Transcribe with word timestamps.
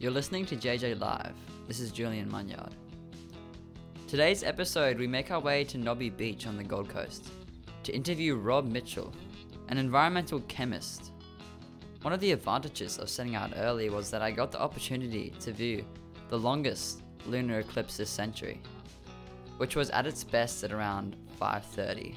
You're 0.00 0.10
listening 0.10 0.44
to 0.46 0.56
JJ 0.56 0.98
Live. 0.98 1.34
This 1.68 1.78
is 1.78 1.92
Julian 1.92 2.28
Munyard. 2.28 2.72
Today's 4.08 4.42
episode, 4.42 4.98
we 4.98 5.06
make 5.06 5.30
our 5.30 5.38
way 5.38 5.62
to 5.64 5.78
Nobby 5.78 6.10
Beach 6.10 6.48
on 6.48 6.56
the 6.56 6.64
Gold 6.64 6.88
Coast 6.88 7.28
to 7.84 7.94
interview 7.94 8.34
Rob 8.34 8.66
Mitchell, 8.66 9.12
an 9.68 9.78
environmental 9.78 10.40
chemist. 10.40 11.12
One 12.02 12.12
of 12.12 12.18
the 12.18 12.32
advantages 12.32 12.98
of 12.98 13.08
setting 13.08 13.36
out 13.36 13.52
early 13.56 13.88
was 13.88 14.10
that 14.10 14.20
I 14.20 14.32
got 14.32 14.50
the 14.50 14.60
opportunity 14.60 15.32
to 15.40 15.52
view 15.52 15.86
the 16.28 16.38
longest 16.38 17.02
lunar 17.26 17.60
eclipse 17.60 17.96
this 17.96 18.10
century, 18.10 18.60
which 19.58 19.76
was 19.76 19.90
at 19.90 20.08
its 20.08 20.24
best 20.24 20.64
at 20.64 20.72
around 20.72 21.16
5:30. 21.40 22.16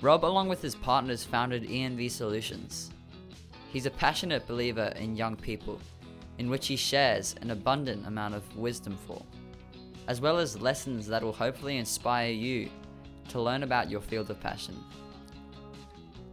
Rob, 0.00 0.24
along 0.24 0.48
with 0.48 0.62
his 0.62 0.74
partners, 0.74 1.24
founded 1.24 1.64
ENV 1.64 2.10
Solutions. 2.10 2.90
He's 3.70 3.86
a 3.86 3.90
passionate 3.90 4.46
believer 4.48 4.92
in 4.96 5.14
young 5.14 5.36
people, 5.36 5.78
in 6.38 6.50
which 6.50 6.66
he 6.66 6.76
shares 6.76 7.34
an 7.40 7.50
abundant 7.50 8.06
amount 8.06 8.34
of 8.34 8.56
wisdom 8.56 8.98
for, 9.06 9.22
as 10.08 10.20
well 10.20 10.38
as 10.38 10.60
lessons 10.60 11.06
that 11.06 11.22
will 11.22 11.32
hopefully 11.32 11.78
inspire 11.78 12.30
you 12.30 12.68
to 13.28 13.40
learn 13.40 13.62
about 13.62 13.90
your 13.90 14.00
field 14.00 14.30
of 14.30 14.40
passion. 14.40 14.76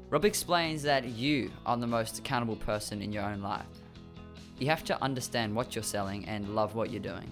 Rob 0.09 0.25
explains 0.25 0.83
that 0.83 1.05
you 1.05 1.51
are 1.65 1.75
the 1.75 1.87
most 1.87 2.19
accountable 2.19 2.55
person 2.55 3.01
in 3.01 3.11
your 3.11 3.23
own 3.23 3.41
life. 3.41 3.65
You 4.59 4.67
have 4.67 4.83
to 4.85 5.01
understand 5.01 5.55
what 5.55 5.75
you're 5.75 5.83
selling 5.83 6.25
and 6.25 6.55
love 6.55 6.75
what 6.75 6.91
you're 6.91 7.01
doing. 7.01 7.31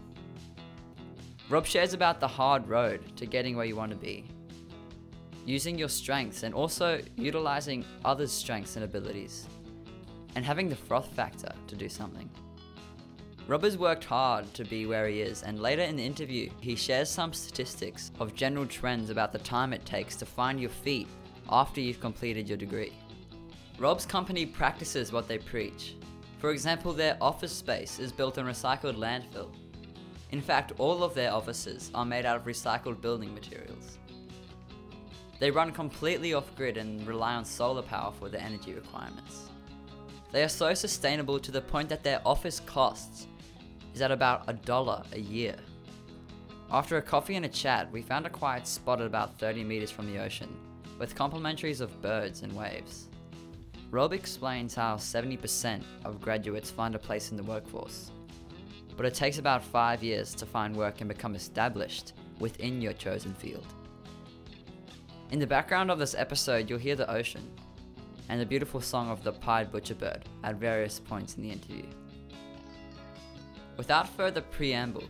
Rob 1.50 1.66
shares 1.66 1.94
about 1.94 2.20
the 2.20 2.28
hard 2.28 2.68
road 2.68 3.02
to 3.18 3.26
getting 3.26 3.56
where 3.56 3.66
you 3.66 3.76
want 3.76 3.92
to 3.92 3.98
be, 3.98 4.26
using 5.46 5.78
your 5.78 5.90
strengths 5.90 6.44
and 6.44 6.56
also 6.56 7.02
utilizing 7.18 7.86
others' 8.04 8.32
strengths 8.32 8.78
and 8.78 8.86
abilities, 8.86 9.48
and 10.36 10.46
having 10.46 10.70
the 10.70 10.76
froth 10.76 11.14
factor 11.14 11.52
to 11.68 11.76
do 11.76 11.90
something. 11.90 12.30
Rob 13.48 13.64
has 13.64 13.78
worked 13.78 14.06
hard 14.06 14.54
to 14.54 14.64
be 14.64 14.86
where 14.86 15.08
he 15.08 15.22
is, 15.22 15.44
and 15.44 15.60
later 15.60 15.82
in 15.82 15.96
the 15.96 16.06
interview, 16.06 16.50
he 16.62 16.76
shares 16.76 17.10
some 17.10 17.34
statistics 17.34 18.12
of 18.20 18.36
general 18.36 18.66
trends 18.66 19.10
about 19.10 19.34
the 19.34 19.40
time 19.40 19.74
it 19.74 19.86
takes 19.86 20.16
to 20.18 20.26
find 20.26 20.60
your 20.60 20.70
feet 20.70 21.08
after 21.50 21.82
you've 21.82 22.00
completed 22.00 22.48
your 22.48 22.58
degree. 22.58 22.94
Rob's 23.78 24.06
company 24.06 24.46
practices 24.46 25.12
what 25.12 25.28
they 25.28 25.38
preach. 25.38 25.96
For 26.38 26.52
example, 26.52 26.94
their 26.94 27.18
office 27.20 27.52
space 27.52 28.00
is 28.00 28.12
built 28.12 28.38
on 28.38 28.46
recycled 28.46 28.96
landfill. 28.96 29.50
In 30.32 30.42
fact, 30.42 30.74
all 30.78 31.04
of 31.04 31.14
their 31.14 31.34
offices 31.34 31.92
are 31.94 32.06
made 32.06 32.26
out 32.26 32.38
of 32.38 32.46
recycled 32.46 33.02
building 33.02 33.34
materials. 33.34 33.98
They 35.40 35.52
run 35.52 35.72
completely 35.72 36.36
off 36.36 36.56
grid 36.56 36.78
and 36.78 37.06
rely 37.06 37.34
on 37.34 37.44
solar 37.44 37.82
power 37.82 38.12
for 38.12 38.30
their 38.30 38.42
energy 38.42 38.74
requirements. 38.74 39.50
They 40.32 40.44
are 40.44 40.50
so 40.50 40.74
sustainable 40.74 41.40
to 41.40 41.52
the 41.52 41.62
point 41.62 41.90
that 41.90 42.04
their 42.04 42.22
office 42.26 42.62
costs 42.62 43.28
is 43.94 44.02
at 44.02 44.12
about 44.12 44.44
a 44.48 44.54
dollar 44.54 45.04
a 45.14 45.20
year. 45.20 45.56
After 46.72 46.98
a 46.98 47.02
coffee 47.02 47.36
and 47.36 47.46
a 47.46 47.50
chat, 47.50 47.92
we 47.92 48.02
found 48.02 48.26
a 48.26 48.30
quiet 48.30 48.66
spot 48.66 49.02
at 49.02 49.08
about 49.08 49.38
30 49.38 49.64
meters 49.64 49.92
from 49.92 50.08
the 50.08 50.20
ocean, 50.24 50.56
with 50.98 51.16
complimentaries 51.16 51.82
of 51.82 52.02
birds 52.02 52.44
and 52.44 52.54
waves. 52.54 53.10
Rob 53.90 54.14
explains 54.14 54.74
how 54.74 54.96
70% 54.96 55.84
of 56.06 56.22
graduates 56.22 56.72
find 56.72 56.96
a 56.96 57.00
place 57.00 57.32
in 57.32 57.38
the 57.38 57.44
workforce, 57.44 58.12
but 58.96 59.06
it 59.06 59.14
takes 59.14 59.38
about 59.38 59.64
five 59.64 60.02
years 60.02 60.34
to 60.36 60.46
find 60.46 60.76
work 60.76 61.02
and 61.02 61.10
become 61.10 61.36
established 61.36 62.14
within 62.40 62.82
your 62.82 62.94
chosen 62.94 63.34
field. 63.34 63.66
In 65.32 65.40
the 65.40 65.48
background 65.48 65.92
of 65.92 66.00
this 66.00 66.16
episode, 66.16 66.70
you'll 66.70 66.80
hear 66.80 66.96
the 66.96 67.12
ocean 67.12 67.50
and 68.30 68.40
the 68.40 68.46
beautiful 68.46 68.80
song 68.80 69.10
of 69.10 69.24
the 69.24 69.34
pied 69.34 69.72
butcherbird 69.72 70.22
at 70.44 70.56
various 70.56 71.00
points 71.00 71.36
in 71.36 71.44
the 71.44 71.52
interview. 71.52 71.84
Without 73.82 74.08
further 74.10 74.42
preamble, 74.42 75.06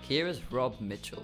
here 0.00 0.26
is 0.26 0.40
Rob 0.50 0.80
Mitchell. 0.80 1.22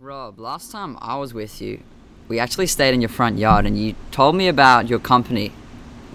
Rob, 0.00 0.40
last 0.40 0.72
time 0.72 0.98
I 1.00 1.14
was 1.16 1.32
with 1.32 1.62
you, 1.62 1.80
we 2.26 2.40
actually 2.40 2.66
stayed 2.66 2.92
in 2.92 3.00
your 3.00 3.08
front 3.08 3.38
yard 3.38 3.66
and 3.66 3.78
you 3.78 3.94
told 4.10 4.34
me 4.34 4.48
about 4.48 4.88
your 4.88 4.98
company 4.98 5.52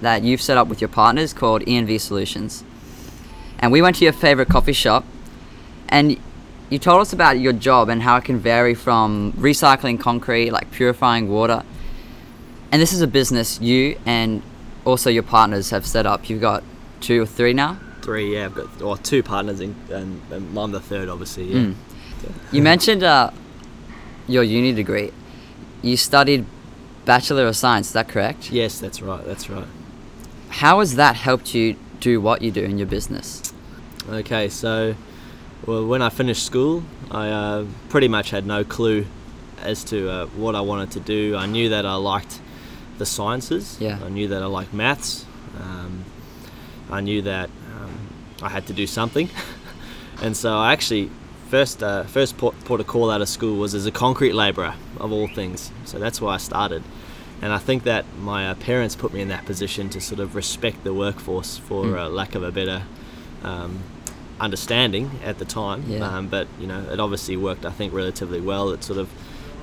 that 0.01 0.23
you've 0.23 0.41
set 0.41 0.57
up 0.57 0.67
with 0.67 0.81
your 0.81 0.89
partners 0.89 1.31
called 1.31 1.61
ENV 1.61 2.01
Solutions. 2.01 2.65
And 3.59 3.71
we 3.71 3.81
went 3.81 3.95
to 3.95 4.03
your 4.03 4.11
favorite 4.11 4.49
coffee 4.49 4.73
shop 4.73 5.05
and 5.87 6.19
you 6.69 6.79
told 6.79 6.99
us 6.99 7.13
about 7.13 7.39
your 7.39 7.53
job 7.53 7.87
and 7.87 8.01
how 8.01 8.17
it 8.17 8.25
can 8.25 8.39
vary 8.39 8.73
from 8.73 9.31
recycling 9.37 9.97
concrete, 9.97 10.51
like 10.51 10.69
purifying 10.71 11.29
water. 11.29 11.63
And 12.71 12.81
this 12.81 12.93
is 12.93 13.01
a 13.01 13.07
business 13.07 13.59
you 13.59 13.99
and 14.05 14.41
also 14.85 15.09
your 15.09 15.23
partners 15.23 15.69
have 15.71 15.85
set 15.85 16.05
up. 16.05 16.29
You've 16.29 16.41
got 16.41 16.63
two 17.01 17.23
or 17.23 17.25
three 17.25 17.53
now? 17.53 17.79
Three, 18.01 18.33
yeah. 18.33 18.45
I've 18.45 18.55
got 18.55 18.81
or 18.81 18.97
two 18.97 19.21
partners, 19.21 19.59
in, 19.59 19.75
and, 19.89 20.21
and 20.31 20.57
I'm 20.57 20.71
the 20.71 20.79
third, 20.79 21.09
obviously. 21.09 21.45
Yeah. 21.45 21.59
Mm. 21.59 21.75
You 22.51 22.61
mentioned 22.61 23.03
uh, 23.03 23.31
your 24.27 24.43
uni 24.43 24.73
degree. 24.73 25.11
You 25.81 25.97
studied 25.97 26.45
Bachelor 27.05 27.47
of 27.47 27.55
Science, 27.55 27.87
is 27.87 27.93
that 27.93 28.07
correct? 28.07 28.51
Yes, 28.51 28.79
that's 28.79 29.01
right. 29.01 29.25
That's 29.25 29.49
right. 29.49 29.67
How 30.49 30.79
has 30.79 30.95
that 30.95 31.15
helped 31.15 31.55
you 31.55 31.75
do 31.99 32.21
what 32.21 32.41
you 32.41 32.51
do 32.51 32.63
in 32.63 32.77
your 32.77 32.87
business? 32.87 33.53
Okay, 34.09 34.49
so 34.49 34.95
well, 35.65 35.85
when 35.85 36.01
I 36.01 36.09
finished 36.09 36.45
school, 36.45 36.83
I 37.09 37.29
uh, 37.29 37.65
pretty 37.89 38.07
much 38.07 38.31
had 38.31 38.45
no 38.45 38.63
clue 38.63 39.05
as 39.61 39.83
to 39.85 40.09
uh, 40.09 40.25
what 40.27 40.55
I 40.55 40.61
wanted 40.61 40.91
to 40.91 40.99
do. 40.99 41.35
I 41.35 41.45
knew 41.45 41.69
that 41.69 41.85
I 41.85 41.95
liked 41.95 42.39
the 43.01 43.05
sciences. 43.07 43.77
Yeah. 43.79 43.97
I 44.05 44.09
knew 44.09 44.27
that 44.27 44.41
I 44.43 44.45
liked 44.45 44.73
maths. 44.73 45.25
Um, 45.59 46.05
I 46.91 47.01
knew 47.01 47.21
that 47.23 47.49
um, 47.75 47.93
I 48.43 48.49
had 48.49 48.67
to 48.67 48.73
do 48.73 48.85
something, 48.85 49.27
and 50.21 50.37
so 50.37 50.49
I 50.55 50.71
actually 50.73 51.09
first 51.49 51.81
uh, 51.83 52.03
first 52.03 52.37
port, 52.37 52.55
port 52.65 52.79
of 52.79 52.85
call 52.87 53.09
out 53.09 53.21
of 53.21 53.27
school 53.29 53.57
was 53.57 53.73
as 53.73 53.85
a 53.87 53.91
concrete 53.91 54.33
labourer 54.33 54.73
of 54.99 55.11
all 55.11 55.27
things. 55.27 55.71
So 55.85 55.97
that's 55.99 56.21
where 56.21 56.31
I 56.31 56.37
started, 56.37 56.83
and 57.41 57.51
I 57.51 57.57
think 57.57 57.83
that 57.83 58.05
my 58.19 58.49
uh, 58.49 58.55
parents 58.55 58.95
put 58.95 59.13
me 59.13 59.21
in 59.21 59.29
that 59.29 59.45
position 59.45 59.89
to 59.89 59.99
sort 59.99 60.19
of 60.19 60.35
respect 60.35 60.83
the 60.83 60.93
workforce, 60.93 61.57
for 61.57 61.85
Mm. 61.85 61.97
uh, 62.05 62.09
lack 62.09 62.35
of 62.35 62.43
a 62.43 62.51
better 62.51 62.83
um, 63.43 63.79
understanding 64.39 65.09
at 65.23 65.37
the 65.39 65.45
time. 65.45 65.83
Yeah. 65.87 66.07
Um, 66.07 66.27
but 66.27 66.47
you 66.59 66.67
know, 66.67 66.81
it 66.93 66.99
obviously 66.99 67.35
worked. 67.37 67.65
I 67.65 67.71
think 67.71 67.93
relatively 67.93 68.41
well. 68.41 68.69
It 68.75 68.83
sort 68.83 68.99
of 68.99 69.07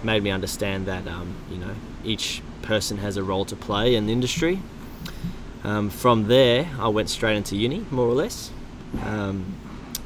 made 0.03 0.23
me 0.23 0.31
understand 0.31 0.87
that 0.87 1.07
um, 1.09 1.35
you 1.51 1.59
know 1.59 1.75
each 2.05 2.43
person 2.63 2.99
has 2.99 3.17
a 3.17 3.23
role 3.23 3.45
to 3.47 3.57
play 3.57 3.95
in 3.95 4.07
the 4.07 4.13
industry. 4.13 4.61
Um, 5.65 5.91
from 5.91 6.29
there, 6.29 6.69
I 6.79 6.89
went 6.89 7.11
straight 7.11 7.37
into 7.37 7.57
uni, 7.57 7.85
more 7.91 8.07
or 8.07 8.15
less, 8.15 8.51
um, 9.05 9.55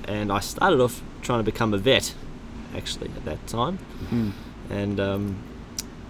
and 0.08 0.32
I 0.32 0.40
started 0.40 0.80
off 0.80 1.02
trying 1.20 1.40
to 1.40 1.44
become 1.44 1.74
a 1.74 1.78
vet, 1.78 2.14
actually 2.74 3.10
at 3.16 3.24
that 3.26 3.46
time, 3.46 3.78
Mm. 4.10 4.32
and 4.70 5.00
um, 5.00 5.36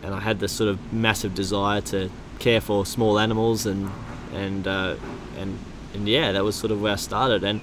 and 0.03 0.14
I 0.14 0.20
had 0.20 0.38
this 0.41 0.53
sort 0.53 0.69
of 0.70 0.93
massive 0.93 1.34
desire 1.34 1.81
to 1.82 2.09
care 2.38 2.60
for 2.60 2.87
small 2.87 3.19
animals 3.19 3.66
and 3.66 3.91
and 4.34 4.66
uh, 4.66 4.94
and 5.38 5.59
and 5.94 6.09
yeah, 6.09 6.32
that 6.32 6.44
was 6.44 6.54
sort 6.56 6.70
of 6.72 6.81
where 6.81 6.93
I 6.93 6.97
started 6.97 7.44
and. 7.44 7.60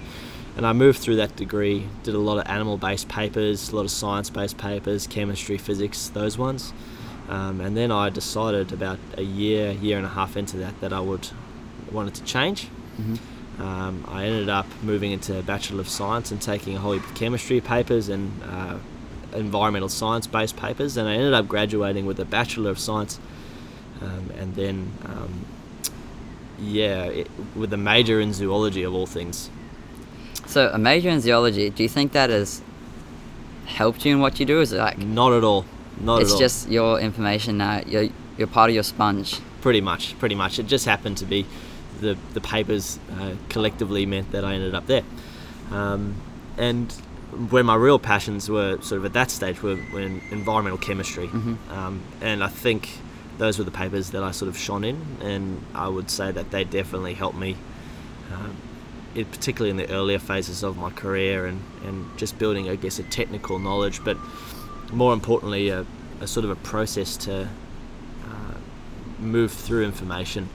And 0.58 0.66
I 0.66 0.74
moved 0.74 1.00
through 1.00 1.16
that 1.18 1.36
degree, 1.36 1.88
did 2.04 2.16
a 2.16 2.20
lot 2.20 2.38
of 2.38 2.48
animal 2.48 2.78
based 2.78 3.08
papers, 3.08 3.72
a 3.72 3.76
lot 3.76 3.86
of 3.86 3.92
science 3.92 4.30
based 4.30 4.58
papers, 4.58 5.08
chemistry, 5.08 5.58
physics, 5.58 6.10
those 6.10 6.38
ones. 6.38 6.74
Um, 7.30 7.62
and 7.62 7.78
then 7.78 7.92
I 7.92 8.10
decided 8.10 8.74
about 8.74 9.00
a 9.16 9.22
year, 9.22 9.72
year 9.72 9.98
and 9.98 10.06
a 10.06 10.10
half 10.10 10.36
into 10.36 10.58
that, 10.58 10.82
that 10.82 10.92
I 10.92 11.00
would 11.00 11.30
wanted 11.92 12.16
to 12.16 12.24
change. 12.24 12.68
hmm 12.98 13.16
Um, 13.60 14.06
I 14.08 14.26
ended 14.26 14.50
up 14.50 14.66
moving 14.82 15.12
into 15.12 15.42
Bachelor 15.44 15.82
of 15.82 15.90
Science 15.90 16.32
and 16.32 16.42
taking 16.42 16.76
a 16.76 16.80
whole 16.80 16.94
heap 16.94 17.04
of 17.04 17.14
chemistry 17.14 17.60
papers 17.62 18.08
and 18.08 18.31
uh, 18.44 18.78
environmental 19.36 19.90
science 19.90 20.28
based 20.28 20.56
papers. 20.56 20.98
And 20.98 21.10
I 21.10 21.14
ended 21.16 21.34
up 21.34 21.48
graduating 21.48 22.06
with 22.06 22.20
a 22.20 22.26
Bachelor 22.26 22.72
of 22.72 22.80
Science 22.80 23.19
um, 24.02 24.31
and 24.40 24.56
then, 24.56 24.92
um, 25.06 25.45
yeah, 26.57 27.04
it, 27.04 27.28
with 27.56 27.74
a 27.74 27.78
major 27.78 28.19
in 28.22 28.34
zoology 28.34 28.84
of 28.84 28.94
all 28.94 29.06
things. 29.06 29.50
So, 30.50 30.72
a 30.74 30.78
major 30.80 31.10
in 31.10 31.22
zoology, 31.22 31.69
do 31.69 31.84
you 31.84 31.90
think 31.90 32.12
that 32.13 32.30
has 32.31 32.62
helped 33.66 34.04
you 34.06 34.13
in 34.16 34.19
what 34.19 34.40
you 34.40 34.46
do? 34.48 34.62
Is 34.62 34.72
it 34.74 34.80
like 34.80 34.98
Not 34.98 35.31
at 35.34 35.44
all. 35.44 35.63
Not 36.01 36.22
it's 36.22 36.31
at 36.31 36.34
all. 36.34 36.40
just 36.40 36.69
your 36.69 37.00
information 37.00 37.57
now? 37.60 37.81
You're, 37.86 38.07
you're 38.38 38.48
part 38.48 38.69
of 38.72 38.74
your 38.74 38.84
sponge. 38.84 39.40
pretty 39.62 39.81
much 39.81 40.18
pretty 40.19 40.36
much 40.36 40.57
it 40.57 40.66
just 40.68 40.86
happened 40.86 41.18
to 41.18 41.25
be 41.25 41.46
the 42.00 42.16
the 42.34 42.40
papers 42.42 42.98
uh, 43.19 43.34
collectively 43.50 44.06
meant 44.06 44.31
that 44.31 44.44
I 44.46 44.54
ended 44.54 44.74
up 44.74 44.88
there 44.88 45.04
um, 45.72 46.16
and 46.57 46.90
where 47.52 47.63
my 47.66 47.75
real 47.75 48.00
passions 48.00 48.50
were 48.50 48.80
sort 48.81 49.00
of 49.00 49.06
at 49.06 49.13
that 49.13 49.30
stage 49.30 49.62
were, 49.62 49.78
were 49.94 50.00
in 50.10 50.22
environmental 50.31 50.78
chemistry 50.80 51.28
Mhm. 51.28 51.57
um, 51.78 52.00
and 52.22 52.42
I 52.42 52.48
think 52.63 52.81
those 53.38 53.57
were 53.60 53.66
the 53.72 53.78
papers 53.84 54.12
that 54.12 54.24
I 54.24 54.31
sort 54.31 54.48
of 54.50 54.57
shone 54.57 54.86
in 54.86 54.98
and 55.22 55.62
I 55.75 55.90
would 55.90 56.10
say 56.10 56.31
that 56.31 56.50
they 56.52 56.63
definitely 56.63 57.13
helped 57.16 57.38
me 57.38 57.52
um, 58.34 58.56
it, 59.15 59.31
particularly 59.31 59.69
in 59.71 59.77
the 59.77 59.89
earlier 59.89 60.19
phases 60.19 60.63
of 60.63 60.77
my 60.77 60.89
career 60.89 61.45
and, 61.45 61.61
and 61.85 62.17
just 62.17 62.38
building 62.38 62.69
I 62.69 62.75
guess 62.75 63.00
a 63.00 63.03
technical 63.03 63.59
knowledge 63.59 64.03
but 64.03 64.17
more 64.91 65.13
importantly 65.13 65.69
a, 65.69 65.85
a 66.21 66.27
sort 66.27 66.44
of 66.44 66.50
a 66.50 66.56
process 66.56 67.17
to 67.17 67.47
uh, 68.25 68.53
move 69.19 69.51
through 69.51 69.85
information, 69.85 70.50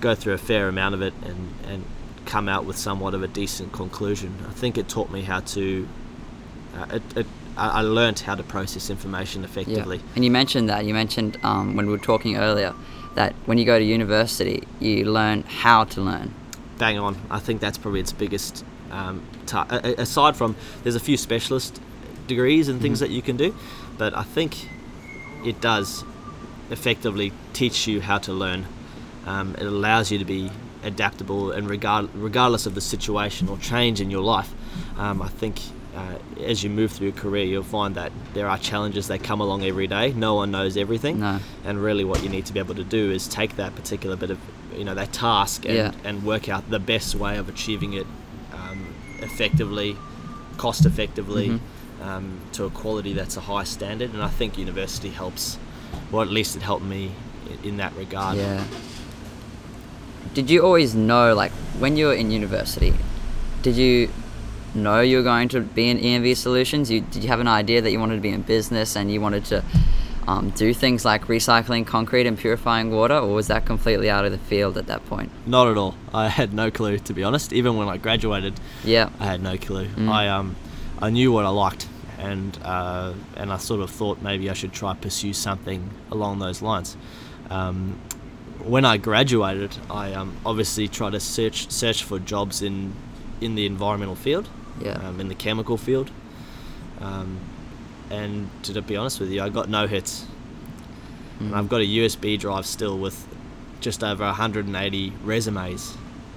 go 0.00 0.14
through 0.14 0.34
a 0.34 0.38
fair 0.38 0.68
amount 0.68 0.94
of 0.94 1.02
it, 1.02 1.14
and 1.24 1.54
and 1.66 1.84
come 2.24 2.48
out 2.48 2.64
with 2.64 2.76
somewhat 2.76 3.14
of 3.14 3.22
a 3.22 3.28
decent 3.28 3.72
conclusion. 3.72 4.34
I 4.48 4.52
think 4.52 4.78
it 4.78 4.88
taught 4.88 5.10
me 5.10 5.22
how 5.22 5.40
to. 5.40 5.88
Uh, 6.76 6.86
it, 6.92 7.16
it, 7.16 7.26
I 7.56 7.82
learned 7.82 8.18
how 8.18 8.34
to 8.34 8.42
process 8.42 8.90
information 8.90 9.44
effectively. 9.44 10.00
And 10.16 10.24
you 10.24 10.30
mentioned 10.32 10.68
that. 10.70 10.86
You 10.86 10.92
mentioned 10.92 11.38
um, 11.44 11.76
when 11.76 11.86
we 11.86 11.92
were 11.92 11.98
talking 11.98 12.36
earlier 12.36 12.74
that 13.14 13.32
when 13.46 13.58
you 13.58 13.64
go 13.64 13.78
to 13.78 13.84
university, 13.84 14.66
you 14.80 15.04
learn 15.04 15.44
how 15.44 15.84
to 15.84 16.00
learn. 16.00 16.34
Bang 16.78 16.98
on. 16.98 17.16
I 17.30 17.38
think 17.38 17.60
that's 17.60 17.78
probably 17.78 18.00
its 18.00 18.12
biggest. 18.12 18.64
Um, 18.90 19.22
ta- 19.46 19.66
aside 19.98 20.36
from, 20.36 20.54
there's 20.82 20.94
a 20.94 21.00
few 21.00 21.16
specialist 21.16 21.80
degrees 22.26 22.68
and 22.68 22.80
things 22.80 22.98
Mhm. 22.98 23.00
that 23.00 23.10
you 23.10 23.22
can 23.22 23.36
do, 23.36 23.54
but 23.98 24.16
I 24.16 24.22
think 24.22 24.68
it 25.44 25.60
does 25.60 26.04
effectively 26.70 27.32
teach 27.52 27.86
you 27.86 28.00
how 28.00 28.18
to 28.18 28.32
learn. 28.32 28.66
Um, 29.26 29.54
it 29.58 29.66
allows 29.66 30.10
you 30.10 30.18
to 30.18 30.24
be 30.24 30.50
adaptable 30.84 31.50
and 31.50 31.68
regard, 31.68 32.08
regardless 32.14 32.66
of 32.66 32.74
the 32.74 32.80
situation 32.80 33.48
or 33.48 33.56
change 33.58 34.00
in 34.00 34.10
your 34.10 34.22
life. 34.22 34.52
Um, 34.98 35.22
I 35.22 35.28
think 35.28 35.60
uh, 35.96 36.18
as 36.44 36.64
you 36.64 36.70
move 36.70 36.90
through 36.90 37.06
your 37.08 37.16
career, 37.16 37.44
you'll 37.44 37.62
find 37.62 37.94
that 37.94 38.10
there 38.34 38.48
are 38.48 38.58
challenges 38.58 39.06
that 39.08 39.22
come 39.22 39.40
along 39.40 39.62
every 39.64 39.86
day. 39.86 40.12
No 40.12 40.34
one 40.34 40.50
knows 40.50 40.76
everything 40.76 41.20
No. 41.20 41.38
and 41.64 41.80
really 41.80 42.04
what 42.04 42.22
you 42.24 42.28
need 42.28 42.46
to 42.46 42.52
be 42.52 42.58
able 42.58 42.74
to 42.74 42.82
do 42.82 43.12
is 43.12 43.28
take 43.28 43.54
that 43.56 43.76
particular 43.76 44.16
bit 44.16 44.30
of 44.30 44.38
you 44.76 44.84
know 44.84 44.94
that 44.94 45.12
task 45.12 45.64
and, 45.66 45.74
Yeah. 45.76 45.92
and 46.04 46.22
work 46.24 46.48
out 46.48 46.68
the 46.70 46.78
best 46.78 47.14
way 47.14 47.36
of 47.38 47.48
achieving 47.48 47.92
it 47.94 48.06
um, 48.52 48.86
effectively 49.20 49.96
cost 50.56 50.84
effectively 50.86 51.48
Mhm. 51.48 51.60
um, 52.06 52.38
to 52.52 52.64
a 52.64 52.70
quality 52.70 53.12
that's 53.12 53.36
a 53.36 53.40
high 53.40 53.64
standard 53.64 54.12
and 54.14 54.22
I 54.22 54.28
think 54.28 54.58
university 54.58 55.10
helps 55.10 55.58
or 56.12 56.22
at 56.22 56.28
least 56.30 56.56
it 56.56 56.62
helped 56.62 56.84
me 56.84 57.12
in 57.62 57.76
that 57.78 57.94
regard 57.96 58.36
Yeah. 58.38 58.64
Did 60.34 60.50
you 60.50 60.62
always 60.64 60.94
know, 60.96 61.32
like, 61.34 61.52
when 61.78 61.96
you 61.96 62.06
were 62.06 62.14
in 62.14 62.30
university, 62.32 62.92
did 63.62 63.76
you 63.76 64.08
know 64.74 65.00
you 65.00 65.18
were 65.18 65.22
going 65.22 65.48
to 65.50 65.60
be 65.60 65.88
in 65.88 65.98
ENV 65.98 66.34
Solutions? 66.36 66.90
You, 66.90 67.02
did 67.02 67.22
you 67.22 67.28
have 67.28 67.38
an 67.40 67.46
idea 67.46 67.80
that 67.82 67.92
you 67.92 68.00
wanted 68.00 68.16
to 68.16 68.20
be 68.20 68.30
in 68.30 68.42
business 68.42 68.96
and 68.96 69.12
you 69.12 69.20
wanted 69.20 69.44
to 69.46 69.62
um, 70.26 70.50
do 70.50 70.72
things 70.74 71.04
like 71.04 71.26
recycling 71.26 71.86
concrete 71.86 72.26
and 72.26 72.38
purifying 72.38 72.90
water, 72.90 73.14
or 73.16 73.34
was 73.34 73.46
that 73.48 73.66
completely 73.66 74.08
out 74.10 74.24
of 74.24 74.32
the 74.32 74.38
field 74.38 74.76
at 74.78 74.86
that 74.86 75.04
point? 75.06 75.30
not 75.46 75.68
at 75.68 75.76
all 75.76 75.94
I 76.12 76.28
had 76.28 76.52
no 76.54 76.70
clue 76.70 76.98
to 76.98 77.12
be 77.12 77.22
honest 77.24 77.52
even 77.52 77.76
when 77.76 77.88
I 77.88 77.96
graduated 77.98 78.54
Yeah. 78.84 79.10
I 79.20 79.26
had 79.26 79.42
no 79.42 79.56
clue. 79.56 79.86
Mm. 79.86 80.08
I 80.08 80.28
um, 80.28 80.56
I 81.00 81.10
knew 81.10 81.32
what 81.32 81.44
I 81.44 81.50
liked, 81.50 81.86
and 82.18 82.58
uh, 82.64 83.12
and 83.36 83.52
I 83.52 83.58
sort 83.58 83.80
of 83.80 83.90
thought 83.90 84.22
maybe 84.22 84.48
I 84.48 84.54
should 84.54 84.72
try 84.72 84.94
pursue 84.94 85.32
something 85.32 85.90
along 86.10 86.38
those 86.38 86.62
lines. 86.62 86.96
Um, 87.50 87.98
when 88.64 88.84
I 88.86 88.96
graduated, 88.96 89.76
I 89.90 90.14
um, 90.14 90.34
obviously 90.46 90.88
tried 90.88 91.10
to 91.12 91.20
search 91.20 91.70
search 91.70 92.02
for 92.04 92.18
jobs 92.18 92.62
in 92.62 92.94
in 93.40 93.56
the 93.56 93.66
environmental 93.66 94.14
field, 94.14 94.48
Yeah. 94.80 94.92
um, 95.06 95.20
in 95.20 95.28
the 95.28 95.34
chemical 95.34 95.76
field. 95.76 96.10
Um, 97.00 97.38
and 98.10 98.48
to 98.64 98.80
be 98.82 98.96
honest 98.96 99.20
with 99.20 99.30
you, 99.30 99.42
I 99.42 99.48
got 99.48 99.68
no 99.68 99.86
hits. 99.86 100.26
And 101.40 101.50
Mhm. 101.52 101.56
I've 101.56 101.68
got 101.68 101.80
a 101.80 101.84
USB 101.86 102.36
drive 102.36 102.66
still 102.66 102.96
with 102.98 103.26
just 103.80 104.02
over 104.04 104.24
180 104.24 105.12
resumes 105.24 105.94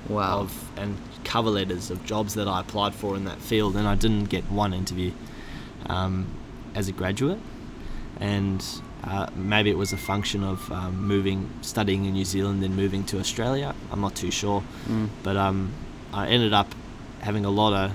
Wow. 0.09 0.39
of 0.39 0.69
and 0.77 0.97
cover 1.23 1.49
letters 1.49 1.91
of 1.91 2.05
jobs 2.05 2.33
that 2.35 2.47
I 2.47 2.61
applied 2.61 2.93
for 2.95 3.15
in 3.15 3.25
that 3.25 3.39
field, 3.41 3.75
and 3.75 3.87
I 3.87 3.95
didn't 3.95 4.25
get 4.25 4.49
one 4.51 4.73
interview 4.73 5.11
um, 5.87 6.25
as 6.75 6.87
a 6.87 6.91
graduate. 6.91 7.39
And 8.19 8.63
uh, 9.03 9.27
maybe 9.35 9.69
it 9.69 9.77
was 9.77 9.93
a 9.93 9.97
function 9.97 10.43
of 10.43 10.71
um, 10.71 11.05
moving, 11.07 11.49
studying 11.61 12.05
in 12.05 12.13
New 12.13 12.25
Zealand, 12.25 12.63
then 12.63 12.75
moving 12.75 13.03
to 13.05 13.19
Australia. 13.19 13.75
I'm 13.91 14.01
not 14.01 14.15
too 14.15 14.31
sure, 14.31 14.63
Mm. 14.89 15.09
but 15.23 15.37
um, 15.37 15.69
I 16.13 16.27
ended 16.27 16.51
up 16.53 16.73
having 17.21 17.45
a 17.45 17.49
lot 17.51 17.73
of 17.73 17.91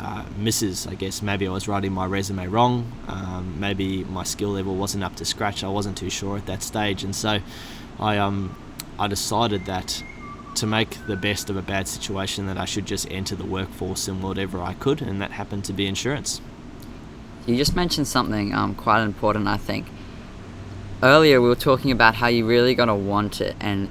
uh, 0.00 0.24
misses. 0.36 0.86
I 0.86 0.94
guess 0.94 1.22
maybe 1.22 1.46
I 1.46 1.50
was 1.50 1.68
writing 1.68 1.92
my 1.92 2.06
resume 2.06 2.46
wrong. 2.46 2.90
Um, 3.08 3.58
maybe 3.58 4.04
my 4.04 4.24
skill 4.24 4.50
level 4.50 4.74
wasn't 4.76 5.04
up 5.04 5.16
to 5.16 5.24
scratch. 5.24 5.64
I 5.64 5.68
wasn't 5.68 5.98
too 5.98 6.10
sure 6.10 6.36
at 6.36 6.46
that 6.46 6.62
stage, 6.62 7.04
and 7.04 7.14
so 7.14 7.40
I 7.98 8.18
um, 8.18 8.56
I 8.98 9.08
decided 9.08 9.66
that 9.66 10.02
to 10.54 10.66
make 10.66 11.06
the 11.06 11.16
best 11.16 11.50
of 11.50 11.56
a 11.56 11.62
bad 11.62 11.86
situation 11.86 12.46
that 12.46 12.58
I 12.58 12.64
should 12.64 12.86
just 12.86 13.10
enter 13.10 13.36
the 13.36 13.44
workforce 13.46 14.08
in 14.08 14.22
whatever 14.22 14.60
I 14.60 14.74
could, 14.74 15.00
and 15.02 15.20
that 15.20 15.32
happened 15.32 15.64
to 15.66 15.72
be 15.72 15.86
insurance. 15.86 16.40
You 17.46 17.56
just 17.56 17.74
mentioned 17.76 18.08
something 18.08 18.54
um, 18.54 18.74
quite 18.74 19.02
important, 19.02 19.46
I 19.46 19.56
think. 19.56 19.86
Earlier, 21.02 21.40
we 21.40 21.48
were 21.48 21.54
talking 21.54 21.92
about 21.92 22.16
how 22.16 22.26
you 22.26 22.44
really 22.46 22.74
got 22.74 22.86
to 22.86 22.94
want 22.94 23.40
it, 23.40 23.56
and 23.60 23.88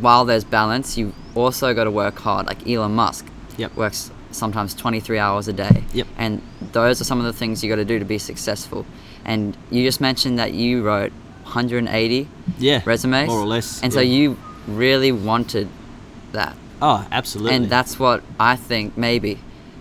while 0.00 0.24
there's 0.24 0.44
balance, 0.44 0.96
you 0.96 1.12
also 1.34 1.74
got 1.74 1.84
to 1.84 1.90
work 1.90 2.18
hard. 2.18 2.46
Like 2.46 2.66
Elon 2.66 2.92
Musk 2.94 3.26
Yep. 3.56 3.76
works 3.76 4.10
sometimes 4.30 4.74
23 4.74 5.18
hours 5.18 5.48
a 5.48 5.52
day. 5.52 5.84
Yep. 5.94 6.06
And 6.18 6.42
those 6.72 7.00
are 7.00 7.04
some 7.04 7.18
of 7.18 7.24
the 7.24 7.32
things 7.32 7.62
you 7.62 7.68
got 7.70 7.76
to 7.76 7.84
do 7.84 7.98
to 7.98 8.04
be 8.04 8.18
successful. 8.18 8.84
And 9.24 9.56
you 9.70 9.84
just 9.84 10.00
mentioned 10.00 10.38
that 10.38 10.52
you 10.52 10.82
wrote 10.82 11.12
180 11.44 12.28
Yeah, 12.58 12.82
resumes, 12.84 13.28
more 13.28 13.38
or 13.40 13.46
less. 13.46 13.82
and 13.82 13.92
so 13.92 14.00
you 14.00 14.36
really 14.66 15.12
wanted 15.12 15.68
that. 16.32 16.56
Oh, 16.80 17.06
absolutely. 17.10 17.54
And 17.56 17.70
that's 17.70 17.98
what 17.98 18.22
I 18.38 18.56
think 18.56 18.96
maybe 18.96 19.38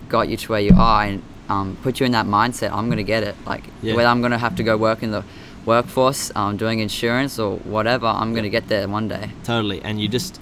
got 0.09 0.29
you 0.29 0.37
to 0.37 0.51
where 0.51 0.61
you 0.61 0.73
are 0.77 1.03
and 1.03 1.21
um, 1.49 1.77
put 1.83 1.99
you 1.99 2.05
in 2.05 2.13
that 2.13 2.25
mindset. 2.25 2.71
I'm 2.71 2.85
going 2.87 2.97
to 2.97 3.03
get 3.03 3.23
it. 3.23 3.35
Like, 3.45 3.65
Yeah. 3.81 3.95
whether 3.95 4.07
I'm 4.09 4.21
going 4.21 4.31
to 4.31 4.37
have 4.37 4.55
to 4.55 4.63
go 4.63 4.77
work 4.77 5.03
in 5.03 5.11
the 5.11 5.23
workforce, 5.65 6.31
um, 6.35 6.55
doing 6.57 6.79
insurance 6.79 7.37
or 7.37 7.57
whatever, 7.57 8.07
I'm 8.07 8.31
going 8.31 8.43
to 8.43 8.49
get 8.49 8.67
there 8.69 8.87
one 8.87 9.07
day. 9.09 9.29
Totally. 9.43 9.81
And 9.81 9.99
you 9.99 10.07
just, 10.07 10.39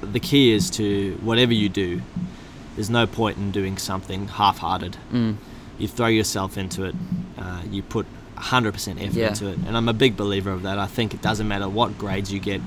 the 0.00 0.20
key 0.20 0.52
is 0.52 0.70
to, 0.70 1.18
whatever 1.22 1.52
you 1.52 1.68
do, 1.68 2.00
there's 2.80 2.88
no 2.88 3.06
point 3.06 3.36
in 3.36 3.50
doing 3.50 3.76
something 3.76 4.26
half 4.26 4.56
hearted. 4.56 4.96
Mm. 5.12 5.36
You 5.78 5.86
throw 5.86 6.06
yourself 6.06 6.56
into 6.56 6.84
it, 6.84 6.94
uh, 7.36 7.60
you 7.70 7.82
put 7.82 8.06
100% 8.38 9.02
effort 9.02 9.14
Yeah. 9.14 9.28
into 9.28 9.48
it. 9.48 9.58
And 9.66 9.76
I'm 9.76 9.86
a 9.86 9.92
big 9.92 10.16
believer 10.16 10.50
of 10.50 10.62
that. 10.62 10.78
I 10.78 10.86
think 10.86 11.12
it 11.12 11.20
doesn't 11.20 11.46
matter 11.46 11.68
what 11.68 11.98
grades 11.98 12.32
you 12.32 12.40
get, 12.40 12.62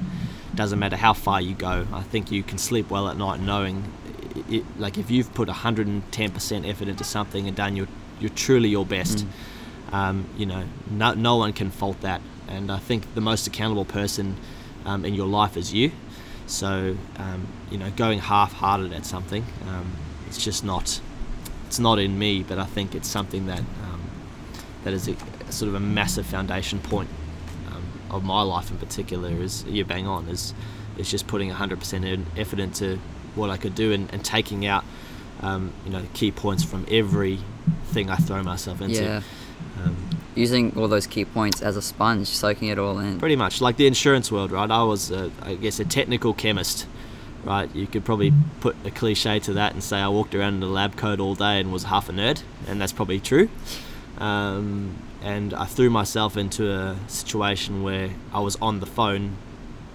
doesn't 0.54 0.78
matter 0.78 0.98
how 0.98 1.14
far 1.14 1.42
you 1.42 1.56
go. 1.56 1.88
I 1.92 2.04
think 2.04 2.32
you 2.32 2.44
can 2.44 2.60
sleep 2.60 2.92
well 2.92 3.08
at 3.10 3.18
night 3.18 3.40
knowing, 3.40 3.86
i 4.36 4.58
i 4.58 4.64
like, 4.78 5.00
if 5.00 5.10
you've 5.10 5.34
put 5.34 5.50
110% 5.50 6.70
effort 6.70 6.88
into 6.88 7.04
something 7.04 7.48
and 7.48 7.58
done 7.58 7.76
your, 7.76 7.88
your 8.20 8.30
truly 8.30 8.70
your 8.70 8.86
best, 8.86 9.26
um, 9.92 10.28
you 10.38 10.46
know, 10.46 10.64
no, 10.92 11.16
no 11.16 11.38
one 11.38 11.54
can 11.54 11.72
fault 11.72 12.00
that. 12.02 12.22
And 12.48 12.72
I 12.72 12.78
think 12.78 13.16
the 13.16 13.22
most 13.22 13.48
accountable 13.48 13.86
person 13.86 14.36
um, 14.86 15.06
in 15.06 15.16
your 15.16 15.28
life 15.28 15.58
is 15.58 15.74
you. 15.74 15.92
So, 16.46 16.98
um, 17.18 17.48
you 17.72 17.78
know, 17.78 17.90
going 17.96 18.20
half-hearted 18.20 18.94
at 18.94 19.06
something, 19.06 19.44
um, 19.68 19.88
it's 20.34 20.44
just 20.44 20.64
not, 20.64 21.00
it's 21.68 21.80
not 21.80 22.00
in 22.00 22.18
me. 22.18 22.44
But 22.44 22.58
I 22.60 22.66
think 22.66 22.96
it's 22.96 23.08
something 23.08 23.46
that 23.46 23.60
um, 23.60 24.02
that 24.84 24.94
is 24.94 25.08
a, 25.08 25.16
sort 25.52 25.70
of 25.70 25.76
a 25.76 25.80
massive 25.80 26.26
foundation 26.26 26.80
point 26.80 27.10
um, 27.68 27.84
of 28.10 28.24
my 28.24 28.42
life 28.42 28.72
in 28.72 28.78
particular. 28.78 29.30
Is 29.30 29.64
you 29.66 29.86
bang 29.86 30.08
on 30.08 30.28
is 30.28 30.54
is 30.98 31.10
just 31.10 31.28
putting 31.28 31.50
100% 31.50 32.24
effort 32.38 32.60
into 32.60 33.00
what 33.36 33.50
I 33.50 33.58
could 33.58 33.74
do 33.74 33.92
and, 33.92 34.12
and 34.14 34.24
taking 34.24 34.66
out, 34.66 34.84
um, 35.42 35.74
you 35.86 35.92
know, 35.92 36.04
key 36.14 36.32
points 36.32 36.64
from 36.64 36.86
every 36.90 37.40
thing 37.86 38.12
I 38.12 38.16
throw 38.16 38.44
myself 38.44 38.80
into. 38.82 39.02
Yeah. 39.02 39.22
Um, 39.84 39.98
Using 40.36 40.78
all 40.78 40.88
those 40.88 41.08
key 41.08 41.26
points 41.26 41.62
as 41.62 41.78
a 41.78 41.82
sponge, 41.82 42.28
soaking 42.28 42.68
it 42.68 42.78
all 42.78 43.00
in. 43.00 43.20
Pretty 43.20 43.36
much 43.36 43.62
like 43.62 43.78
the 43.78 43.88
insurance 43.88 44.32
world, 44.32 44.52
right? 44.52 44.70
I 44.70 44.84
was, 44.84 45.12
a, 45.12 45.32
I 45.42 45.56
guess, 45.56 45.80
a 45.80 45.86
technical 45.86 46.34
chemist, 46.34 46.88
right? 47.44 47.74
You 47.76 47.88
could 47.88 48.06
probably 48.06 48.34
put 48.62 48.76
a 48.86 48.92
cliche 48.92 49.40
to 49.40 49.54
that 49.54 49.74
and 49.74 49.84
say 49.84 49.98
I 49.98 50.08
walked 50.08 50.34
around 50.36 50.56
in 50.56 50.64
a 50.64 50.68
lab 50.68 50.96
coat 50.96 51.20
all 51.20 51.36
day 51.36 51.60
and 51.60 51.72
was 51.72 51.84
half 51.86 52.10
a 52.10 52.12
nerd, 52.12 52.44
and 52.68 52.80
that's 52.80 52.94
probably 52.94 53.20
true. 53.20 53.50
Um, 54.18 54.96
and 55.22 55.54
I 55.54 55.66
threw 55.66 55.90
myself 55.90 56.38
into 56.38 56.72
a 56.72 56.98
situation 57.08 57.84
where 57.84 58.12
I 58.34 58.40
was 58.42 58.58
on 58.62 58.80
the 58.80 58.86
phone 58.86 59.38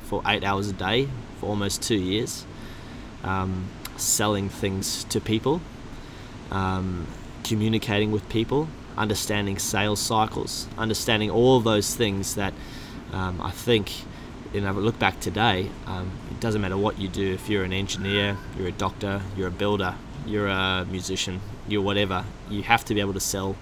for 0.02 0.23
eight 0.26 0.43
hours 0.43 0.69
a 0.69 0.73
day 0.73 1.09
for 1.38 1.47
almost 1.47 1.83
two 1.83 1.99
years, 1.99 2.47
um, 3.23 3.69
selling 3.97 4.49
things 4.49 5.05
to 5.05 5.21
people, 5.21 5.61
um, 6.50 7.07
communicating 7.45 8.11
with 8.11 8.28
people, 8.28 8.69
understanding 8.97 9.59
sales 9.59 10.00
cycles, 10.00 10.67
understanding 10.76 11.31
all 11.31 11.61
those 11.61 11.95
things 11.95 12.35
that 12.35 12.55
um, 13.12 13.40
I 13.40 13.50
think, 13.50 13.93
you 14.52 14.61
know, 14.61 14.73
look 14.73 14.99
back 14.99 15.21
today, 15.21 15.71
um, 15.87 16.11
it 16.38 16.40
doesn't 16.40 16.61
matter 16.61 16.76
what 16.76 17.00
you 17.00 17.09
do, 17.09 17.35
if 17.35 17.49
you're 17.49 17.64
an 17.64 17.73
engineer, 17.73 18.37
you're 18.57 18.68
a 18.68 18.73
doctor, 18.73 19.21
you're 19.37 19.49
a 19.49 19.50
builder, 19.50 19.97
you're 20.25 20.47
a 20.47 20.87
musician, 20.88 21.40
you're 21.66 21.83
whatever, 21.83 22.25
you 22.49 22.62
have 22.62 22.85
to 22.85 22.95
be 22.95 23.00
able 23.00 23.12
to 23.14 23.18
sell 23.18 23.57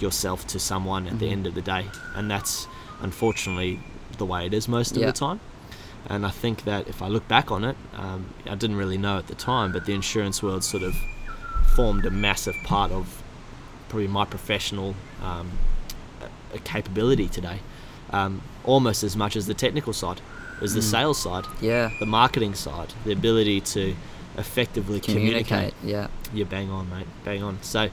yourself 0.00 0.44
to 0.48 0.58
someone 0.58 1.06
at 1.06 1.20
the 1.20 1.26
Mhm. 1.26 1.32
end 1.32 1.46
of 1.46 1.54
the 1.54 1.62
day. 1.62 1.86
And 2.16 2.28
that's 2.28 2.66
unfortunately 3.00 3.78
the 4.18 4.24
way 4.24 4.44
it 4.44 4.52
is 4.52 4.66
most 4.66 4.96
of 4.96 5.02
Yeah. 5.02 5.06
the 5.06 5.12
time. 5.12 5.38
And 6.08 6.26
I 6.26 6.30
think 6.30 6.64
that 6.64 6.88
if 6.88 7.00
I 7.00 7.06
look 7.06 7.28
back 7.28 7.52
on 7.52 7.62
it, 7.62 7.76
um, 7.96 8.26
I 8.50 8.56
didn't 8.56 8.76
really 8.76 8.98
know 8.98 9.18
at 9.18 9.28
the 9.28 9.36
time, 9.36 9.70
but 9.70 9.84
the 9.86 9.92
insurance 9.94 10.42
world 10.42 10.64
sort 10.64 10.82
of 10.82 10.96
formed 11.76 12.04
a 12.06 12.10
massive 12.10 12.56
part 12.64 12.90
of 12.90 13.22
probably 13.88 14.08
my 14.08 14.24
professional 14.24 14.96
um, 15.22 15.52
capability 16.64 17.28
today. 17.28 17.60
um, 18.12 18.40
almost 18.62 19.02
as 19.02 19.16
much 19.16 19.34
as 19.34 19.46
the 19.48 19.52
technical 19.54 19.92
side, 19.92 20.20
as 20.62 20.74
the 20.74 20.80
Mm. 20.80 20.90
sales 20.90 21.18
side, 21.22 21.44
Yeah. 21.60 21.90
the 22.00 22.06
marketing 22.06 22.54
side, 22.54 22.92
the 23.04 23.12
ability 23.12 23.60
to 23.60 23.94
effectively 24.38 25.00
communicate. 25.00 25.46
Communicate. 25.46 25.74
Yeah. 25.84 26.06
You're 26.32 26.46
bang 26.46 26.70
on, 26.70 26.88
mate. 26.90 27.06
Bang 27.24 27.42
on. 27.42 27.58
So, 27.62 27.88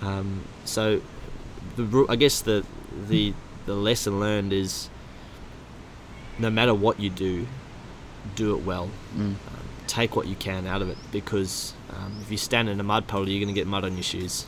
um, 0.00 0.42
so 0.64 1.00
the 1.76 2.06
I 2.08 2.16
guess 2.16 2.40
the 2.40 2.64
the 3.08 3.32
the 3.66 3.74
lesson 3.74 4.20
learned 4.20 4.52
is 4.52 4.88
no 6.38 6.50
matter 6.50 6.74
what 6.74 6.98
you 7.00 7.10
do, 7.10 7.46
do 8.36 8.54
it 8.56 8.64
well. 8.64 8.90
Mm. 9.16 9.20
Um, 9.20 9.36
take 9.86 10.16
what 10.16 10.26
you 10.26 10.34
can 10.34 10.66
out 10.66 10.82
of 10.82 10.88
it 10.88 10.98
because 11.12 11.74
um, 11.90 12.16
if 12.22 12.30
you 12.30 12.36
stand 12.38 12.68
in 12.68 12.80
a 12.80 12.82
mud 12.82 13.06
puddle, 13.06 13.28
you're 13.28 13.38
going 13.44 13.54
to 13.54 13.58
get 13.58 13.66
mud 13.66 13.84
on 13.84 13.94
your 13.94 14.02
shoes. 14.02 14.46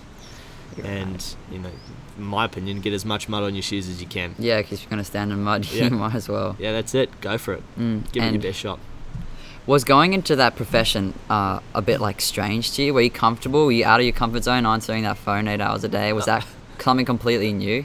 You're 0.77 0.87
and 0.87 1.13
right. 1.13 1.37
you 1.53 1.59
know, 1.61 1.71
my 2.19 2.45
opinion, 2.45 2.81
get 2.81 2.93
as 2.93 3.05
much 3.05 3.29
mud 3.29 3.43
on 3.43 3.55
your 3.55 3.63
shoes 3.63 3.89
as 3.89 4.01
you 4.01 4.07
can. 4.09 4.35
Yeah, 4.39 4.61
because 4.63 4.83
you're 4.83 4.91
gonna 4.91 5.05
stand 5.05 5.33
in 5.33 5.43
mud. 5.43 5.67
Yeah. 5.73 5.85
you 5.85 5.91
might 5.91 6.15
as 6.15 6.29
well. 6.29 6.57
Yeah, 6.59 6.73
that's 6.73 6.95
it. 6.95 7.21
Go 7.21 7.39
for 7.39 7.55
it. 7.55 7.63
Mm. 7.79 8.11
Give 8.13 8.23
it 8.25 8.33
your 8.33 8.43
best 8.43 8.59
shot. 8.59 8.79
was 9.67 9.85
going 9.85 10.13
into 10.13 10.37
that 10.37 10.57
profession 10.57 11.15
uh, 11.29 11.61
a 11.75 11.83
bit 11.83 12.01
like 12.01 12.21
strange 12.21 12.73
to 12.73 12.83
you? 12.83 12.95
Were 12.95 13.01
you 13.03 13.11
comfortable? 13.11 13.67
Were 13.67 13.73
you 13.73 13.85
out 13.85 14.01
of 14.01 14.05
your 14.07 14.13
comfort 14.15 14.45
zone 14.45 14.65
answering 14.67 15.03
that 15.03 15.17
phone 15.19 15.49
eight 15.49 15.61
hours 15.61 15.85
a 15.85 15.89
day? 15.89 16.13
Was 16.13 16.27
that 16.27 16.47
something 16.79 17.07
completely 17.07 17.53
new? 17.53 17.85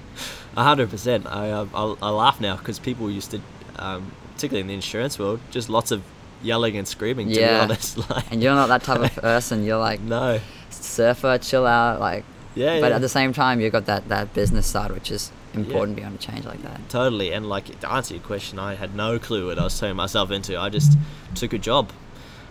A 0.56 0.64
hundred 0.64 0.90
percent. 0.90 1.26
I, 1.28 1.50
uh, 1.50 1.66
I 1.74 1.96
I 2.08 2.10
laugh 2.10 2.40
now 2.42 2.58
because 2.58 2.78
people 2.80 3.10
used 3.10 3.32
to, 3.32 3.42
um, 3.80 4.12
particularly 4.36 4.62
in 4.62 4.68
the 4.68 4.74
insurance 4.74 5.18
world, 5.18 5.40
just 5.50 5.70
lots 5.70 5.92
of 5.92 6.04
yelling 6.44 6.76
and 6.78 6.88
screaming. 6.88 7.30
To 7.30 7.40
Yeah. 7.40 7.58
be 7.60 7.64
honest, 7.64 7.98
like 8.10 8.32
And 8.32 8.44
you're 8.44 8.54
not 8.56 8.68
that 8.68 8.84
type 8.84 9.00
of 9.00 9.16
person. 9.16 9.64
You're 9.64 9.78
like 9.80 10.02
no, 10.02 10.40
surfer, 10.70 11.38
chill 11.38 11.66
out, 11.66 12.00
like. 12.00 12.24
Yeah, 12.56 12.80
but 12.80 12.90
yeah. 12.90 12.96
at 12.96 13.02
the 13.02 13.10
same 13.10 13.34
time, 13.34 13.60
you've 13.60 13.72
got 13.72 13.86
that 13.86 14.08
that 14.10 14.34
business 14.34 14.68
side, 14.68 14.92
which 14.92 15.12
is 15.12 15.32
important 15.54 15.98
beyond 15.98 16.16
a 16.16 16.18
change 16.18 16.46
like 16.46 16.62
that. 16.64 16.90
Totally, 16.90 17.32
and 17.32 17.48
like 17.48 17.80
to 17.80 17.92
answer 17.92 18.14
your 18.14 18.24
question, 18.24 18.60
I 18.60 18.76
had 18.76 18.96
no 18.96 19.20
clue 19.20 19.48
what 19.48 19.60
I 19.60 19.64
was 19.64 19.80
turning 19.80 19.96
myself 19.96 20.32
into. 20.32 20.60
I 20.60 20.70
just 20.70 20.98
took 21.36 21.54
a 21.54 21.58
job. 21.58 21.92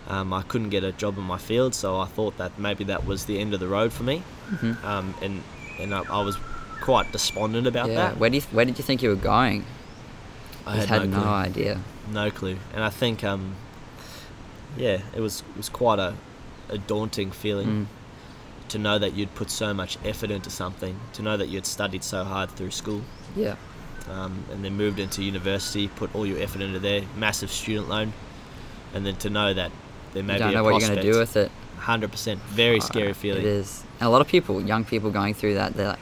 Um, 0.07 0.33
I 0.33 0.41
couldn't 0.41 0.69
get 0.69 0.83
a 0.83 0.91
job 0.91 1.17
in 1.17 1.23
my 1.23 1.37
field, 1.37 1.73
so 1.75 1.99
I 1.99 2.05
thought 2.05 2.37
that 2.37 2.57
maybe 2.59 2.83
that 2.85 3.05
was 3.05 3.25
the 3.25 3.39
end 3.39 3.53
of 3.53 3.59
the 3.59 3.67
road 3.67 3.93
for 3.93 4.03
me. 4.03 4.23
hmm 4.59 4.73
Um, 4.83 5.13
and 5.21 5.43
and 5.79 5.93
I, 5.93 6.03
I 6.09 6.21
was 6.21 6.37
quite 6.81 7.11
despondent 7.11 7.67
about 7.67 7.89
yeah. 7.89 7.95
that. 7.95 8.17
Where 8.17 8.29
do 8.29 8.37
you 8.37 8.41
where 8.51 8.65
did 8.65 8.77
you 8.77 8.83
think 8.83 9.01
you 9.03 9.09
were 9.09 9.15
going? 9.15 9.65
I 10.65 10.75
had, 10.77 10.89
had 10.89 11.09
no, 11.09 11.23
no 11.23 11.29
idea. 11.29 11.79
No 12.11 12.29
clue, 12.29 12.57
and 12.73 12.83
I 12.83 12.89
think 12.89 13.23
um, 13.23 13.55
yeah, 14.77 15.01
it 15.15 15.21
was 15.21 15.41
it 15.41 15.57
was 15.57 15.69
quite 15.69 15.99
a, 15.99 16.15
a 16.69 16.77
daunting 16.77 17.31
feeling 17.31 17.67
Mm. 17.67 17.85
To 18.71 18.77
know 18.79 18.97
that 18.99 19.13
you'd 19.13 19.33
put 19.35 19.49
so 19.49 19.73
much 19.73 19.97
effort 20.05 20.31
into 20.31 20.49
something, 20.49 20.99
to 21.13 21.21
know 21.21 21.37
that 21.37 21.47
you'd 21.49 21.65
studied 21.65 22.03
so 22.03 22.23
hard 22.23 22.49
through 22.51 22.71
school, 22.71 23.01
Yeah. 23.35 23.55
um, 24.09 24.43
and 24.51 24.63
then 24.65 24.75
moved 24.77 24.99
into 24.99 25.23
university, 25.23 25.87
put 25.89 26.13
all 26.15 26.25
your 26.25 26.41
effort 26.41 26.61
into 26.61 26.79
there, 26.79 27.01
massive 27.15 27.51
student 27.51 27.89
loan, 27.89 28.13
and 28.93 29.05
then 29.05 29.15
to 29.17 29.29
know 29.29 29.53
that 29.53 29.71
there 30.13 30.23
may 30.23 30.33
you 30.33 30.39
don't 30.39 30.49
be 30.49 30.55
know 30.55 30.61
a 30.61 30.63
what 30.63 30.69
you're 30.71 30.79
prospect. 30.79 31.01
gonna 31.01 31.13
do 31.13 31.19
with 31.19 31.37
it. 31.37 31.51
Hundred 31.77 32.11
percent, 32.11 32.39
very 32.43 32.79
Uh, 32.79 32.83
scary 32.83 33.13
feeling. 33.13 33.41
It 33.41 33.47
is. 33.47 33.83
And 33.99 34.07
a 34.07 34.09
lot 34.11 34.21
of 34.21 34.27
people, 34.27 34.61
young 34.61 34.83
people 34.85 35.09
going 35.09 35.33
through 35.33 35.55
that, 35.55 35.73
they're 35.75 35.87
like 35.89 35.99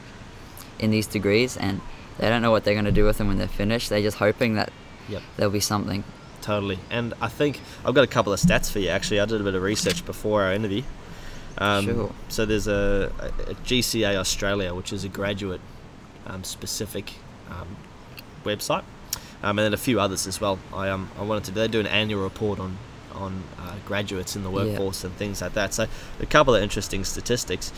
in 0.78 0.90
these 0.90 1.06
degrees 1.06 1.56
and 1.56 1.80
they 2.18 2.28
don't 2.28 2.42
know 2.42 2.50
what 2.50 2.64
they're 2.64 2.74
going 2.74 2.84
to 2.86 2.92
do 2.92 3.04
with 3.04 3.18
them 3.18 3.28
when 3.28 3.38
they're 3.38 3.48
finished. 3.48 3.88
They're 3.88 4.02
just 4.02 4.18
hoping 4.18 4.54
that 4.54 4.70
Yep. 5.08 5.22
there'll 5.36 5.52
be 5.52 5.60
something. 5.60 6.04
Totally. 6.42 6.78
And 6.90 7.14
I 7.20 7.28
think 7.28 7.60
I've 7.84 7.94
got 7.94 8.04
a 8.04 8.06
couple 8.08 8.32
of 8.32 8.40
stats 8.40 8.70
for 8.70 8.78
you. 8.78 8.88
Actually, 8.88 9.20
I 9.20 9.24
did 9.26 9.40
a 9.40 9.44
bit 9.44 9.54
of 9.54 9.62
research 9.62 10.04
before 10.04 10.42
our 10.42 10.52
interview. 10.52 10.82
Um, 11.60 11.84
Sure. 11.84 12.12
So 12.28 12.46
there's 12.46 12.66
a, 12.66 13.12
a 13.46 13.54
GCA 13.64 14.16
Australia, 14.16 14.74
which 14.74 14.92
is 14.92 15.04
a 15.04 15.08
graduate 15.08 15.60
um, 16.26 16.42
specific 16.44 17.12
um, 17.50 17.76
website, 18.44 18.84
um, 19.42 19.58
and 19.58 19.66
then 19.66 19.74
a 19.74 19.76
few 19.76 20.00
others 20.00 20.26
as 20.26 20.40
well. 20.40 20.58
I 20.72 20.88
um 20.88 21.10
I 21.18 21.22
wanted 21.24 21.44
to. 21.44 21.50
They 21.52 21.68
do 21.68 21.80
an 21.80 21.86
annual 21.86 22.22
report 22.22 22.58
on 22.60 22.78
on 23.14 23.42
uh, 23.58 23.74
graduates 23.86 24.36
in 24.36 24.42
the 24.44 24.50
Yeah. 24.50 24.64
workforce 24.66 25.04
and 25.04 25.12
things 25.16 25.42
like 25.42 25.52
that. 25.54 25.74
So 25.74 25.86
a 26.20 26.26
couple 26.26 26.54
of 26.54 26.62
interesting 26.62 27.04
statistics. 27.04 27.72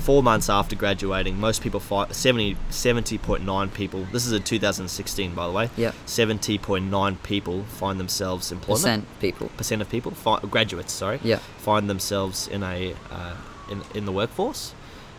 Four 0.00 0.22
months 0.22 0.48
after 0.48 0.74
graduating, 0.76 1.38
most 1.38 1.62
people 1.62 1.80
find 1.80 2.14
70 2.14 2.56
70.9 2.70 3.74
people. 3.74 4.06
This 4.12 4.24
is 4.26 4.32
a 4.32 4.40
2016, 4.40 5.34
by 5.34 5.46
the 5.46 5.52
way. 5.52 5.70
Yeah. 5.76 5.92
70.9 6.06 7.22
people 7.22 7.64
find 7.64 8.00
themselves 8.00 8.50
employment. 8.52 8.82
Percent 9.06 9.20
people. 9.20 9.48
Percent 9.56 9.82
of 9.82 9.88
people, 9.90 10.12
fi- 10.12 10.40
graduates, 10.40 10.92
sorry, 10.92 11.20
Yeah. 11.22 11.38
find 11.58 11.88
themselves 11.90 12.48
in 12.48 12.62
a 12.62 12.94
uh, 13.10 13.34
in 13.70 13.82
in 13.94 14.04
the 14.06 14.12
workforce. 14.12 14.74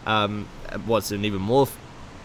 Um, 0.05 0.47
what's 0.85 1.11
an 1.11 1.23
even 1.25 1.41
more 1.41 1.67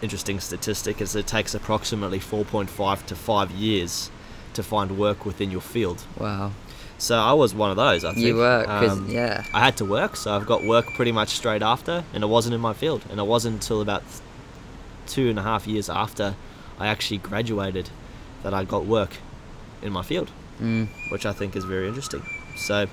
interesting 0.01 0.39
statistic 0.39 1.01
is 1.01 1.15
it 1.15 1.27
takes 1.27 1.53
approximately 1.53 2.19
4.5 2.19 3.05
to 3.07 3.15
five 3.15 3.51
years 3.51 4.09
to 4.53 4.63
find 4.63 4.97
work 4.97 5.25
within 5.25 5.51
your 5.51 5.61
field. 5.61 6.03
Wow. 6.17 6.51
So 6.97 7.17
I 7.17 7.33
was 7.33 7.53
one 7.53 7.71
of 7.71 7.75
those. 7.77 8.05
I 8.05 8.13
think 8.13 8.25
You 8.25 8.35
were, 8.35 8.61
because, 8.61 8.97
Um, 8.97 9.09
yeah. 9.09 9.43
I 9.53 9.59
had 9.59 9.75
to 9.77 9.85
work, 9.85 10.15
so 10.15 10.33
I've 10.35 10.45
got 10.45 10.63
work 10.63 10.93
pretty 10.93 11.11
much 11.11 11.29
straight 11.29 11.61
after, 11.61 12.03
and 12.13 12.23
it 12.23 12.27
wasn't 12.27 12.55
in 12.55 12.61
my 12.61 12.73
field, 12.73 13.03
and 13.09 13.19
it 13.19 13.25
wasn't 13.27 13.55
until 13.55 13.81
about 13.81 14.03
two 15.05 15.29
and 15.29 15.37
a 15.37 15.41
half 15.43 15.67
years 15.67 15.89
after 15.89 16.35
I 16.79 16.87
actually 16.87 17.17
graduated 17.17 17.89
that 18.43 18.53
I 18.53 18.63
got 18.63 18.85
work 18.85 19.17
in 19.81 19.91
my 19.91 20.01
field 20.01 20.29
Mm. 20.61 20.87
which 21.11 21.25
I 21.25 21.33
think 21.33 21.55
is 21.55 21.65
very 21.65 21.87
interesting. 21.87 22.23
So, 22.55 22.87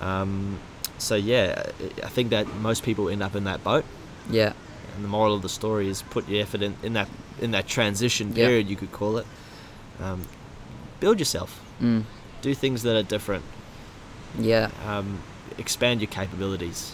um, 0.00 0.58
so 0.96 1.14
yeah, 1.16 1.64
I- 2.02 2.08
think 2.08 2.30
that 2.30 2.46
most 2.62 2.82
people 2.82 3.10
end 3.10 3.22
up 3.22 3.36
in 3.36 3.44
that 3.44 3.62
boat. 3.62 3.84
Yeah. 4.30 4.52
And 4.96 5.04
the 5.04 5.08
moral 5.08 5.34
of 5.34 5.42
the 5.42 5.48
story 5.50 5.88
is 5.88 6.00
put 6.02 6.26
your 6.28 6.40
effort 6.42 6.62
in, 6.62 6.76
in 6.82 6.94
that 6.94 7.08
in 7.42 7.50
that 7.50 7.66
transition 7.66 8.32
period, 8.32 8.70
you 8.70 8.76
could 8.76 8.90
call 8.92 9.18
it. 9.18 9.26
Um, 10.02 10.22
build 11.00 11.18
yourself. 11.18 11.60
Mm. 11.82 12.04
Do 12.44 12.52
things 12.54 12.82
that 12.82 12.94
are 12.94 13.02
different. 13.02 13.42
Yeah. 14.38 14.68
Um, 14.86 15.20
expand 15.56 16.02
your 16.02 16.10
capabilities. 16.10 16.92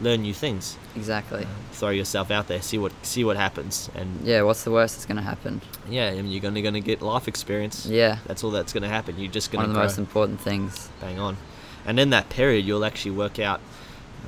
Learn 0.00 0.22
new 0.22 0.32
things. 0.32 0.78
Exactly. 0.96 1.46
Throw 1.72 1.90
yourself 1.90 2.30
out 2.30 2.48
there. 2.48 2.62
See 2.62 2.78
what 2.78 2.92
see 3.02 3.22
what 3.22 3.36
happens. 3.36 3.90
And 3.94 4.22
Yeah. 4.24 4.40
What's 4.40 4.64
the 4.64 4.70
worst 4.70 4.94
that's 4.96 5.04
going 5.04 5.18
to 5.18 5.22
happen? 5.22 5.60
yeah, 5.86 6.06
I 6.08 6.22
mean, 6.22 6.28
you're 6.32 6.40
gonna 6.40 6.62
gonna 6.62 6.80
get 6.80 7.02
life 7.02 7.28
experience. 7.28 7.84
Yeah. 7.84 8.16
That's 8.26 8.42
all 8.42 8.50
that's 8.52 8.72
gonna 8.72 8.88
happen. 8.88 9.18
You're 9.18 9.30
just 9.30 9.52
gonna 9.52 9.64
One 9.64 9.70
of 9.70 9.74
the 9.74 9.80
grow. 9.80 9.86
most 9.88 9.98
important 9.98 10.40
things. 10.40 10.88
bang 11.02 11.18
on. 11.18 11.36
And 11.84 12.00
in 12.00 12.08
that 12.10 12.30
period, 12.30 12.64
you'll 12.64 12.86
actually 12.86 13.10
work 13.24 13.38
out 13.38 13.60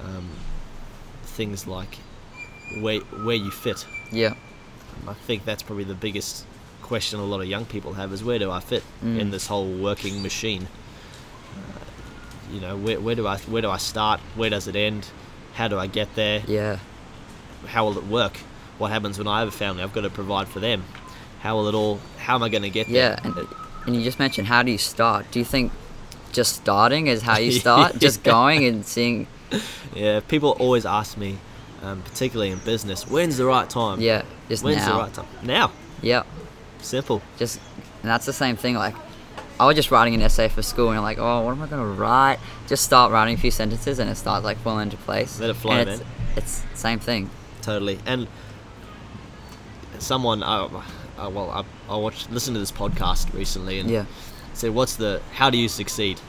um, 0.04 0.28
things 1.25 1.66
like 1.66 1.97
where 2.82 3.00
where 3.25 3.37
you 3.37 3.50
fit. 3.50 3.87
Yeah. 4.11 4.35
I 5.09 5.14
think 5.14 5.47
that's 5.47 5.62
probably 5.62 5.85
the 5.85 5.94
biggest 6.06 6.44
question 6.92 7.18
a 7.20 7.25
lot 7.25 7.40
of 7.40 7.46
young 7.46 7.64
people 7.64 7.94
have 7.94 8.12
is 8.12 8.22
where 8.22 8.38
do 8.38 8.50
I 8.50 8.61
fit 8.61 8.82
Mm. 9.02 9.18
in 9.18 9.30
this 9.30 9.46
whole 9.46 9.66
working 9.88 10.22
machine? 10.22 10.68
Uh, 11.54 12.52
you 12.52 12.61
know, 12.61 12.76
where, 12.76 13.00
where 13.00 13.14
do 13.14 13.26
I 13.26 13.38
where 13.52 13.62
do 13.62 13.70
I 13.70 13.78
start? 13.78 14.20
Where 14.37 14.50
does 14.50 14.68
it 14.68 14.76
end? 14.76 15.06
How 15.54 15.68
do 15.68 15.78
I 15.78 15.87
get 15.87 16.14
there? 16.16 16.42
Yeah. 16.46 16.76
How 17.66 17.87
will 17.87 17.96
it 17.96 18.04
work? 18.04 18.37
What 18.76 18.90
happens 18.90 19.16
when 19.16 19.26
I 19.26 19.38
have 19.38 19.49
a 19.49 19.58
family? 19.64 19.82
I've 19.82 19.94
got 19.94 20.02
to 20.02 20.11
provide 20.11 20.49
for 20.49 20.61
them. 20.61 20.84
How 21.40 21.56
will 21.56 21.66
it 21.68 21.75
all? 21.75 21.99
How 22.18 22.34
am 22.34 22.42
I 22.42 22.50
going 22.50 22.62
to 22.70 22.70
get 22.70 22.88
Yeah. 22.90 23.16
there? 23.16 23.18
And, 23.25 23.49
and 23.87 23.96
you 23.96 24.02
just 24.02 24.18
mentioned, 24.18 24.49
how 24.49 24.62
do 24.62 24.70
you 24.70 24.76
start? 24.78 25.30
Do 25.30 25.38
you 25.38 25.46
think 25.46 25.72
just 26.32 26.54
starting 26.56 27.06
is 27.06 27.22
how 27.22 27.38
you 27.38 27.52
start? 27.64 27.99
Just 27.99 28.22
going 28.22 28.66
and 28.66 28.84
seeing. 28.84 29.26
Yeah, 29.94 30.20
people 30.20 30.50
always 30.58 30.84
ask 30.87 31.16
me, 31.18 31.37
um, 31.82 32.02
particularly 32.02 32.50
in 32.50 32.58
business, 32.58 33.06
when's 33.06 33.37
the 33.38 33.44
right 33.46 33.68
time? 33.68 34.00
Yeah. 34.00 34.22
Just 34.50 34.62
When's 34.64 34.78
now. 34.87 34.92
the 34.92 34.99
right 35.04 35.14
time? 35.14 35.26
Now. 35.42 35.70
Yeah. 36.02 36.22
Simple. 36.82 37.22
just 37.38 37.60
and 38.02 38.10
that's 38.10 38.26
the 38.26 38.32
same 38.32 38.56
thing 38.56 38.74
like 38.74 38.94
I 39.60 39.66
was 39.66 39.76
just 39.76 39.90
writing 39.92 40.14
an 40.14 40.22
essay 40.22 40.48
for 40.48 40.60
school 40.62 40.88
and 40.88 40.98
I'm 40.98 41.04
like, 41.04 41.18
oh, 41.18 41.42
what 41.44 41.52
am 41.52 41.62
I 41.62 41.66
gonna 41.68 41.86
write? 41.86 42.38
Just 42.66 42.84
start 42.84 43.12
writing 43.12 43.34
a 43.34 43.38
few 43.38 43.50
sentences 43.52 43.98
and 44.00 44.10
it 44.10 44.16
starts 44.16 44.44
like 44.44 44.58
falling 44.58 44.84
into 44.90 44.96
place. 44.96 45.38
Let 45.38 45.50
it 45.50 45.54
flow, 45.54 45.72
and 45.72 45.88
it's, 45.88 46.00
man. 46.00 46.08
It's 46.36 46.62
same 46.74 46.98
thing. 46.98 47.30
Totally. 47.60 47.98
And 48.06 48.26
someone, 49.98 50.42
uh, 50.42 50.68
uh, 51.18 51.30
well, 51.30 51.50
I, 51.50 51.64
I 51.92 51.96
watched, 51.96 52.30
listened 52.30 52.56
to 52.56 52.60
this 52.60 52.72
podcast 52.72 53.32
recently 53.32 53.78
and 53.78 53.88
Yeah, 53.90 54.06
said, 54.54 54.70
"What's 54.74 54.96
the? 54.96 55.20
How 55.34 55.50
do 55.50 55.58
you 55.58 55.68
succeed?" 55.68 56.20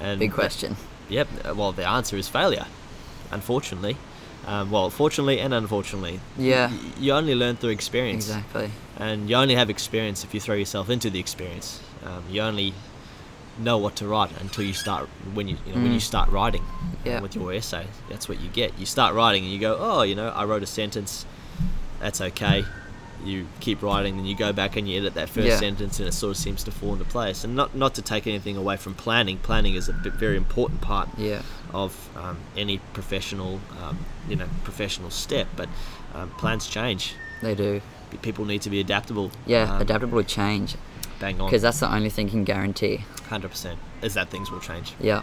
And 0.00 0.18
big 0.18 0.32
question. 0.32 0.76
Yep. 1.08 1.56
Well, 1.56 1.72
the 1.72 1.86
answer 1.86 2.16
is 2.16 2.28
failure. 2.28 2.66
Unfortunately. 3.30 3.96
Um, 4.46 4.70
well, 4.70 4.90
fortunately 4.90 5.40
and 5.40 5.52
unfortunately. 5.52 6.20
Yeah. 6.38 6.70
Y- 6.70 6.78
you 7.00 7.12
only 7.12 7.34
learn 7.34 7.56
through 7.56 7.70
experience. 7.70 8.26
Exactly. 8.28 8.70
and 8.98 9.28
you 9.28 9.36
only 9.36 9.54
have 9.56 9.68
experience 9.68 10.24
if 10.24 10.32
you 10.32 10.40
throw 10.40 10.54
yourself 10.54 10.88
into 10.88 11.10
the 11.10 11.18
experience. 11.20 11.80
Um, 12.04 12.22
you 12.30 12.40
only 12.40 12.72
know 13.58 13.76
what 13.76 13.96
to 13.96 14.06
write 14.06 14.30
until 14.40 14.64
you 14.64 14.72
start 14.72 15.08
when 15.34 15.48
you, 15.48 15.56
you 15.66 15.74
know, 15.74 15.82
when 15.82 15.92
you 15.92 15.98
Mm. 15.98 16.12
start 16.12 16.30
writing 16.30 16.62
Yeah. 17.04 17.20
with 17.20 17.34
your 17.34 17.52
essay. 17.52 17.86
That's 18.08 18.26
what 18.28 18.40
you 18.40 18.48
get. 18.48 18.78
You 18.78 18.86
start 18.86 19.14
writing 19.14 19.44
and 19.44 19.52
you 19.52 19.58
go, 19.58 19.76
oh, 19.78 20.02
you 20.02 20.14
know, 20.14 20.28
I 20.28 20.44
wrote 20.44 20.62
a 20.62 20.66
sentence. 20.66 21.26
That's 22.00 22.20
okay. 22.20 22.64
You 23.24 23.46
keep 23.60 23.82
writing, 23.82 24.18
and 24.18 24.28
you 24.28 24.36
go 24.36 24.52
back 24.52 24.76
and 24.76 24.86
you 24.88 24.98
edit 25.00 25.14
that 25.14 25.28
first 25.30 25.46
Yeah. 25.48 25.58
sentence, 25.58 25.98
and 25.98 26.06
it 26.08 26.12
sort 26.12 26.30
of 26.32 26.36
seems 26.36 26.62
to 26.64 26.70
fall 26.70 26.92
into 26.92 27.04
place. 27.06 27.44
And 27.44 27.56
not 27.56 27.74
not 27.74 27.94
to 27.94 28.02
take 28.02 28.26
anything 28.26 28.56
away 28.58 28.76
from 28.76 28.92
planning. 28.94 29.38
Planning 29.38 29.74
is 29.74 29.88
a 29.88 29.92
bit, 29.94 30.12
very 30.14 30.36
important 30.36 30.80
part 30.82 31.08
Yeah. 31.18 31.40
Of 31.76 31.92
um, 32.16 32.38
any 32.56 32.78
professional, 32.94 33.60
um, 33.82 33.98
you 34.28 34.36
know, 34.36 34.48
professional 34.64 35.10
step. 35.10 35.46
But 35.56 35.68
um, 36.14 36.30
plans 36.38 36.66
change 36.66 37.14
They 37.42 37.54
do. 37.54 37.80
people 38.22 38.44
need 38.46 38.62
to 38.62 38.70
be 38.70 38.80
adaptable. 38.80 39.30
Yeah, 39.46 39.74
Um, 39.74 39.80
adaptable 39.82 40.22
to 40.22 40.28
change 40.28 40.74
Bang 41.20 41.40
on. 41.40 41.46
because 41.48 41.62
that's 41.62 41.80
the 41.80 41.92
only 41.94 42.10
thing 42.10 42.26
you 42.26 42.32
can 42.32 42.44
guarantee. 42.44 43.04
Hundred 43.28 43.50
percent. 43.50 43.78
Is 44.02 44.14
that 44.14 44.30
things 44.30 44.50
will 44.50 44.60
change. 44.60 44.94
Yeah. 45.00 45.22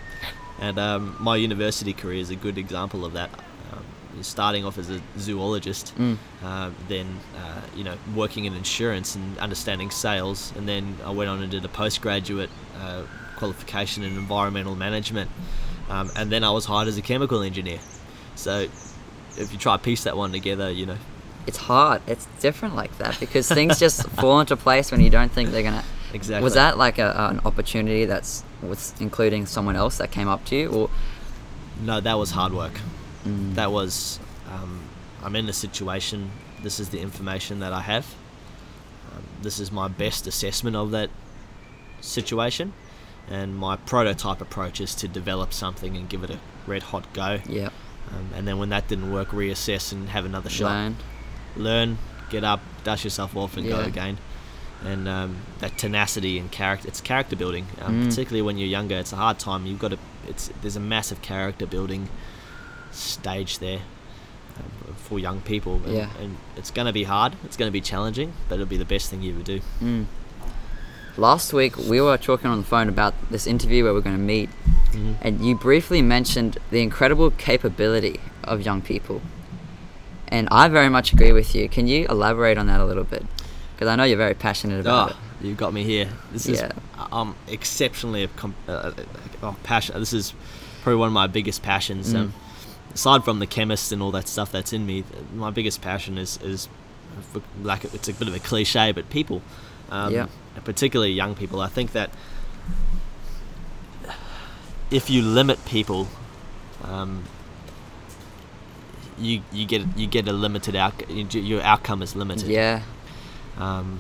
And 0.60 0.78
um, 0.78 1.16
my 1.20 1.36
university 1.36 1.94
career 1.94 2.20
is 2.20 2.30
a 2.30 2.36
good 2.36 2.58
example 2.58 3.04
of 3.06 3.14
that. 3.14 3.30
Um, 3.72 3.84
starting 4.22 4.64
off 4.66 4.78
as 4.78 4.90
a 4.92 5.00
zoologist, 5.18 5.94
Mm. 5.98 6.18
uh, 6.44 6.70
then 6.88 7.08
uh, 7.42 7.62
you 7.76 7.84
know 7.84 7.96
working 8.16 8.46
in 8.46 8.54
insurance 8.54 9.16
and 9.16 9.38
understanding 9.40 9.90
sales, 9.92 10.54
and 10.58 10.68
then 10.68 10.84
I 11.04 11.10
went 11.10 11.30
on 11.32 11.42
and 11.42 11.50
did 11.52 11.66
a 11.66 11.70
postgraduate 11.70 12.52
uh, 12.80 13.02
qualification 13.40 14.04
in 14.04 14.12
environmental 14.16 14.76
management, 14.76 15.30
um, 15.94 16.10
and 16.16 16.32
then 16.32 16.44
I 16.44 16.50
was 16.50 16.66
hired 16.66 16.88
as 16.88 16.98
a 16.98 17.02
chemical 17.02 17.44
engineer. 17.44 17.80
So 18.36 18.68
if 19.38 19.52
you 19.52 19.60
try 19.60 19.78
to 19.78 19.84
piece 19.84 20.04
that 20.06 20.18
one 20.18 20.32
together, 20.32 20.72
you 20.72 20.86
know, 20.88 20.98
It's 21.46 21.58
hard. 21.58 22.02
It's 22.08 22.26
different 22.40 22.76
like 22.76 22.98
that 22.98 23.20
because 23.20 23.48
things 23.48 23.80
just 23.80 24.08
fall 24.20 24.40
into 24.40 24.56
place 24.58 24.92
when 24.92 25.02
you 25.02 25.10
don't 25.10 25.32
think 25.32 25.52
they're 25.52 25.64
gonna. 25.64 25.84
exactly. 26.14 26.44
Was 26.44 26.56
that 26.56 26.78
like 26.78 26.98
a, 26.98 27.14
an 27.30 27.42
opportunity 27.46 28.06
that's 28.06 28.44
was 28.62 28.94
including 29.00 29.46
someone 29.46 29.76
else 29.76 29.98
that 29.98 30.10
came 30.10 30.28
up 30.28 30.44
to 30.46 30.56
you, 30.56 30.70
or 30.70 30.90
No, 31.82 32.00
that 32.00 32.18
was 32.18 32.32
hard 32.32 32.54
work. 32.54 32.80
Mm. 33.26 33.56
That 33.56 33.72
was, 33.72 34.20
um, 34.50 34.82
I'm 35.22 35.36
in 35.36 35.48
a 35.48 35.54
situation. 35.54 36.32
This 36.64 36.80
is 36.80 36.90
the 36.90 37.00
information 37.02 37.60
that 37.60 37.74
I 37.74 37.82
have. 37.82 38.06
Um, 39.12 39.24
this 39.42 39.60
is 39.60 39.72
my 39.72 39.88
best 39.90 40.28
assessment 40.28 40.76
of 40.76 40.92
that 40.92 41.10
situation, 42.02 42.74
and 43.30 43.56
my 43.56 43.76
prototype 43.78 44.42
approach 44.42 44.82
is 44.82 44.94
to 44.96 45.08
develop 45.08 45.54
something 45.54 45.96
and 45.98 46.10
give 46.10 46.24
it 46.24 46.30
a 46.30 46.40
red 46.68 46.84
hot 46.84 47.12
go. 47.14 47.40
yeah, 47.48 47.70
Um, 48.12 48.30
and 48.36 48.48
then 48.48 48.58
when 48.58 48.70
that 48.70 48.88
didn't 48.88 49.12
work, 49.12 49.30
reassess 49.30 49.92
and 49.92 50.10
have 50.10 50.26
another 50.26 50.50
shot. 50.50 50.72
learn? 50.72 50.96
Learn, 51.56 51.98
get 52.30 52.44
up, 52.44 52.60
dust 52.84 53.04
yourself 53.04 53.36
off, 53.38 53.58
and 53.58 53.68
go 53.68 53.80
again. 53.80 54.18
And 54.84 55.08
um, 55.08 55.38
that 55.60 55.78
tenacity 55.78 56.38
and 56.38 56.52
character, 56.52 56.88
it's 56.90 57.00
character 57.00 57.36
building. 57.38 57.68
Um, 57.82 57.94
Mm. 58.04 58.10
Particularly 58.10 58.42
when 58.42 58.58
you're 58.58 58.68
younger, 58.68 58.96
it's 58.98 59.14
a 59.14 59.16
hard 59.16 59.40
time. 59.40 59.66
You've 59.66 59.80
got 59.80 59.92
to, 59.92 59.98
it's 60.28 60.50
there's 60.62 60.76
a 60.76 60.82
massive 60.82 61.22
character 61.22 61.66
building 61.66 62.10
stage 62.92 63.60
there 63.60 63.80
um, 64.58 64.96
for 64.96 65.20
young 65.20 65.42
people. 65.42 65.76
And, 65.86 65.94
Yeah. 65.94 66.10
and 66.20 66.38
it's 66.58 66.72
going 66.72 66.88
to 66.88 66.94
be 66.94 67.04
hard. 67.04 67.36
It's 67.44 67.56
going 67.58 67.68
to 67.70 67.72
be 67.72 67.82
challenging, 67.82 68.34
but 68.50 68.56
it'll 68.56 68.66
be 68.66 68.78
the 68.78 68.86
best 68.86 69.10
thing 69.10 69.22
you 69.22 69.34
ever 69.34 69.44
do. 69.44 69.62
Mm. 69.82 70.06
Last 71.18 71.54
week 71.54 71.78
we 71.78 72.02
were 72.02 72.18
talking 72.18 72.48
on 72.50 72.58
the 72.60 72.64
phone 72.64 72.90
about 72.90 73.14
this 73.30 73.46
interview 73.46 73.84
where 73.84 73.94
we're 73.94 74.02
going 74.02 74.16
to 74.18 74.22
meet, 74.22 74.50
Mhm. 74.92 75.16
and 75.22 75.46
you 75.46 75.56
briefly 75.56 76.02
mentioned 76.02 76.58
the 76.72 76.82
incredible 76.82 77.30
capability 77.32 78.20
of 78.44 78.62
young 78.62 78.82
people. 78.82 79.22
And 80.28 80.48
I 80.52 80.68
very 80.70 80.90
much 80.90 81.14
agree 81.14 81.32
with 81.32 81.54
you. 81.54 81.70
Can 81.70 81.88
you 81.88 82.08
elaborate 82.10 82.58
on 82.58 82.66
that 82.68 82.82
a 82.82 82.86
little 82.86 83.04
bit? 83.04 83.26
Because 83.76 83.88
I 83.88 83.96
know 83.96 84.04
you're 84.04 84.18
very 84.18 84.34
passionate 84.34 84.80
about 84.80 85.12
Oh, 85.12 85.16
you 85.48 85.54
got 85.54 85.72
me 85.74 85.84
here. 85.84 86.10
This 86.32 86.48
Yeah. 86.48 86.66
is 86.68 86.72
I'm 87.12 87.36
exceptionally 87.48 88.28
com- 88.36 88.56
uh, 88.68 88.92
oh, 89.44 89.56
passionate. 89.64 90.00
This 90.00 90.14
is 90.14 90.34
probably 90.82 90.98
one 91.00 91.08
of 91.08 91.14
my 91.14 91.28
biggest 91.28 91.62
passions. 91.62 92.12
Mm. 92.14 92.18
Um, 92.20 92.34
aside 92.94 93.24
from 93.24 93.38
the 93.40 93.46
chemist 93.48 93.92
and 93.92 94.02
all 94.02 94.12
that 94.12 94.28
stuff 94.28 94.52
that's 94.52 94.74
in 94.74 94.86
me, 94.88 95.04
my 95.36 95.52
biggest 95.52 95.82
passion 95.82 96.18
is 96.18 96.40
is 96.44 96.68
for 97.32 97.42
like 97.62 97.84
it's 97.94 98.08
a 98.10 98.14
bit 98.14 98.28
of 98.28 98.34
a 98.34 98.40
cliche, 98.40 98.92
but 98.92 99.10
people, 99.12 99.44
um, 99.94 100.14
Yeah. 100.14 100.26
particularly 100.64 101.14
young 101.14 101.36
people. 101.36 101.62
I 101.62 101.68
think 101.68 101.92
that 101.94 102.10
if 104.92 105.10
you 105.10 105.22
limit 105.22 105.64
people, 105.66 106.08
um, 106.84 107.24
you 109.18 109.42
you 109.52 109.66
get 109.66 109.82
you 109.98 110.08
get 110.08 110.28
a 110.28 110.34
limited 110.34 110.76
out. 110.76 110.94
Your 111.34 111.62
outcome 111.62 112.02
is 112.02 112.16
limited. 112.16 112.50
Yeah, 112.50 112.82
Um, 113.58 114.00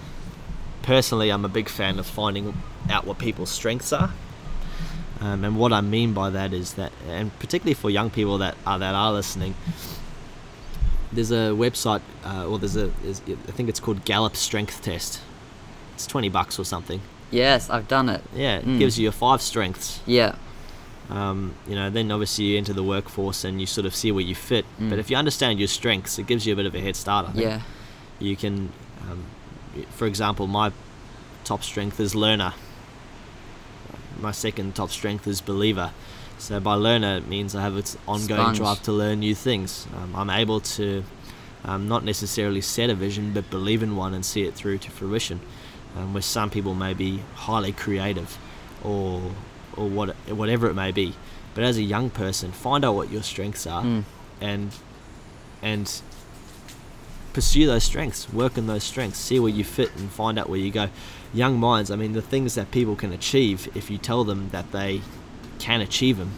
personally, 0.82 1.30
I'm 1.32 1.46
a 1.46 1.50
big 1.50 1.70
fan 1.70 2.00
of 2.00 2.06
finding 2.06 2.54
out 2.90 3.06
what 3.06 3.18
people's 3.18 3.50
strengths 3.52 3.94
are. 3.94 4.12
Um, 5.22 5.44
and 5.46 5.58
what 5.58 5.72
I 5.72 5.80
mean 5.82 6.14
by 6.14 6.30
that 6.32 6.52
is 6.52 6.74
that, 6.74 6.92
and 7.08 7.32
particularly 7.40 7.76
for 7.76 7.90
young 7.90 8.10
people 8.10 8.38
that 8.40 8.56
are 8.66 8.78
that 8.80 8.94
are 8.96 9.14
listening, 9.14 9.56
there's 11.14 11.32
a 11.32 11.54
website, 11.56 12.02
uh, 12.26 12.46
or 12.48 12.60
there's 12.60 12.76
a, 12.76 12.92
is, 13.06 13.22
I 13.48 13.52
think 13.52 13.70
it's 13.70 13.80
called 13.80 14.04
Gallup 14.06 14.36
Strength 14.36 14.82
Test. 14.82 15.22
It's 15.96 16.08
twenty 16.08 16.30
bucks 16.30 16.58
or 16.60 16.66
something. 16.66 17.02
yes, 17.32 17.70
I've 17.70 17.88
done 17.88 18.10
it. 18.10 18.22
Yeah, 18.36 18.58
it 18.58 18.66
Mm. 18.66 18.78
gives 18.80 18.98
you 19.00 19.04
your 19.04 19.12
five 19.12 19.42
strengths. 19.42 20.00
Yeah, 20.06 20.36
Um, 21.10 21.54
you 21.68 21.76
know, 21.76 21.90
then 21.90 22.12
obviously 22.12 22.46
you 22.46 22.58
enter 22.58 22.74
the 22.74 22.84
workforce 22.84 23.44
and 23.44 23.60
you 23.60 23.68
sort 23.68 23.86
of 23.86 23.94
see 23.96 24.12
where 24.12 24.24
you 24.24 24.36
fit. 24.36 24.66
Mm. 24.80 24.90
But 24.90 25.00
if 25.00 25.10
you 25.10 25.18
understand 25.18 25.60
your 25.60 25.68
strengths, 25.68 26.18
it 26.20 26.28
gives 26.28 26.46
you 26.46 26.54
a 26.54 26.56
bit 26.56 26.66
of 26.66 26.76
a 26.76 26.80
head 26.80 26.96
start. 26.96 27.28
I 27.28 27.32
think 27.32 27.44
yeah, 27.46 27.62
you 28.20 28.36
can 28.36 28.72
um, 29.10 29.24
for 29.92 30.06
example 30.08 30.48
my 30.48 30.72
top 31.44 31.64
strength 31.64 32.00
is 32.00 32.14
learner 32.16 32.54
my 34.20 34.32
second 34.32 34.76
top 34.76 34.90
strength 34.92 35.28
is 35.28 35.42
believer 35.42 35.92
so 36.38 36.60
by 36.60 36.74
learner 36.76 37.18
it 37.18 37.28
means 37.28 37.56
i 37.56 37.62
have 37.62 37.76
an 37.76 37.84
ongoing 38.08 38.40
Sponge. 38.42 38.58
drive 38.58 38.82
to 38.84 38.92
learn 38.92 39.20
new 39.20 39.36
things 39.36 39.88
um, 39.98 40.16
i'm 40.16 40.30
able 40.30 40.60
to 40.60 41.04
um, 41.66 41.88
not 41.88 42.04
necessarily 42.06 42.62
set 42.62 42.90
a 42.90 42.96
vision 42.96 43.34
but 43.34 43.50
believe 43.50 43.82
in 43.84 43.96
one 43.96 44.14
and 44.14 44.24
see 44.26 44.44
it 44.44 44.54
through 44.54 44.78
to 44.78 44.92
fruition 44.92 45.40
um, 45.98 46.14
where 46.14 46.22
some 46.24 46.50
people 46.50 46.74
may 46.74 46.94
be 46.94 47.20
highly 47.36 47.72
creative 47.72 48.38
or 48.84 49.22
or 49.78 49.88
what 49.88 50.10
whatever 50.30 50.68
it 50.68 50.74
may 50.74 50.92
be 50.92 51.14
but 51.56 51.64
as 51.64 51.78
a 51.78 51.84
young 51.84 52.10
person 52.10 52.52
find 52.52 52.84
out 52.86 52.96
what 52.96 53.10
your 53.12 53.24
strengths 53.24 53.66
are 53.68 53.84
Mm. 53.84 54.04
and 54.42 54.72
and 55.62 56.02
pursue 57.34 57.66
those 57.66 57.84
strengths, 57.84 58.32
work 58.32 58.58
on 58.58 58.68
those 58.68 58.84
strengths, 58.84 59.18
see 59.18 59.40
where 59.40 59.50
you 59.52 59.64
fit, 59.64 59.90
and 59.98 60.12
find 60.12 60.38
out 60.38 60.48
where 60.50 60.60
you 60.60 60.70
go. 60.70 60.90
Young 61.34 61.60
minds, 61.60 61.90
I 61.90 61.96
mean, 61.96 62.14
the 62.14 62.22
things 62.22 62.54
that 62.56 62.70
people 62.70 62.96
can 62.96 63.12
achieve 63.12 63.68
if 63.76 63.90
you 63.90 63.98
tell 63.98 64.24
them 64.24 64.50
that 64.52 64.72
they 64.72 65.02
can 65.58 65.82
achieve 65.82 66.18
them 66.20 66.32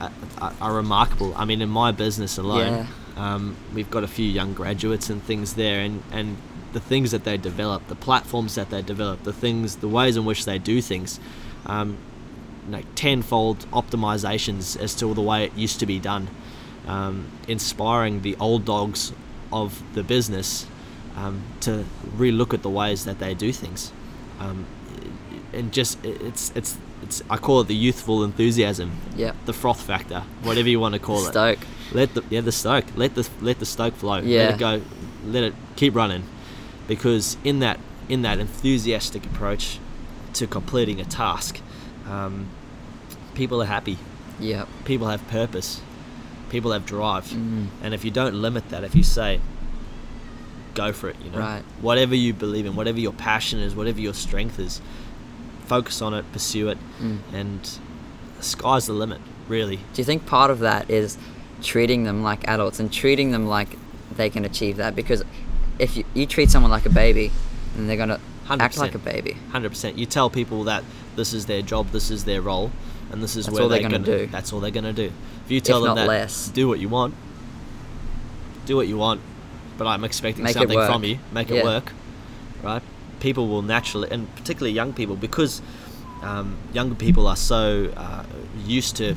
are, 0.00 0.10
are, 0.38 0.52
are 0.60 0.72
remarkable. 0.74 1.32
I 1.36 1.44
mean, 1.44 1.62
in 1.62 1.68
my 1.68 1.92
business 1.92 2.38
alone, 2.38 2.88
um, 3.16 3.56
we've 3.72 3.90
got 3.90 4.02
a 4.02 4.08
few 4.08 4.26
young 4.26 4.52
graduates 4.52 5.10
and 5.10 5.22
things 5.22 5.54
there, 5.54 5.78
and, 5.80 6.02
and 6.10 6.38
the 6.74 6.80
things 6.80 7.10
that 7.12 7.24
they 7.24 7.38
develop, 7.38 7.88
the 7.88 7.94
platforms 7.94 8.54
that 8.56 8.68
they 8.68 8.82
develop, 8.82 9.22
the 9.22 9.32
things, 9.32 9.76
the 9.76 9.88
ways 9.88 10.16
in 10.18 10.26
which 10.26 10.44
they 10.44 10.58
do 10.58 10.82
things. 10.82 11.18
Um, 11.64 11.96
like 12.68 12.86
tenfold 12.94 13.58
optimizations 13.70 14.78
as 14.80 14.94
to 14.94 15.12
the 15.14 15.20
way 15.20 15.44
it 15.44 15.54
used 15.54 15.80
to 15.80 15.86
be 15.86 15.98
done, 15.98 16.28
um, 16.86 17.26
inspiring 17.48 18.22
the 18.22 18.36
old 18.40 18.64
dogs 18.64 19.12
of 19.52 19.82
the 19.94 20.02
business 20.02 20.66
um, 21.16 21.42
to 21.60 21.84
relook 22.16 22.54
at 22.54 22.62
the 22.62 22.70
ways 22.70 23.04
that 23.04 23.18
they 23.18 23.34
do 23.34 23.52
things, 23.52 23.92
um, 24.40 24.66
and 25.52 25.72
just 25.72 26.04
it's 26.04 26.52
it's 26.54 26.76
it's 27.02 27.22
I 27.30 27.36
call 27.36 27.60
it 27.60 27.68
the 27.68 27.74
youthful 27.74 28.24
enthusiasm, 28.24 28.92
yeah. 29.16 29.32
the 29.44 29.52
froth 29.52 29.80
factor, 29.80 30.22
whatever 30.42 30.68
you 30.68 30.80
want 30.80 30.94
to 30.94 31.00
call 31.00 31.26
it. 31.26 31.30
Stoke. 31.30 31.60
Let 31.92 32.14
the 32.14 32.24
yeah 32.30 32.40
the 32.40 32.52
stoke 32.52 32.86
let 32.96 33.14
the 33.14 33.28
let 33.40 33.58
the 33.58 33.66
stoke 33.66 33.94
flow. 33.94 34.18
Yeah. 34.18 34.44
Let 34.44 34.54
it 34.54 34.58
go. 34.58 34.82
Let 35.26 35.44
it 35.44 35.54
keep 35.76 35.94
running, 35.94 36.24
because 36.86 37.36
in 37.44 37.58
that 37.60 37.78
in 38.08 38.22
that 38.22 38.38
enthusiastic 38.38 39.24
approach 39.26 39.78
to 40.34 40.46
completing 40.46 41.00
a 41.00 41.04
task, 41.04 41.60
um, 42.08 42.46
people 43.34 43.62
are 43.62 43.66
happy. 43.66 43.96
Yeah. 44.38 44.66
People 44.84 45.06
have 45.08 45.26
purpose. 45.28 45.80
People 46.50 46.72
have 46.72 46.84
drive. 46.84 47.24
Mm. 47.26 47.68
And 47.82 47.94
if 47.94 48.04
you 48.04 48.10
don't 48.10 48.34
limit 48.34 48.68
that, 48.68 48.84
if 48.84 48.94
you 48.94 49.02
say, 49.02 49.40
go 50.74 50.92
for 50.92 51.08
it, 51.08 51.16
you 51.24 51.30
know, 51.30 51.38
Right. 51.38 51.62
whatever 51.80 52.14
you 52.14 52.34
believe 52.34 52.66
in, 52.66 52.74
whatever 52.76 52.98
your 53.00 53.12
passion 53.12 53.58
is, 53.60 53.74
whatever 53.74 54.00
your 54.00 54.12
strength 54.14 54.58
is, 54.58 54.80
focus 55.66 56.02
on 56.02 56.12
it, 56.14 56.24
pursue 56.32 56.68
it, 56.68 56.78
Mm. 57.00 57.18
and 57.32 57.78
the 58.36 58.42
sky's 58.42 58.86
the 58.86 58.92
limit. 58.92 59.20
Really. 59.48 59.76
Do 59.76 59.82
you 59.96 60.04
think 60.04 60.26
part 60.26 60.50
of 60.50 60.58
that 60.60 60.90
is 60.90 61.16
treating 61.62 62.04
them 62.04 62.22
like 62.22 62.46
adults 62.48 62.80
and 62.80 62.92
treating 62.92 63.30
them 63.30 63.46
like 63.46 63.76
they 64.16 64.28
can 64.30 64.44
achieve 64.44 64.76
that? 64.78 64.96
Because 64.96 65.22
if 65.78 65.96
you, 65.96 66.04
you 66.14 66.26
treat 66.26 66.50
someone 66.50 66.70
like 66.70 66.86
a 66.86 66.90
baby, 66.90 67.30
then 67.76 67.86
they're 67.86 67.96
gonna 67.96 68.20
act 68.48 68.76
100%. 68.76 68.78
like 68.78 68.94
a 68.94 68.98
baby. 68.98 69.36
Hundred 69.52 69.70
percent. 69.70 69.98
You 69.98 70.06
tell 70.06 70.30
people 70.30 70.64
that 70.64 70.84
this 71.16 71.32
is 71.32 71.46
their 71.46 71.62
job, 71.62 71.88
this 71.90 72.10
is 72.10 72.24
their 72.24 72.40
role, 72.40 72.70
and 73.10 73.22
this 73.22 73.36
is 73.36 73.46
That's 73.46 73.54
where 73.58 73.68
they're 73.68 73.80
they're 73.80 73.90
gonna 73.90 74.04
gonna, 74.04 74.18
do. 74.18 74.26
That's 74.26 74.52
all 74.52 74.60
they're 74.60 74.70
gonna 74.70 74.92
do. 74.92 75.12
If 75.44 75.50
you 75.50 75.60
tell 75.60 75.80
them 75.80 75.88
not 75.90 75.96
that, 75.96 76.08
less. 76.08 76.48
do 76.48 76.68
what 76.68 76.78
you 76.80 76.88
want, 76.88 77.14
do 78.66 78.76
what 78.76 78.88
you 78.88 78.96
want, 78.96 79.20
but 79.78 79.86
I'm 79.86 80.04
expecting 80.04 80.44
Make 80.44 80.54
something 80.54 80.78
from 80.78 81.04
you. 81.04 81.18
Make 81.32 81.50
Yeah. 81.50 81.56
it 81.56 81.64
work, 81.64 81.92
right? 82.62 82.82
People 83.20 83.48
will 83.48 83.62
naturally, 83.62 84.10
and 84.10 84.34
particularly 84.36 84.72
young 84.72 84.92
people, 84.92 85.16
because 85.16 85.62
um, 86.22 86.56
younger 86.72 86.94
people 86.94 87.26
are 87.26 87.36
so 87.36 87.92
uh, 87.96 88.24
used 88.66 88.96
to 88.96 89.14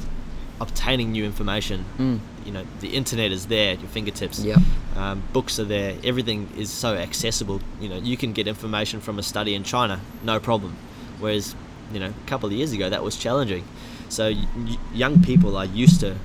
obtaining 0.59 1.11
new 1.11 1.23
information. 1.23 1.85
Mm. 1.97 2.19
You 2.45 2.51
know, 2.51 2.63
the 2.79 2.89
internet 2.89 3.31
is 3.31 3.47
there 3.47 3.73
at 3.73 3.79
your 3.79 3.89
fingertips 3.89 4.39
Yep. 4.39 4.59
Um, 4.97 5.23
books 5.31 5.59
are 5.59 5.65
there. 5.65 5.95
Everything 6.03 6.49
is 6.57 6.69
so 6.69 6.95
accessible. 6.95 7.61
You 7.79 7.89
know 7.89 7.97
you 7.97 8.17
can 8.17 8.33
get 8.33 8.47
information 8.47 8.99
from 8.99 9.19
a 9.19 9.23
study 9.23 9.53
in 9.55 9.63
china 9.63 10.01
no 10.23 10.39
problem. 10.39 10.75
Whereas 11.19 11.55
you 11.93 11.99
know 11.99 12.07
a 12.09 12.27
couple 12.27 12.47
of 12.47 12.53
years 12.53 12.73
ago 12.73 12.89
that 12.89 13.03
was 13.03 13.15
challenging. 13.17 13.63
So 14.09 14.31
y- 14.31 14.77
young 14.93 15.21
people 15.23 15.57
are 15.57 15.65
used 15.65 15.99
to 16.01 16.17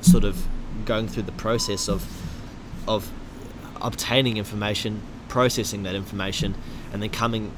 sort 0.00 0.24
of 0.24 0.46
going 0.84 1.08
through 1.08 1.24
the 1.24 1.32
process 1.32 1.88
of 1.88 2.06
of 2.86 3.10
obtaining 3.80 4.36
information 4.36 5.02
processing 5.34 5.82
that 5.82 5.96
information, 5.96 6.54
and 6.92 7.02
then 7.02 7.10
coming 7.10 7.50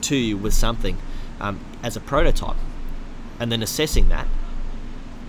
to 0.00 0.16
you 0.16 0.38
with 0.38 0.54
something 0.54 0.96
um, 1.38 1.60
as 1.82 1.96
a 1.96 2.00
prototype, 2.00 2.56
and 3.38 3.52
then 3.52 3.62
assessing 3.62 4.08
that, 4.08 4.26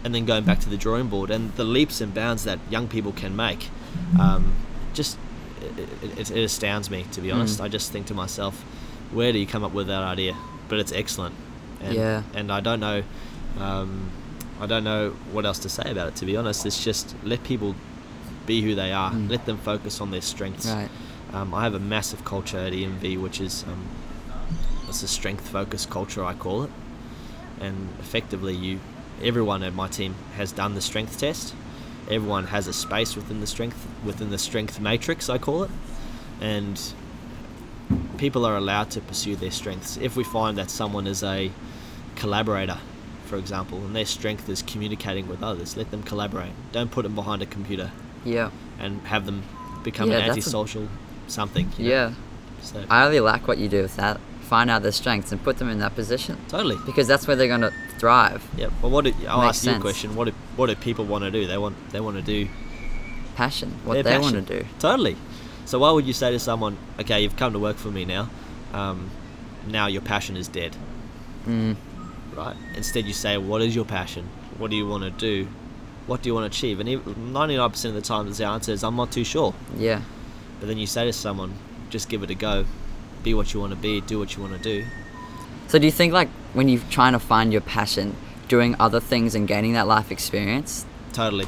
and 0.05 0.15
then 0.15 0.25
going 0.25 0.45
back 0.45 0.59
to 0.61 0.69
the 0.69 0.77
drawing 0.77 1.09
board, 1.09 1.29
and 1.29 1.53
the 1.55 1.65
leaps 1.65 1.99
and 1.99 2.13
bounds 2.13 2.45
that 2.45 2.59
young 2.69 2.87
people 2.87 3.11
can 3.11 3.35
make, 3.35 3.69
um, 4.19 4.53
just 4.93 5.17
it, 5.77 6.19
it, 6.19 6.31
it 6.31 6.43
astounds 6.43 6.89
me 6.89 7.05
to 7.11 7.21
be 7.21 7.31
honest. 7.31 7.59
Mm. 7.59 7.65
I 7.65 7.67
just 7.67 7.91
think 7.91 8.07
to 8.07 8.13
myself, 8.13 8.61
where 9.11 9.31
do 9.31 9.39
you 9.39 9.47
come 9.47 9.63
up 9.63 9.73
with 9.73 9.87
that 9.87 10.03
idea? 10.03 10.35
But 10.69 10.79
it's 10.79 10.91
excellent, 10.91 11.35
and, 11.81 11.93
Yeah. 11.95 12.23
and 12.33 12.51
I 12.51 12.59
don't 12.59 12.79
know. 12.79 13.03
Um, 13.59 14.11
I 14.59 14.65
don't 14.65 14.83
know 14.83 15.11
what 15.31 15.45
else 15.45 15.59
to 15.59 15.69
say 15.69 15.89
about 15.91 16.07
it. 16.09 16.15
To 16.17 16.25
be 16.25 16.35
honest, 16.35 16.65
it's 16.65 16.83
just 16.83 17.15
let 17.23 17.43
people 17.43 17.75
be 18.45 18.61
who 18.61 18.75
they 18.75 18.91
are. 18.91 19.11
Mm. 19.11 19.29
Let 19.29 19.45
them 19.45 19.57
focus 19.57 20.01
on 20.01 20.11
their 20.11 20.21
strengths. 20.21 20.67
Right. 20.67 20.89
Um, 21.33 21.53
I 21.53 21.63
have 21.63 21.75
a 21.75 21.79
massive 21.79 22.23
culture 22.25 22.57
at 22.57 22.73
ENV, 22.73 23.21
which 23.21 23.39
is 23.41 23.63
um, 23.63 23.85
it's 24.87 25.03
a 25.03 25.07
strength 25.07 25.47
focused 25.49 25.89
culture, 25.89 26.23
I 26.23 26.33
call 26.33 26.63
it. 26.63 26.71
And 27.59 27.89
effectively, 27.99 28.55
you, 28.55 28.79
everyone 29.21 29.63
at 29.63 29.73
my 29.73 29.87
team 29.87 30.15
has 30.35 30.51
done 30.51 30.73
the 30.75 30.81
strength 30.81 31.19
test. 31.19 31.53
Everyone 32.09 32.45
has 32.47 32.67
a 32.67 32.73
space 32.73 33.15
within 33.15 33.41
the 33.41 33.47
strength 33.47 33.85
within 34.05 34.29
the 34.29 34.37
strength 34.37 34.79
matrix, 34.79 35.29
I 35.29 35.37
call 35.37 35.63
it, 35.63 35.71
and 36.39 36.79
people 38.17 38.45
are 38.45 38.55
allowed 38.57 38.89
to 38.91 39.01
pursue 39.01 39.35
their 39.35 39.51
strengths. 39.51 39.97
If 39.97 40.15
we 40.15 40.23
find 40.23 40.57
that 40.57 40.69
someone 40.69 41.05
is 41.07 41.23
a 41.23 41.51
collaborator, 42.15 42.77
for 43.25 43.35
example, 43.37 43.79
and 43.79 43.95
their 43.95 44.05
strength 44.05 44.47
is 44.49 44.61
communicating 44.61 45.27
with 45.27 45.43
others, 45.43 45.75
let 45.77 45.91
them 45.91 46.01
collaborate. 46.03 46.51
Don't 46.71 46.91
put 46.91 47.03
them 47.03 47.15
behind 47.15 47.41
a 47.41 47.45
computer 47.45 47.91
Yeah. 48.25 48.51
and 48.79 49.01
have 49.07 49.25
them 49.25 49.43
become 49.83 50.09
Yeah, 50.09 50.17
an 50.19 50.27
that's 50.27 50.37
a- 50.37 50.39
antisocial 50.39 50.87
something. 51.27 51.71
you 51.77 51.85
know? 51.85 51.89
Yeah. 51.91 52.11
So 52.61 52.83
I 52.89 53.05
really 53.05 53.19
like 53.19 53.47
what 53.47 53.57
you 53.57 53.67
do 53.69 53.81
with 53.81 53.95
that. 53.97 54.19
Find 54.47 54.69
out 54.69 54.81
their 54.81 54.93
strengths 54.93 55.31
and 55.33 55.43
put 55.43 55.57
them 55.57 55.67
in 55.69 55.79
that 55.79 55.93
position 55.95 56.37
totally. 56.47 56.77
because 56.85 57.05
that's 57.05 57.27
where 57.27 57.35
they're 57.35 57.49
going 57.49 57.61
to 57.69 57.73
thrive. 57.99 58.41
Yeah. 58.55 58.69
Well, 58.81 58.91
what 58.91 59.03
do, 59.05 59.13
I'll 59.27 59.41
ask 59.43 59.65
you 59.65 59.73
a 59.73 59.79
question. 59.79 60.15
What 60.15 60.25
do 60.29 60.33
what 60.55 60.67
do 60.67 60.75
people 60.75 61.03
want 61.05 61.23
to 61.25 61.31
do? 61.31 61.45
They 61.47 61.57
want 61.57 61.75
they 61.91 61.99
want 61.99 62.15
to 62.15 62.21
do 62.23 62.47
Passion. 63.35 63.71
What 63.83 63.95
they 63.95 64.03
passion. 64.03 64.21
want 64.35 64.47
to 64.47 64.59
do. 64.61 64.65
Totally. 64.79 65.15
So 65.65 65.79
why 65.79 65.91
would 65.91 66.05
you 66.07 66.13
say 66.13 66.31
to 66.31 66.39
someone, 66.39 66.77
okay, 66.99 67.21
you've 67.21 67.35
come 67.35 67.51
to 67.53 67.59
work 67.59 67.75
for 67.77 67.89
me 67.91 68.05
now, 68.05 68.29
um, 68.73 69.09
now 69.67 69.87
your 69.87 70.01
passion 70.01 70.37
is 70.37 70.47
dead, 70.47 70.75
Mm. 71.45 71.75
right? 72.35 72.55
Instead, 72.75 73.05
you 73.05 73.13
say, 73.13 73.37
what 73.37 73.61
is 73.61 73.75
your 73.75 73.85
passion? 73.85 74.27
What 74.57 74.71
do 74.71 74.77
you 74.77 74.87
want 74.87 75.03
to 75.03 75.11
do? 75.11 75.47
What 76.07 76.21
do 76.21 76.29
you 76.29 76.33
want 76.33 76.51
to 76.51 76.57
achieve? 76.57 76.79
And 76.79 76.87
ninety 77.33 77.57
nine 77.57 77.69
percent 77.69 77.95
of 77.95 78.01
the 78.01 78.07
time, 78.07 78.31
the 78.31 78.45
answer 78.45 78.71
is, 78.71 78.83
I'm 78.83 78.95
not 78.95 79.11
too 79.11 79.25
sure. 79.25 79.53
Yeah. 79.77 80.01
But 80.59 80.67
then 80.67 80.77
you 80.77 80.87
say 80.87 81.03
to 81.05 81.13
someone, 81.13 81.53
just 81.89 82.07
give 82.09 82.23
it 82.23 82.29
a 82.31 82.35
go, 82.35 82.65
be 83.27 83.33
what 83.33 83.53
you 83.53 83.59
want 83.59 83.71
to 83.71 83.77
be, 83.77 83.99
do 83.99 84.17
what 84.19 84.35
you 84.35 84.41
want 84.41 84.53
to 84.53 84.59
do. 84.59 84.85
So 85.67 85.77
do 85.79 85.85
you 85.85 85.91
think 85.91 86.13
like 86.13 86.29
when 86.53 86.69
you're 86.69 86.81
trying 86.89 87.11
to 87.11 87.19
find 87.19 87.51
your 87.51 87.61
passion, 87.61 88.15
doing 88.47 88.75
other 88.79 89.01
things 89.01 89.35
and 89.35 89.47
gaining 89.47 89.73
that 89.73 89.85
life 89.85 90.11
experience? 90.11 90.85
Totally, 91.11 91.45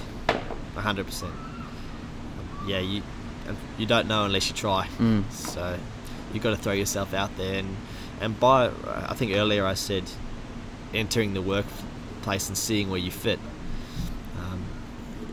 hundred 0.75 1.05
percent. 1.05 1.33
Yeah, 2.67 2.79
you 2.79 3.01
you 3.77 3.85
don't 3.85 4.07
know 4.07 4.25
unless 4.25 4.49
you 4.49 4.55
try. 4.55 4.87
Mm. 4.97 5.23
So 5.31 5.77
you 6.33 6.39
got 6.41 6.51
to 6.51 6.57
throw 6.57 6.73
yourself 6.73 7.13
out 7.13 7.31
there, 7.37 7.59
and 7.59 7.77
and 8.19 8.37
by 8.37 8.71
I 8.85 9.13
think 9.13 9.33
earlier 9.33 9.65
I 9.65 9.75
said 9.75 10.03
entering 10.93 11.33
the 11.33 11.41
workplace 11.41 12.49
and 12.49 12.57
seeing 12.57 12.89
where 12.89 12.99
you 12.99 13.11
fit. 13.11 13.39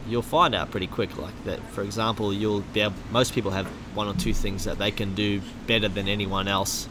You'll 0.08 0.22
find 0.22 0.54
out 0.54 0.70
pretty 0.70 0.86
quick, 0.86 1.16
like 1.18 1.44
that. 1.44 1.60
For 1.70 1.82
example, 1.82 2.32
you'll 2.32 2.60
be 2.60 2.80
able, 2.80 2.94
most 3.10 3.32
people 3.32 3.50
have 3.50 3.66
one 3.94 4.06
or 4.06 4.14
two 4.14 4.32
things 4.32 4.64
that 4.64 4.78
they 4.78 4.90
can 4.90 5.14
do 5.14 5.40
better 5.66 5.88
than 5.88 6.08
anyone 6.08 6.46
else, 6.46 6.88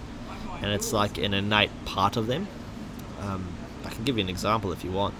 and 0.61 0.71
it's 0.71 0.91
like 0.91 1.17
an 1.17 1.33
innate 1.33 1.71
part 1.85 2.17
of 2.17 2.27
them. 2.27 2.47
Um, 3.21 3.47
I 3.85 3.89
can 3.89 4.03
give 4.03 4.17
you 4.17 4.23
an 4.23 4.29
example 4.29 4.71
if 4.73 4.83
you 4.83 4.91
want. 4.91 5.13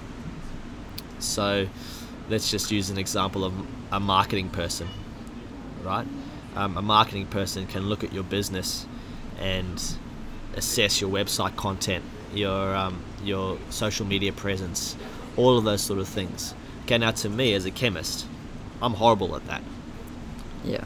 So, 1.20 1.68
let's 2.30 2.52
just 2.52 2.72
use 2.72 2.90
an 2.90 2.98
example 2.98 3.46
of 3.46 3.54
a 3.92 4.00
marketing 4.00 4.50
person, 4.50 4.88
right? 5.84 6.08
Um, 6.56 6.78
a 6.78 6.82
marketing 6.82 7.28
person 7.28 7.68
can 7.68 7.84
look 7.84 8.04
at 8.04 8.14
your 8.14 8.24
business 8.24 8.86
and 9.40 9.82
assess 10.56 11.02
your 11.02 11.10
website 11.10 11.56
content, 11.56 12.04
your 12.34 12.76
um, 12.76 13.02
your 13.24 13.58
social 13.70 14.06
media 14.06 14.32
presence, 14.34 14.96
all 15.38 15.58
of 15.58 15.64
those 15.64 15.82
sort 15.82 16.00
of 16.00 16.08
things. 16.08 16.54
Okay, 16.86 16.98
now 17.00 17.12
to 17.12 17.30
me 17.30 17.54
as 17.54 17.66
a 17.66 17.72
chemist, 17.72 18.26
I'm 18.82 18.94
horrible 18.94 19.36
at 19.36 19.46
that, 19.48 19.64
Yeah. 20.64 20.86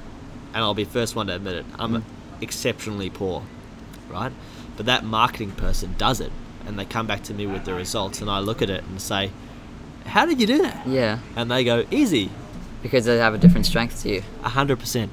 and 0.53 0.63
I'll 0.63 0.73
be 0.73 0.85
the 0.85 0.89
first 0.89 1.15
one 1.15 1.27
to 1.27 1.35
admit 1.35 1.55
it. 1.55 1.65
I'm 1.77 1.93
Mm. 1.95 2.01
exceptionally 2.41 3.09
poor, 3.09 3.43
right? 4.09 4.31
But 4.77 4.85
that 4.85 5.03
marketing 5.03 5.51
person 5.51 5.95
does 5.97 6.21
it, 6.21 6.31
and 6.65 6.79
they 6.79 6.85
come 6.85 7.05
back 7.05 7.23
to 7.23 7.33
me 7.33 7.45
with 7.47 7.65
the 7.65 7.73
results, 7.73 8.21
and 8.21 8.29
I 8.29 8.39
look 8.39 8.61
at 8.61 8.69
it 8.69 8.83
and 8.89 9.01
say, 9.01 9.31
"How 10.05 10.25
did 10.25 10.39
you 10.39 10.47
do 10.47 10.61
that?" 10.61 10.87
Yeah. 10.87 11.19
And 11.35 11.51
they 11.51 11.63
go, 11.65 11.85
"Easy, 11.91 12.29
Because 12.81 13.03
they 13.03 13.17
have 13.17 13.33
a 13.33 13.37
different 13.37 13.65
strength 13.65 14.01
to 14.03 14.09
you. 14.09 14.23
a 14.41 14.49
hundred 14.49 14.79
percent." 14.79 15.11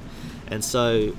And 0.49 0.63
so, 0.63 1.11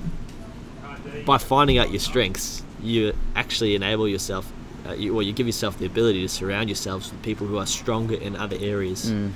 by 1.27 1.37
finding 1.37 1.77
out 1.77 1.91
your 1.91 1.99
strengths, 1.99 2.63
you 2.81 3.13
actually 3.35 3.75
enable 3.75 4.07
yourself, 4.07 4.51
uh, 4.89 4.93
you, 4.93 5.13
or 5.13 5.21
you 5.21 5.31
give 5.31 5.45
yourself 5.45 5.77
the 5.77 5.85
ability 5.85 6.21
to 6.23 6.27
surround 6.27 6.69
yourselves 6.69 7.11
with 7.11 7.21
people 7.21 7.45
who 7.45 7.59
are 7.59 7.67
stronger 7.67 8.15
in 8.15 8.35
other 8.35 8.57
areas. 8.59 9.11
Mm. 9.11 9.33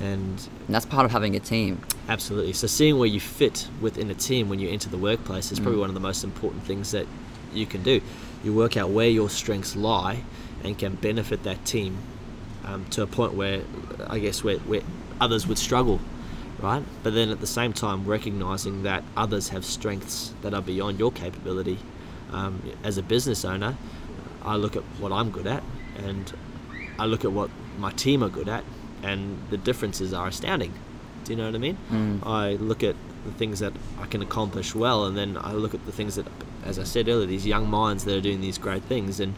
And 0.00 0.28
And 0.66 0.74
that's 0.74 0.86
part 0.86 1.04
of 1.04 1.12
having 1.12 1.36
a 1.36 1.40
team. 1.40 1.80
absolutely, 2.08 2.52
so 2.52 2.66
seeing 2.66 2.98
where 2.98 3.08
you 3.08 3.20
fit 3.20 3.68
within 3.80 4.10
a 4.10 4.14
team 4.14 4.48
when 4.48 4.58
you 4.58 4.68
enter 4.68 4.88
the 4.88 4.98
workplace 4.98 5.52
is 5.52 5.58
probably 5.60 5.76
Mm. 5.78 5.80
one 5.80 5.90
of 5.90 5.94
the 5.94 6.00
most 6.00 6.24
important 6.24 6.64
things 6.64 6.90
that 6.90 7.06
you 7.52 7.64
can 7.66 7.82
do. 7.82 8.00
You 8.42 8.52
work 8.52 8.76
out 8.76 8.90
where 8.90 9.08
your 9.08 9.30
strengths 9.30 9.76
lie 9.76 10.24
and 10.64 10.76
can 10.78 10.96
benefit 10.96 11.42
that 11.44 11.64
team 11.64 11.96
um, 12.66 12.84
to 12.90 13.02
a 13.02 13.06
point 13.06 13.34
where, 13.34 13.60
I 14.08 14.18
guess, 14.18 14.42
where, 14.42 14.56
where 14.58 14.80
others 15.20 15.46
would 15.46 15.58
struggle, 15.58 16.00
right? 16.60 16.82
But 17.02 17.14
then 17.14 17.28
at 17.30 17.40
the 17.40 17.46
same 17.46 17.72
time, 17.72 18.04
recognizing 18.06 18.82
that 18.82 19.04
others 19.16 19.50
have 19.50 19.64
strengths 19.64 20.32
that 20.42 20.52
are 20.54 20.62
beyond 20.62 20.98
your 20.98 21.12
capability. 21.12 21.78
Um, 22.32 22.62
as 22.82 22.98
a 22.98 23.02
business 23.02 23.44
owner, 23.44 23.76
I 24.42 24.56
look 24.56 24.74
at 24.76 24.82
what 24.98 25.12
I'm 25.12 25.30
good 25.30 25.46
at 25.46 25.62
and 26.04 26.32
I 26.98 27.06
look 27.06 27.24
at 27.24 27.32
what 27.32 27.50
my 27.78 27.92
team 27.92 28.22
are 28.24 28.28
good 28.28 28.48
at, 28.48 28.64
and 29.04 29.38
the 29.50 29.56
differences 29.56 30.12
are 30.12 30.28
astounding. 30.28 30.72
Do 31.24 31.32
you 31.32 31.36
know 31.36 31.46
what 31.46 31.54
I 31.54 31.58
mean? 31.58 31.78
Mm. 31.90 32.26
I 32.26 32.52
look 32.54 32.82
at 32.82 32.96
the 33.24 33.32
things 33.32 33.60
that 33.60 33.72
I 34.00 34.06
can 34.06 34.22
accomplish 34.22 34.74
well, 34.74 35.04
and 35.06 35.16
then 35.16 35.38
I 35.40 35.52
look 35.52 35.74
at 35.74 35.84
the 35.86 35.92
things 35.92 36.16
that, 36.16 36.26
as 36.64 36.78
I 36.78 36.84
said 36.84 37.08
earlier, 37.08 37.26
these 37.26 37.46
young 37.46 37.68
minds 37.68 38.04
that 38.04 38.16
are 38.16 38.20
doing 38.20 38.40
these 38.40 38.58
great 38.58 38.82
things, 38.82 39.20
and 39.20 39.34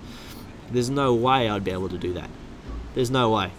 there's 0.70 0.90
no 0.90 1.14
way 1.14 1.48
I'd 1.48 1.64
be 1.64 1.70
able 1.70 1.88
to 1.88 1.98
do 1.98 2.12
that. 2.14 2.30
There's 2.94 3.10
no 3.10 3.30
way. 3.30 3.50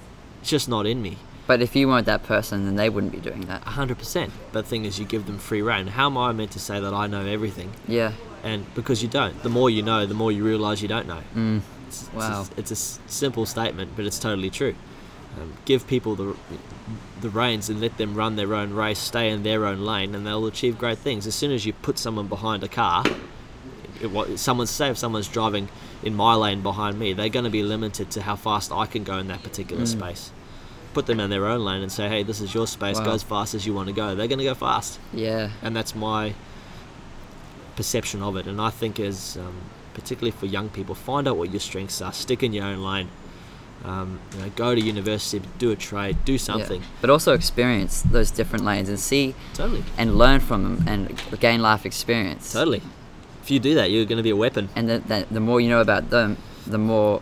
It's 0.41 0.49
just 0.49 0.67
not 0.67 0.85
in 0.85 1.01
me. 1.01 1.17
But 1.45 1.61
if 1.61 1.75
you 1.75 1.87
weren't 1.87 2.05
that 2.07 2.23
person, 2.23 2.65
then 2.65 2.75
they 2.75 2.89
wouldn't 2.89 3.13
be 3.13 3.19
doing 3.19 3.41
that. 3.45 3.63
hundred 3.63 3.97
percent. 3.97 4.33
But 4.51 4.63
the 4.63 4.69
thing 4.69 4.83
is, 4.83 4.99
you 4.99 5.05
give 5.05 5.25
them 5.25 5.37
free 5.37 5.61
reign. 5.61 5.87
How 5.87 6.07
am 6.07 6.17
I 6.17 6.33
meant 6.33 6.51
to 6.51 6.59
say 6.59 6.79
that 6.79 6.93
I 6.93 7.07
know 7.07 7.25
everything? 7.25 7.71
Yeah. 7.87 8.11
And 8.43 8.65
because 8.75 9.01
you 9.01 9.07
don't. 9.07 9.41
The 9.43 9.49
more 9.49 9.69
you 9.69 9.81
know, 9.81 10.05
the 10.05 10.13
more 10.13 10.31
you 10.31 10.43
realise 10.43 10.81
you 10.81 10.89
don't 10.89 11.07
know. 11.07 11.21
Mm. 11.33 11.61
It's, 11.87 12.09
it's 12.13 12.25
a, 12.25 12.47
it's 12.57 12.71
a 12.71 12.75
simple 13.09 13.45
statement, 13.45 13.91
but 13.95 14.05
it's 14.05 14.19
totally 14.19 14.49
true. 14.49 14.75
Um, 15.39 15.53
give 15.65 15.85
people 15.87 16.15
the 16.15 16.35
the 17.21 17.29
reins 17.29 17.69
and 17.69 17.79
let 17.81 17.97
them 17.97 18.15
run 18.15 18.35
their 18.35 18.53
own 18.55 18.73
race, 18.73 18.99
stay 18.99 19.29
in 19.29 19.43
their 19.43 19.65
own 19.65 19.81
lane, 19.81 20.15
and 20.15 20.25
they'll 20.25 20.45
achieve 20.45 20.77
great 20.77 20.97
things. 20.99 21.27
As 21.27 21.35
soon 21.35 21.51
as 21.51 21.65
you 21.65 21.73
put 21.73 21.97
someone 21.99 22.27
behind 22.27 22.63
a 22.63 22.67
car, 22.67 23.03
it, 24.01 24.07
what, 24.11 24.37
someone 24.39 24.67
say 24.67 24.89
if 24.89 24.97
someone's 24.97 25.27
driving 25.27 25.67
in 26.03 26.15
my 26.15 26.33
lane 26.35 26.61
behind 26.61 26.97
me, 26.99 27.13
they're 27.13 27.29
going 27.29 27.45
to 27.45 27.51
be 27.51 27.63
limited 27.63 28.09
to 28.11 28.21
how 28.21 28.35
fast 28.35 28.71
I 28.71 28.85
can 28.85 29.03
go 29.03 29.17
in 29.17 29.27
that 29.27 29.43
particular 29.43 29.83
Mm. 29.83 29.87
space. 29.87 30.31
Put 30.93 31.05
them 31.07 31.19
in 31.19 31.29
their 31.29 31.45
own 31.45 31.63
lane 31.65 31.81
and 31.81 31.91
say, 31.91 32.07
hey, 32.07 32.23
this 32.23 32.39
is 32.41 32.53
your 32.53 32.65
space. 32.67 32.99
Go 32.99 33.11
as 33.11 33.21
fast 33.23 33.53
as 33.53 33.65
you 33.67 33.73
want 33.73 33.87
to 33.89 33.93
go. 33.93 34.15
They're 34.15 34.27
going 34.27 34.39
to 34.39 34.45
go 34.45 34.55
fast 34.55 34.99
Yeah. 35.13 35.49
and 35.61 35.75
that's 35.75 35.93
my 35.95 36.33
perception 37.75 38.21
of 38.23 38.35
it. 38.37 38.47
And 38.47 38.59
I 38.61 38.69
think 38.69 38.99
as 38.99 39.37
um, 39.37 39.55
particularly 39.93 40.31
for 40.31 40.45
young 40.45 40.69
people, 40.69 40.95
find 40.95 41.27
out 41.27 41.37
what 41.37 41.51
your 41.51 41.59
strengths 41.59 42.01
are. 42.01 42.13
Stick 42.13 42.43
in 42.43 42.53
your 42.53 42.65
own 42.65 42.83
lane. 42.83 43.09
Um, 43.85 44.19
you 44.33 44.39
know, 44.41 44.49
go 44.55 44.75
to 44.75 44.81
university, 44.81 45.41
do 45.59 45.71
a 45.71 45.75
trade, 45.75 46.17
do 46.25 46.33
Yeah. 46.33 46.37
something. 46.39 46.81
But 46.99 47.09
also 47.09 47.33
experience 47.33 48.01
those 48.01 48.31
different 48.31 48.65
lanes 48.65 48.89
and 48.89 48.99
see 48.99 49.35
Totally, 49.53 49.83
and 49.97 50.17
learn 50.17 50.39
from 50.41 50.63
them 50.63 50.87
and 50.87 51.39
gain 51.39 51.61
life 51.61 51.85
experience. 51.85 52.51
totally. 52.51 52.81
If 53.43 53.51
you 53.51 53.59
do 53.59 53.75
that, 53.75 53.91
you're 53.91 54.03
going 54.05 54.17
to 54.17 54.23
be 54.23 54.31
a 54.31 54.35
weapon. 54.35 54.67
And 54.75 54.89
the, 54.89 54.99
the, 54.99 55.25
the 55.31 55.39
more 55.39 55.61
you 55.61 55.69
know 55.69 55.79
about 55.79 56.09
them, 56.09 56.35
the 56.65 56.77
more 56.77 57.21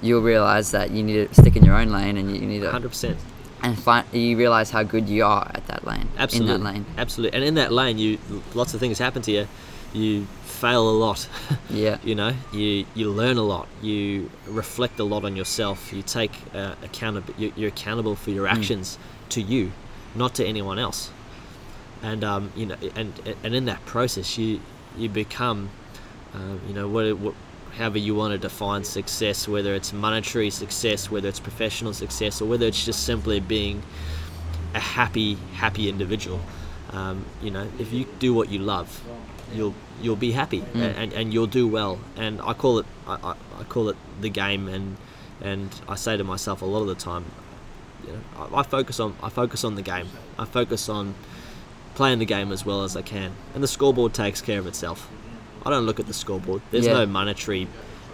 you'll 0.00 0.22
realize 0.22 0.70
that 0.70 0.92
you 0.92 1.02
need 1.02 1.28
to 1.28 1.34
stick 1.34 1.56
in 1.56 1.64
your 1.64 1.74
own 1.76 1.88
lane 1.90 2.16
and 2.16 2.30
you, 2.34 2.40
you 2.40 2.46
need 2.46 2.60
to 2.60 2.70
100%. 2.70 3.16
and 3.62 3.78
find 3.78 4.06
you 4.12 4.36
realize 4.36 4.70
how 4.70 4.82
good 4.82 5.08
you 5.08 5.24
are 5.24 5.50
at 5.54 5.66
that 5.66 5.86
lane 5.86 6.08
Absolutely. 6.16 6.54
in 6.54 6.62
that 6.62 6.72
lane 6.72 6.86
Absolutely. 6.96 7.36
And 7.36 7.44
in 7.44 7.54
that 7.56 7.72
lane, 7.72 7.98
you 7.98 8.18
lots 8.54 8.72
of 8.72 8.80
things 8.80 8.98
happen 8.98 9.20
to 9.22 9.32
you. 9.32 9.48
You 9.92 10.26
fail 10.44 10.88
a 10.88 10.96
lot. 10.96 11.28
yeah. 11.70 11.98
you 12.02 12.14
know? 12.14 12.32
You 12.52 12.86
you 12.94 13.10
learn 13.10 13.36
a 13.36 13.42
lot. 13.42 13.68
You 13.82 14.30
reflect 14.46 14.98
a 14.98 15.04
lot 15.04 15.24
on 15.24 15.36
yourself. 15.36 15.92
You 15.92 16.02
take 16.02 16.32
uh, 16.54 16.74
accountable 16.82 17.34
you, 17.38 17.52
you're 17.56 17.68
accountable 17.68 18.16
for 18.16 18.30
your 18.30 18.46
actions 18.46 18.98
to 19.30 19.40
you 19.40 19.72
not 20.16 20.34
to 20.36 20.46
anyone 20.46 20.78
else. 20.78 21.10
And 22.02 22.24
um, 22.24 22.52
you 22.56 22.66
know, 22.66 22.76
and 22.94 23.12
and 23.42 23.54
in 23.54 23.66
that 23.66 23.84
process, 23.86 24.36
you 24.38 24.60
you 24.96 25.08
become, 25.08 25.70
uh, 26.34 26.56
you 26.66 26.74
know, 26.74 26.88
what, 26.88 27.16
what 27.18 27.34
however 27.76 27.98
you 27.98 28.14
want 28.14 28.32
to 28.32 28.38
define 28.38 28.84
success, 28.84 29.46
whether 29.46 29.74
it's 29.74 29.92
monetary 29.92 30.50
success, 30.50 31.10
whether 31.10 31.28
it's 31.28 31.40
professional 31.40 31.92
success, 31.92 32.40
or 32.40 32.46
whether 32.46 32.66
it's 32.66 32.84
just 32.84 33.04
simply 33.04 33.40
being 33.40 33.82
a 34.74 34.80
happy, 34.80 35.34
happy 35.54 35.88
individual. 35.88 36.40
Um, 36.90 37.24
you 37.42 37.50
know, 37.50 37.68
if 37.78 37.92
you 37.92 38.06
do 38.18 38.32
what 38.32 38.48
you 38.48 38.60
love, 38.60 39.02
you'll 39.54 39.74
you'll 40.02 40.16
be 40.16 40.32
happy 40.32 40.60
Mm. 40.60 40.94
and, 40.96 41.12
and 41.12 41.32
you'll 41.34 41.46
do 41.46 41.66
well. 41.68 41.98
And 42.16 42.40
I 42.42 42.52
call 42.52 42.78
it 42.80 42.86
I, 43.06 43.34
I, 43.60 43.64
call 43.64 43.88
it 43.88 43.96
the 44.20 44.28
game, 44.30 44.68
and 44.68 44.96
and 45.40 45.70
I 45.88 45.94
say 45.96 46.16
to 46.16 46.24
myself 46.24 46.62
a 46.62 46.64
lot 46.64 46.80
of 46.82 46.88
the 46.88 46.94
time, 46.94 47.24
you 48.06 48.12
know, 48.12 48.48
I, 48.56 48.60
I 48.60 48.62
focus 48.62 48.98
on 49.00 49.14
I 49.22 49.28
focus 49.28 49.64
on 49.64 49.74
the 49.74 49.82
game. 49.82 50.08
I 50.38 50.44
focus 50.44 50.88
on 50.88 51.14
playing 51.94 52.18
the 52.18 52.26
game 52.26 52.52
as 52.52 52.66
well 52.66 52.82
as 52.84 52.96
I 52.96 53.02
can, 53.02 53.32
and 53.54 53.62
the 53.62 53.68
scoreboard 53.68 54.12
takes 54.14 54.40
care 54.40 54.58
of 54.58 54.66
itself. 54.66 55.08
I 55.64 55.70
don't 55.70 55.84
look 55.86 55.98
at 56.00 56.06
the 56.06 56.14
scoreboard. 56.14 56.62
There's 56.70 56.86
Yeah. 56.86 56.92
no 56.94 57.06
monetary 57.06 57.66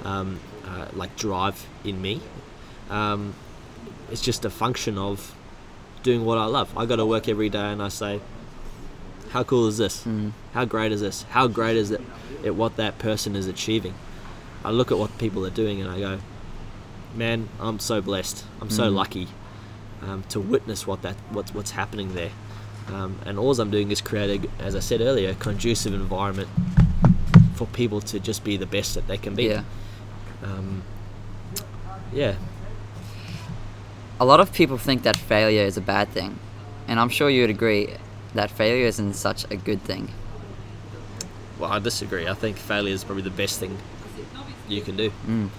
um, 0.04 0.38
uh, 0.66 0.86
like 0.94 1.16
drive 1.16 1.66
in 1.84 2.00
me. 2.00 2.20
Um, 2.90 3.34
it's 4.10 4.20
just 4.22 4.44
a 4.44 4.50
function 4.50 4.98
of 4.98 5.34
doing 6.02 6.24
what 6.24 6.38
I 6.38 6.44
love. 6.46 6.76
I 6.76 6.86
go 6.86 6.96
to 6.96 7.06
work 7.06 7.28
every 7.28 7.48
day 7.48 7.72
and 7.72 7.82
I 7.82 7.88
say, 7.88 8.20
how 9.32 9.42
cool 9.44 9.66
is 9.66 9.78
this? 9.78 10.04
Mm. 10.04 10.32
How 10.54 10.64
great 10.64 10.92
is 10.92 11.00
this? 11.00 11.24
How 11.30 11.46
great 11.46 11.76
is 11.76 11.90
it 11.90 12.00
at 12.44 12.54
what 12.54 12.76
that 12.76 12.98
person 12.98 13.34
is 13.34 13.46
achieving? 13.46 13.94
I 14.64 14.70
look 14.70 14.92
at 14.92 14.98
what 14.98 15.16
people 15.18 15.44
are 15.46 15.50
doing 15.50 15.80
and 15.80 15.90
I 15.90 15.98
go, 15.98 16.18
man, 17.14 17.48
I'm 17.58 17.78
so 17.78 18.00
blessed. 18.00 18.44
I'm 18.60 18.70
so 18.70 18.84
Mm. 18.90 18.94
lucky 18.94 19.28
um, 20.02 20.24
to 20.30 20.40
witness 20.40 20.86
what 20.86 21.02
that 21.02 21.16
what's 21.30 21.54
what's 21.54 21.70
happening 21.72 22.14
there. 22.14 22.30
Um, 22.88 23.16
and 23.24 23.38
all 23.38 23.58
I'm 23.60 23.70
doing 23.70 23.90
is 23.90 24.00
creating, 24.00 24.50
as 24.58 24.74
I 24.74 24.80
said 24.80 25.00
earlier, 25.00 25.30
a 25.30 25.34
conducive 25.34 25.94
environment 25.94 26.48
for 27.54 27.66
people 27.68 28.00
to 28.00 28.18
just 28.18 28.42
be 28.44 28.56
the 28.56 28.66
best 28.66 28.94
that 28.94 29.06
they 29.06 29.16
can 29.18 29.34
be. 29.34 29.44
Yeah. 29.44 29.62
Um, 30.42 30.82
yeah. 32.12 32.34
A 34.20 34.24
lot 34.24 34.40
of 34.40 34.52
people 34.52 34.78
think 34.78 35.02
that 35.04 35.16
failure 35.16 35.62
is 35.64 35.76
a 35.76 35.80
bad 35.80 36.08
thing, 36.08 36.38
and 36.88 36.98
I'm 37.00 37.08
sure 37.08 37.30
you 37.30 37.42
would 37.42 37.50
agree 37.50 37.94
that 38.34 38.50
failure 38.50 38.86
isn't 38.86 39.14
such 39.14 39.44
a 39.50 39.56
good 39.56 39.82
thing. 39.82 40.08
Well, 41.58 41.70
I 41.70 41.78
disagree. 41.78 42.26
I 42.26 42.34
think 42.34 42.56
failure 42.56 42.92
is 42.94 43.04
probably 43.04 43.22
the 43.22 43.30
best 43.30 43.60
thing 43.60 43.76
you 44.68 44.80
can 44.82 44.96
do. 44.96 45.12
Mm. 45.26 45.50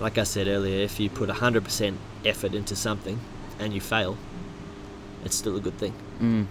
Like 0.00 0.16
I 0.18 0.24
said 0.24 0.48
earlier, 0.48 0.82
if 0.82 0.98
you 0.98 1.10
put 1.10 1.28
100% 1.28 1.96
effort 2.24 2.54
into 2.54 2.74
something 2.74 3.20
and 3.58 3.72
you 3.74 3.80
fail, 3.80 4.16
it's 5.24 5.36
still 5.36 5.56
a 5.56 5.60
good 5.60 5.76
thing 5.78 5.92
Mm. 6.20 6.46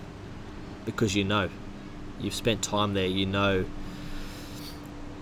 because 0.85 1.15
you 1.15 1.23
know 1.23 1.49
you've 2.19 2.35
spent 2.35 2.62
time 2.62 2.93
there. 2.93 3.07
You 3.07 3.25
know 3.25 3.65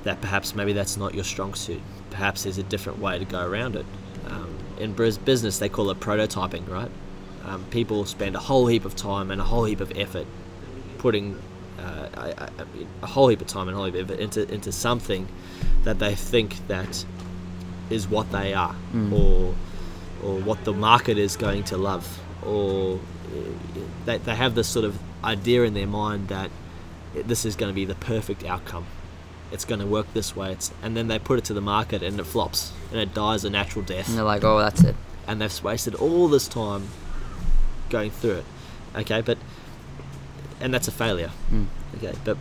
that 0.03 0.19
perhaps 0.21 0.53
maybe 0.55 0.73
that's 0.73 0.97
not 0.97 1.15
your 1.15 1.23
strong 1.23 1.53
suit. 1.53 1.81
Perhaps 2.09 2.43
there's 2.43 2.57
a 2.57 2.63
different 2.63 2.99
way 2.99 3.17
to 3.19 3.25
go 3.25 3.45
around 3.45 3.75
it. 3.75 3.85
Um, 4.27 4.57
in 4.77 4.93
business, 4.93 5.59
they 5.59 5.69
call 5.69 5.89
it 5.89 5.99
prototyping, 5.99 6.67
right? 6.69 6.91
Um, 7.45 7.63
people 7.71 8.05
spend 8.05 8.35
a 8.35 8.39
whole 8.39 8.67
heap 8.67 8.85
of 8.85 8.95
time 8.95 9.31
and 9.31 9.39
a 9.39 9.43
whole 9.43 9.63
heap 9.65 9.79
of 9.79 9.91
effort 9.97 10.27
putting 10.97 11.41
uh, 11.79 12.09
a, 12.13 12.19
a, 12.43 12.49
a 13.03 13.05
whole 13.07 13.27
heap 13.29 13.39
of 13.41 13.47
time 13.47 13.67
and 13.67 13.75
a 13.75 13.77
whole 13.77 13.85
heap 13.85 13.95
of 13.95 14.11
effort 14.11 14.19
into 14.19 14.53
into 14.53 14.71
something 14.71 15.27
that 15.83 15.99
they 15.99 16.15
think 16.15 16.67
that 16.67 17.05
is 17.89 18.07
what 18.07 18.31
they 18.31 18.53
are, 18.53 18.75
Mm. 18.93 19.13
or 19.13 19.55
or 20.23 20.39
what 20.41 20.63
the 20.65 20.73
market 20.73 21.17
is 21.17 21.37
going 21.37 21.63
to 21.65 21.77
love, 21.77 22.19
or 22.45 22.95
uh, 22.97 23.79
they, 24.05 24.17
they 24.17 24.35
have 24.35 24.55
this 24.55 24.67
sort 24.67 24.83
of 24.85 24.97
idea 25.23 25.63
in 25.63 25.73
their 25.73 25.87
mind 25.87 26.27
that 26.29 26.49
this 27.13 27.45
is 27.45 27.55
going 27.55 27.69
to 27.69 27.75
be 27.75 27.85
the 27.85 27.95
perfect 27.95 28.43
outcome. 28.43 28.85
It's 29.51 29.63
going 29.63 29.79
to 29.79 29.85
work 29.87 30.07
this 30.13 30.35
way. 30.35 30.51
It's, 30.51 30.71
and 30.83 30.97
then 30.97 31.07
they 31.07 31.19
put 31.19 31.37
it 31.39 31.45
to 31.45 31.53
the 31.53 31.61
market 31.61 32.03
and 32.03 32.19
it 32.19 32.25
flops 32.25 32.73
and 32.91 32.99
it 32.99 33.13
dies 33.13 33.45
a 33.45 33.49
natural 33.49 33.85
death. 33.85 34.09
And 34.09 34.17
they're 34.17 34.25
like, 34.25 34.43
oh, 34.43 34.59
that's 34.59 34.83
it. 34.83 34.95
And 35.27 35.39
they've 35.39 35.63
wasted 35.63 35.95
all 35.95 36.27
this 36.27 36.47
time 36.47 36.87
going 37.89 38.11
through 38.11 38.37
it. 38.37 38.45
Okay, 38.95 39.21
but 39.21 39.37
and 40.59 40.73
that's 40.73 40.87
a 40.87 40.91
failure. 40.91 41.31
Mm. 41.51 41.67
Okay, 41.97 42.13
but 42.23 42.37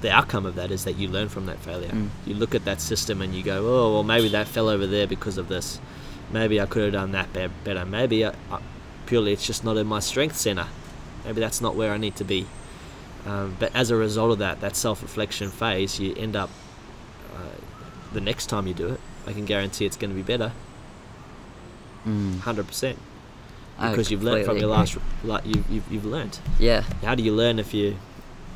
the 0.00 0.10
outcome 0.10 0.46
of 0.46 0.54
that 0.54 0.70
is 0.70 0.84
that 0.84 0.94
you 0.94 1.08
learn 1.08 1.28
from 1.28 1.46
that 1.46 1.58
failure. 1.58 1.88
Mm. 1.88 2.08
You 2.26 2.34
look 2.34 2.54
at 2.54 2.64
that 2.64 2.80
system 2.80 3.20
and 3.20 3.34
you 3.34 3.42
go, 3.42 3.66
oh, 3.66 3.92
well, 3.92 4.04
maybe 4.04 4.28
that 4.28 4.48
fell 4.48 4.68
over 4.68 4.86
there 4.86 5.06
because 5.06 5.38
of 5.38 5.48
this. 5.48 5.80
Maybe 6.30 6.60
I 6.60 6.66
could 6.66 6.84
have 6.84 6.92
done 6.92 7.12
that 7.12 7.32
better. 7.32 7.84
Maybe 7.84 8.24
I, 8.24 8.30
I, 8.50 8.60
purely 9.06 9.32
it's 9.32 9.46
just 9.46 9.64
not 9.64 9.76
in 9.76 9.86
my 9.86 10.00
strength 10.00 10.36
center. 10.36 10.66
Maybe 11.24 11.40
that's 11.40 11.60
not 11.60 11.74
where 11.74 11.92
I 11.92 11.96
need 11.96 12.16
to 12.16 12.24
be. 12.24 12.46
Um, 13.26 13.56
but 13.58 13.74
as 13.74 13.90
a 13.90 13.96
result 13.96 14.32
of 14.32 14.38
that, 14.38 14.60
that 14.60 14.76
self 14.76 15.02
reflection 15.02 15.50
phase, 15.50 16.00
you 16.00 16.14
end 16.16 16.34
up 16.34 16.50
uh, 17.34 17.40
the 18.12 18.20
next 18.20 18.46
time 18.46 18.66
you 18.66 18.74
do 18.74 18.88
it, 18.88 19.00
I 19.26 19.32
can 19.32 19.44
guarantee 19.44 19.86
it's 19.86 19.96
going 19.96 20.10
to 20.10 20.16
be 20.16 20.22
better. 20.22 20.52
Mm. 22.06 22.38
100%. 22.38 22.96
Oh, 23.82 23.90
because 23.90 24.10
you've 24.10 24.22
learned 24.22 24.44
from 24.44 24.58
your 24.58 24.68
last 24.68 24.96
like 25.24 25.44
you, 25.44 25.64
you've 25.68 25.90
you've 25.90 26.04
learned. 26.04 26.38
Yeah. 26.58 26.82
How 27.02 27.14
do 27.14 27.22
you 27.22 27.32
learn 27.32 27.58
if 27.58 27.74
you 27.74 27.96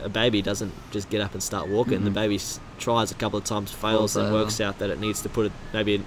a 0.02 0.08
baby 0.08 0.42
doesn't 0.42 0.72
just 0.90 1.08
get 1.10 1.20
up 1.20 1.32
and 1.32 1.42
start 1.42 1.68
walking. 1.68 1.96
Mm-hmm. 1.96 2.04
The 2.04 2.10
baby 2.10 2.40
tries 2.78 3.10
a 3.10 3.14
couple 3.14 3.38
of 3.38 3.44
times, 3.44 3.72
fails, 3.72 4.16
also, 4.16 4.24
and 4.24 4.34
works 4.34 4.60
out 4.60 4.78
that 4.78 4.90
it 4.90 5.00
needs 5.00 5.22
to 5.22 5.28
put 5.28 5.46
it 5.46 5.52
maybe 5.72 6.02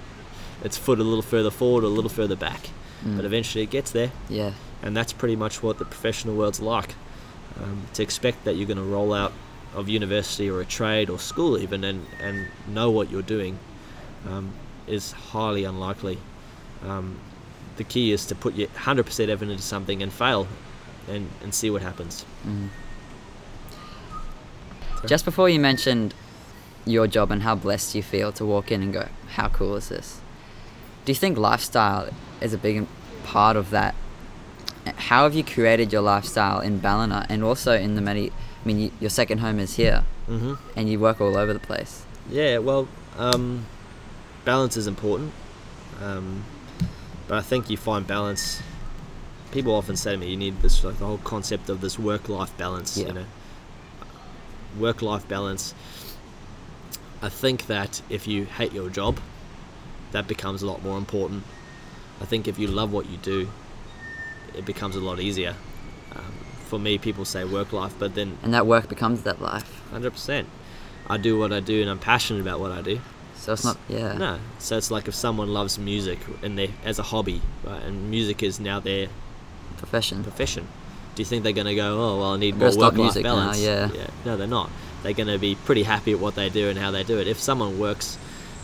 its 0.62 0.76
foot 0.76 0.98
a 0.98 1.04
little 1.04 1.22
further 1.22 1.50
forward, 1.50 1.84
or 1.84 1.88
a 1.88 1.90
little 1.90 2.10
further 2.10 2.36
back. 2.36 2.70
Mm. 3.04 3.16
But 3.16 3.24
eventually, 3.24 3.64
it 3.64 3.70
gets 3.70 3.90
there. 3.90 4.12
Yeah. 4.28 4.52
And 4.82 4.96
that's 4.96 5.12
pretty 5.12 5.36
much 5.36 5.62
what 5.62 5.78
the 5.78 5.84
professional 5.84 6.36
world's 6.36 6.60
like. 6.60 6.94
Um, 7.62 7.82
to 7.94 8.02
expect 8.02 8.44
that 8.44 8.56
you're 8.56 8.66
going 8.66 8.78
to 8.78 8.84
roll 8.84 9.12
out 9.12 9.32
of 9.74 9.88
university 9.88 10.48
or 10.48 10.60
a 10.60 10.64
trade 10.64 11.10
or 11.10 11.18
school 11.18 11.58
even 11.58 11.84
and 11.84 12.06
and 12.20 12.48
know 12.66 12.90
what 12.90 13.10
you're 13.10 13.22
doing 13.22 13.58
um, 14.28 14.52
is 14.86 15.12
highly 15.12 15.64
unlikely. 15.64 16.18
Um, 16.84 17.18
the 17.80 17.84
key 17.84 18.12
is 18.12 18.26
to 18.26 18.34
put 18.34 18.54
your 18.56 18.68
100% 18.68 19.28
effort 19.30 19.48
into 19.48 19.62
something 19.62 20.02
and 20.02 20.12
fail 20.12 20.46
and, 21.08 21.30
and 21.42 21.54
see 21.54 21.70
what 21.70 21.80
happens. 21.80 22.26
Mm. 22.46 22.68
Just 25.06 25.24
before 25.24 25.48
you 25.48 25.58
mentioned 25.58 26.12
your 26.84 27.06
job 27.06 27.30
and 27.30 27.40
how 27.40 27.54
blessed 27.54 27.94
you 27.94 28.02
feel 28.02 28.32
to 28.32 28.44
walk 28.44 28.70
in 28.70 28.82
and 28.82 28.92
go, 28.92 29.08
how 29.36 29.48
cool 29.48 29.76
is 29.76 29.88
this? 29.88 30.20
Do 31.06 31.12
you 31.12 31.16
think 31.16 31.38
lifestyle 31.38 32.10
is 32.42 32.52
a 32.52 32.58
big 32.58 32.86
part 33.24 33.56
of 33.56 33.70
that? 33.70 33.94
How 35.08 35.22
have 35.22 35.34
you 35.34 35.42
created 35.42 35.90
your 35.90 36.02
lifestyle 36.02 36.60
in 36.60 36.80
Ballina 36.80 37.24
and 37.30 37.42
also 37.42 37.72
in 37.72 37.94
the 37.94 38.02
many? 38.02 38.28
I 38.30 38.66
mean, 38.66 38.78
you, 38.78 38.90
your 39.00 39.10
second 39.10 39.38
home 39.38 39.58
is 39.58 39.76
here, 39.76 40.04
Mm-hmm. 40.28 40.54
and 40.76 40.88
you 40.90 41.00
work 41.00 41.18
all 41.20 41.36
over 41.36 41.52
the 41.54 41.58
place. 41.58 42.04
Yeah, 42.28 42.58
well, 42.58 42.86
um, 43.16 43.64
balance 44.44 44.76
is 44.76 44.86
important. 44.86 45.32
Um, 46.00 46.44
but 47.30 47.38
I 47.38 47.42
think 47.42 47.70
you 47.70 47.76
find 47.76 48.04
balance. 48.04 48.60
People 49.52 49.72
often 49.72 49.94
say 49.94 50.10
to 50.10 50.16
me, 50.16 50.30
you 50.30 50.36
need 50.36 50.60
this, 50.62 50.82
like 50.82 50.98
the 50.98 51.06
whole 51.06 51.18
concept 51.18 51.68
of 51.70 51.80
this 51.80 51.96
work 51.96 52.28
life 52.28 52.56
balance, 52.58 52.98
Yeah. 52.98 53.06
you 53.06 53.12
know. 53.12 53.24
Work 54.76 55.00
life 55.00 55.28
balance. 55.28 55.72
I 57.22 57.28
think 57.28 57.68
that 57.68 58.02
if 58.10 58.26
you 58.26 58.46
hate 58.46 58.72
your 58.72 58.90
job, 58.90 59.20
that 60.10 60.26
becomes 60.26 60.62
a 60.62 60.66
lot 60.66 60.82
more 60.82 60.98
important. 60.98 61.44
I 62.20 62.24
think 62.24 62.48
if 62.48 62.58
you 62.58 62.66
love 62.66 62.92
what 62.92 63.08
you 63.08 63.16
do, 63.18 63.48
it 64.56 64.66
becomes 64.66 64.96
a 64.96 65.00
lot 65.00 65.20
easier. 65.20 65.54
Um, 66.16 66.32
for 66.66 66.80
me, 66.80 66.98
people 66.98 67.24
say 67.24 67.44
work 67.44 67.72
life, 67.72 67.94
but 67.96 68.16
then 68.16 68.38
And 68.42 68.52
that 68.54 68.66
work 68.66 68.88
becomes 68.88 69.22
that 69.22 69.40
life. 69.40 69.80
Hundred 69.92 70.14
percent. 70.14 70.48
I 71.08 71.16
do 71.16 71.38
what 71.38 71.52
I 71.52 71.60
do, 71.60 71.80
and 71.80 71.88
I'm 71.88 72.00
passionate 72.00 72.40
about 72.40 72.58
what 72.58 72.72
I 72.72 72.82
do. 72.82 73.00
So 73.40 73.54
it's 73.54 73.64
not, 73.64 73.78
yeah. 73.88 74.12
No, 74.18 74.38
so 74.58 74.76
it's 74.76 74.90
like 74.90 75.08
if 75.08 75.14
someone 75.14 75.48
loves 75.48 75.78
music 75.78 76.18
and 76.42 76.58
they 76.58 76.70
as 76.84 76.98
a 76.98 77.02
hobby, 77.02 77.40
right, 77.64 77.82
and 77.82 78.10
music 78.10 78.42
is 78.42 78.60
now 78.60 78.80
their 78.80 79.08
Profession. 79.78 80.22
profession. 80.22 80.68
Do 81.14 81.22
you 81.22 81.26
think 81.26 81.42
they're 81.42 81.54
gonna 81.54 81.74
go, 81.74 81.98
oh 81.98 82.18
well, 82.20 82.34
I 82.34 82.36
need 82.36 82.52
I'm 82.54 82.60
more 82.60 82.68
work-life 82.68 82.94
music 82.94 83.22
now, 83.24 83.36
balance? 83.36 83.60
yeah. 83.62 83.88
No, 84.26 84.36
they're 84.36 84.46
not. 84.46 84.70
They're 85.02 85.14
gonna 85.14 85.38
be 85.38 85.54
pretty 85.54 85.84
happy 85.84 86.12
at 86.12 86.20
what 86.20 86.34
they 86.34 86.50
do 86.50 86.68
and 86.68 86.78
how 86.78 86.90
they 86.90 87.02
do 87.02 87.18
it. 87.18 87.26
If 87.26 87.40
someone 87.40 87.78
works 87.78 88.18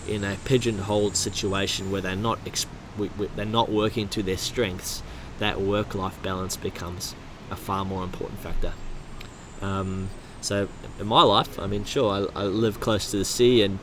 in 0.07 0.23
a 0.25 0.37
pigeonholed 0.45 1.17
situation 1.17 1.91
where 1.91 2.03
they're 2.03 2.15
not 2.15 2.39
ex- 2.47 2.67
w- 2.97 3.11
w- 3.12 3.31
they're 3.35 3.47
not 3.47 3.71
working 3.71 4.09
to 4.09 4.23
their 4.23 4.37
strengths, 4.37 5.03
that 5.39 5.59
work-life 5.61 6.23
balance 6.23 6.57
becomes 6.57 7.15
a 7.51 7.57
far 7.57 7.85
more 7.85 8.05
important 8.05 8.41
factor. 8.41 8.73
Um, 9.62 10.11
so 10.43 10.69
in 11.01 11.07
my 11.07 11.23
life, 11.23 11.59
I 11.59 11.67
mean, 11.67 11.85
sure, 11.85 12.29
I, 12.37 12.43
I 12.43 12.45
live 12.45 12.79
close 12.79 13.11
to 13.11 13.17
the 13.17 13.25
sea 13.25 13.62
and 13.62 13.79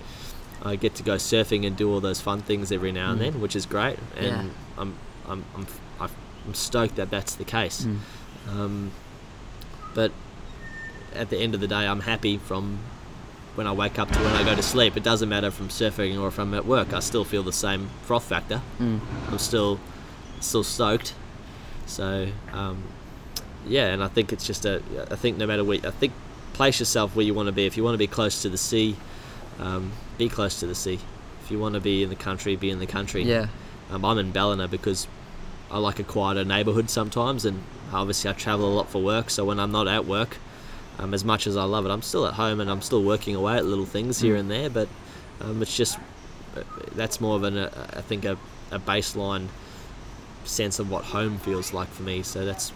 I 0.64 0.76
get 0.78 0.96
to 0.96 1.04
go 1.04 1.16
surfing 1.16 1.68
and 1.68 1.76
do 1.76 1.92
all 1.92 2.00
those 2.00 2.22
fun 2.22 2.42
things 2.42 2.72
every 2.72 2.92
now 2.92 3.12
and 3.12 3.20
Mm. 3.20 3.24
then, 3.34 3.42
which 3.42 3.56
is 3.56 3.66
great. 3.66 3.98
And 4.16 4.26
Yeah. 4.26 4.44
I'm, 4.78 4.96
I'm, 5.28 5.46
I'm, 5.56 5.68
I'm 6.48 6.54
stoked 6.54 6.96
that 6.96 7.10
that's 7.10 7.36
the 7.36 7.44
case. 7.44 7.86
Mm. 7.86 8.00
Um, 8.50 8.92
but 9.94 10.12
at 11.14 11.30
the 11.30 11.38
end 11.38 11.54
of 11.54 11.60
the 11.62 11.68
day, 11.68 11.86
I'm 11.88 12.02
happy 12.02 12.38
from 12.38 12.80
when 13.56 13.68
I 13.68 13.72
wake 13.72 14.00
up 14.00 14.10
to 14.12 14.20
when 14.20 14.34
I 14.34 14.44
go 14.44 14.56
to 14.56 14.64
sleep. 14.64 14.98
It 14.98 15.04
doesn't 15.04 15.30
matter 15.30 15.48
if 15.48 15.60
I'm 15.60 15.70
surfing 15.70 16.20
or 16.20 16.28
if 16.28 16.40
I'm 16.40 16.54
at 16.54 16.66
work. 16.66 16.92
I 16.94 17.00
still 17.02 17.24
feel 17.24 17.44
the 17.44 17.54
same 17.54 17.90
froth 18.04 18.24
factor. 18.26 18.62
Mm. 18.80 19.00
I'm 19.30 19.38
still 19.38 19.80
still 20.40 20.64
stoked. 20.64 21.14
So 21.86 22.28
um, 22.52 22.84
yeah, 23.68 23.88
and 23.88 24.04
I 24.04 24.08
think 24.08 24.34
it's 24.34 24.46
just 24.48 24.66
a. 24.66 24.82
I 25.12 25.16
think 25.16 25.38
no 25.38 25.46
matter 25.46 25.64
where, 25.64 25.80
I 25.86 25.92
think 25.92 26.14
place 26.54 26.80
yourself 26.80 27.16
where 27.16 27.26
you 27.26 27.34
want 27.34 27.48
to 27.48 27.52
be. 27.54 27.66
If 27.66 27.78
you 27.78 27.84
want 27.84 27.94
to 27.94 28.00
be 28.00 28.08
close 28.08 28.42
to 28.42 28.50
the 28.50 28.58
sea, 28.58 28.96
um, 29.60 29.92
be 30.18 30.30
close 30.30 30.60
to 30.60 30.68
the 30.68 30.76
sea. 30.76 31.00
If 31.44 31.52
you 31.52 31.60
want 31.60 31.76
to 31.76 31.82
be 31.82 32.04
in 32.04 32.10
the 32.10 32.16
country, 32.16 32.56
be 32.56 32.70
in 32.70 32.80
the 32.80 32.86
country. 32.88 33.24
Yeah. 33.24 33.48
Um, 33.92 34.06
I'm 34.06 34.18
in 34.18 34.32
Ballina 34.32 34.68
because 34.68 35.08
I 35.70 35.78
like 35.78 36.00
a 36.00 36.04
quieter 36.04 36.46
neighbourhood 36.46 36.90
sometimes, 36.90 37.46
and 37.46 37.64
obviously 37.92 38.30
I 38.30 38.34
travel 38.34 38.68
a 38.68 38.74
lot 38.74 38.90
for 38.90 39.02
work. 39.02 39.30
So 39.30 39.44
when 39.46 39.60
I'm 39.60 39.72
not 39.72 39.88
at 39.88 40.06
work, 40.06 40.38
um, 41.00 41.14
as 41.14 41.26
much 41.26 41.48
as 41.48 41.58
I 41.58 41.64
love 41.64 41.86
it, 41.86 41.90
I'm 41.90 42.02
still 42.02 42.26
at 42.28 42.34
home 42.36 42.60
and 42.62 42.70
I'm 42.70 42.82
still 42.82 43.04
working 43.04 43.36
away 43.36 43.58
at 43.58 43.66
little 43.66 43.86
things 43.86 44.20
here 44.20 44.36
Mm. 44.36 44.40
and 44.40 44.52
there. 44.52 44.70
But 44.70 44.88
um, 45.42 45.62
it's 45.62 45.76
just 45.76 45.98
uh, 46.56 46.62
that's 46.96 47.20
more 47.20 47.36
of 47.36 47.44
an 47.44 47.58
uh, 47.58 47.88
I 47.98 48.02
think 48.02 48.26
a, 48.26 48.38
a 48.72 48.80
baseline 48.80 49.48
sense 50.46 50.78
of 50.80 50.90
what 50.92 51.04
home 51.06 51.38
feels 51.40 51.74
like 51.74 51.88
for 51.90 52.04
me. 52.04 52.22
So 52.24 52.46
that's 52.46 52.72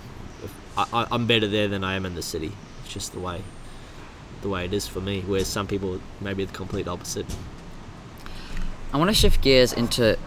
I, 0.78 0.86
I, 0.92 1.08
I'm 1.12 1.28
better 1.28 1.48
there 1.48 1.68
than 1.68 1.84
I 1.84 1.96
am 1.96 2.06
in 2.06 2.16
the 2.16 2.22
city. 2.22 2.52
It's 2.84 2.94
just 2.94 3.14
the 3.14 3.20
way 3.20 3.42
the 4.48 4.54
way 4.54 4.66
it 4.66 4.74
is 4.74 4.88
for 4.88 5.02
me. 5.02 5.24
Whereas 5.26 5.48
some 5.48 5.68
people 5.68 6.02
maybe 6.22 6.46
the 6.46 6.54
complete 6.54 6.88
opposite. 6.88 7.26
I 8.94 8.98
want 8.98 9.10
to 9.10 9.14
shift 9.14 9.42
gears 9.42 9.74
into 9.74 10.18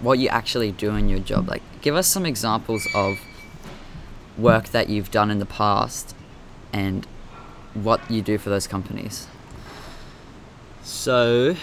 what 0.00 0.18
you 0.18 0.28
actually 0.28 0.72
do 0.72 0.96
in 0.96 1.08
your 1.08 1.20
job. 1.20 1.48
Like, 1.48 1.62
give 1.80 1.94
us 1.94 2.08
some 2.08 2.26
examples 2.26 2.86
of 2.94 3.18
work 4.36 4.70
that 4.70 4.88
you've 4.88 5.10
done 5.10 5.30
in 5.30 5.38
the 5.38 5.46
past 5.46 6.14
and 6.72 7.06
what 7.74 8.00
you 8.10 8.22
do 8.22 8.38
for 8.38 8.50
those 8.50 8.66
companies. 8.66 9.28
So, 10.82 11.54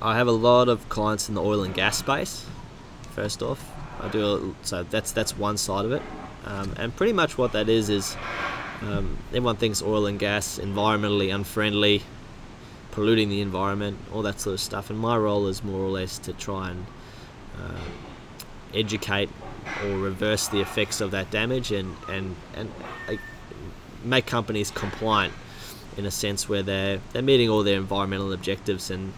I 0.00 0.16
have 0.16 0.26
a 0.26 0.32
lot 0.32 0.68
of 0.68 0.88
clients 0.88 1.28
in 1.28 1.34
the 1.34 1.42
oil 1.42 1.62
and 1.62 1.72
gas 1.72 1.98
space. 1.98 2.44
First 3.14 3.42
off, 3.42 3.70
I 4.00 4.08
do 4.08 4.24
a, 4.24 4.66
so 4.66 4.82
that's 4.82 5.12
that's 5.12 5.36
one 5.36 5.56
side 5.56 5.84
of 5.84 5.92
it, 5.92 6.02
um, 6.44 6.74
and 6.76 6.96
pretty 6.96 7.12
much 7.12 7.38
what 7.38 7.52
that 7.52 7.68
is 7.68 7.88
is 7.88 8.16
um, 8.82 9.18
everyone 9.28 9.56
thinks 9.56 9.82
oil 9.82 10.06
and 10.06 10.18
gas 10.18 10.58
environmentally 10.58 11.34
unfriendly, 11.34 12.02
polluting 12.90 13.28
the 13.28 13.40
environment, 13.40 13.98
all 14.12 14.22
that 14.22 14.40
sort 14.40 14.54
of 14.54 14.60
stuff. 14.60 14.90
And 14.90 14.98
my 14.98 15.16
role 15.16 15.46
is 15.46 15.62
more 15.62 15.80
or 15.80 15.90
less 15.90 16.18
to 16.18 16.32
try 16.32 16.70
and 16.70 16.86
uh, 17.60 17.80
educate 18.74 19.30
or 19.84 19.98
reverse 19.98 20.48
the 20.48 20.60
effects 20.60 21.00
of 21.00 21.10
that 21.12 21.30
damage 21.30 21.70
and 21.72 21.96
and 22.08 22.36
and 22.54 22.70
like, 23.08 23.20
make 24.04 24.26
companies 24.26 24.70
compliant 24.70 25.32
in 25.96 26.06
a 26.06 26.10
sense 26.10 26.48
where 26.48 26.62
they're 26.62 27.00
they're 27.12 27.22
meeting 27.22 27.48
all 27.48 27.62
their 27.62 27.76
environmental 27.76 28.32
objectives 28.32 28.90
and 28.90 29.12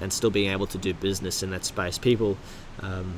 and 0.00 0.12
still 0.12 0.30
being 0.30 0.50
able 0.50 0.66
to 0.66 0.78
do 0.78 0.94
business 0.94 1.42
in 1.42 1.50
that 1.50 1.64
space. 1.64 1.98
People 1.98 2.36
um, 2.80 3.14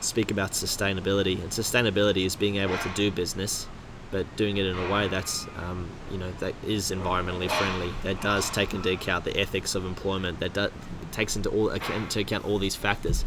speak 0.00 0.30
about 0.30 0.52
sustainability, 0.52 1.40
and 1.40 1.50
sustainability 1.50 2.26
is 2.26 2.36
being 2.36 2.56
able 2.56 2.76
to 2.78 2.88
do 2.90 3.10
business, 3.10 3.66
but 4.10 4.36
doing 4.36 4.56
it 4.56 4.66
in 4.66 4.76
a 4.76 4.90
way 4.92 5.06
that's 5.08 5.46
um, 5.56 5.88
you 6.10 6.18
know 6.18 6.30
that 6.40 6.54
is 6.66 6.90
environmentally 6.90 7.50
friendly. 7.50 7.92
That 8.02 8.20
does 8.20 8.50
take 8.50 8.74
into 8.74 8.90
account 8.90 9.24
the 9.24 9.36
ethics 9.38 9.74
of 9.74 9.84
employment. 9.84 10.40
That 10.40 10.54
do, 10.54 10.68
takes 11.12 11.36
into 11.36 11.48
all 11.50 11.68
into 11.70 12.20
account 12.20 12.44
all 12.44 12.58
these 12.58 12.74
factors. 12.76 13.24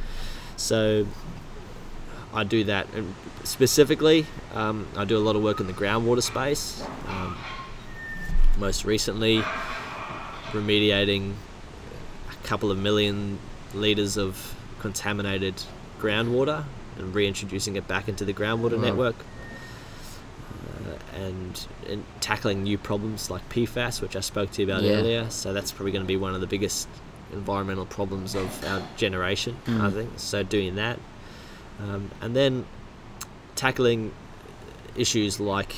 So 0.57 1.07
I 2.33 2.43
do 2.43 2.63
that. 2.65 2.87
And 2.93 3.13
specifically, 3.43 4.25
um, 4.53 4.87
I 4.97 5.05
do 5.05 5.17
a 5.17 5.19
lot 5.23 5.35
of 5.35 5.43
work 5.43 5.59
in 5.59 5.67
the 5.67 5.73
groundwater 5.73 6.23
space. 6.23 6.83
Um, 7.07 7.37
most 8.57 8.85
recently, 8.85 9.41
remediating 10.51 11.33
a 12.31 12.47
couple 12.47 12.71
of 12.71 12.77
million 12.77 13.39
litres 13.73 14.17
of 14.17 14.55
contaminated 14.79 15.55
groundwater 15.99 16.65
and 16.97 17.15
reintroducing 17.15 17.75
it 17.75 17.87
back 17.87 18.07
into 18.07 18.25
the 18.25 18.33
groundwater 18.33 18.75
Wow. 18.77 18.83
network. 18.83 19.15
And, 21.27 21.67
and 21.87 22.03
tackling 22.19 22.63
new 22.63 22.77
problems 22.77 23.29
like 23.29 23.47
PFAS, 23.49 24.01
which 24.01 24.15
I 24.15 24.19
spoke 24.19 24.51
to 24.53 24.61
you 24.61 24.67
about 24.67 24.83
Yeah. 24.83 24.93
earlier. 24.93 25.29
So 25.29 25.53
that's 25.53 25.71
probably 25.71 25.91
going 25.91 26.03
to 26.03 26.07
be 26.07 26.17
one 26.17 26.33
of 26.35 26.41
the 26.41 26.47
biggest 26.47 26.87
environmental 27.31 27.85
problems 27.85 28.35
of 28.35 28.63
our 28.65 28.81
generation, 28.97 29.55
I 29.65 29.69
Mm. 29.71 29.93
think. 29.93 30.09
So 30.17 30.43
doing 30.43 30.75
that, 30.75 30.99
um, 31.79 32.11
and 32.21 32.35
then 32.35 32.65
tackling 33.55 34.11
issues 34.97 35.39
like 35.39 35.73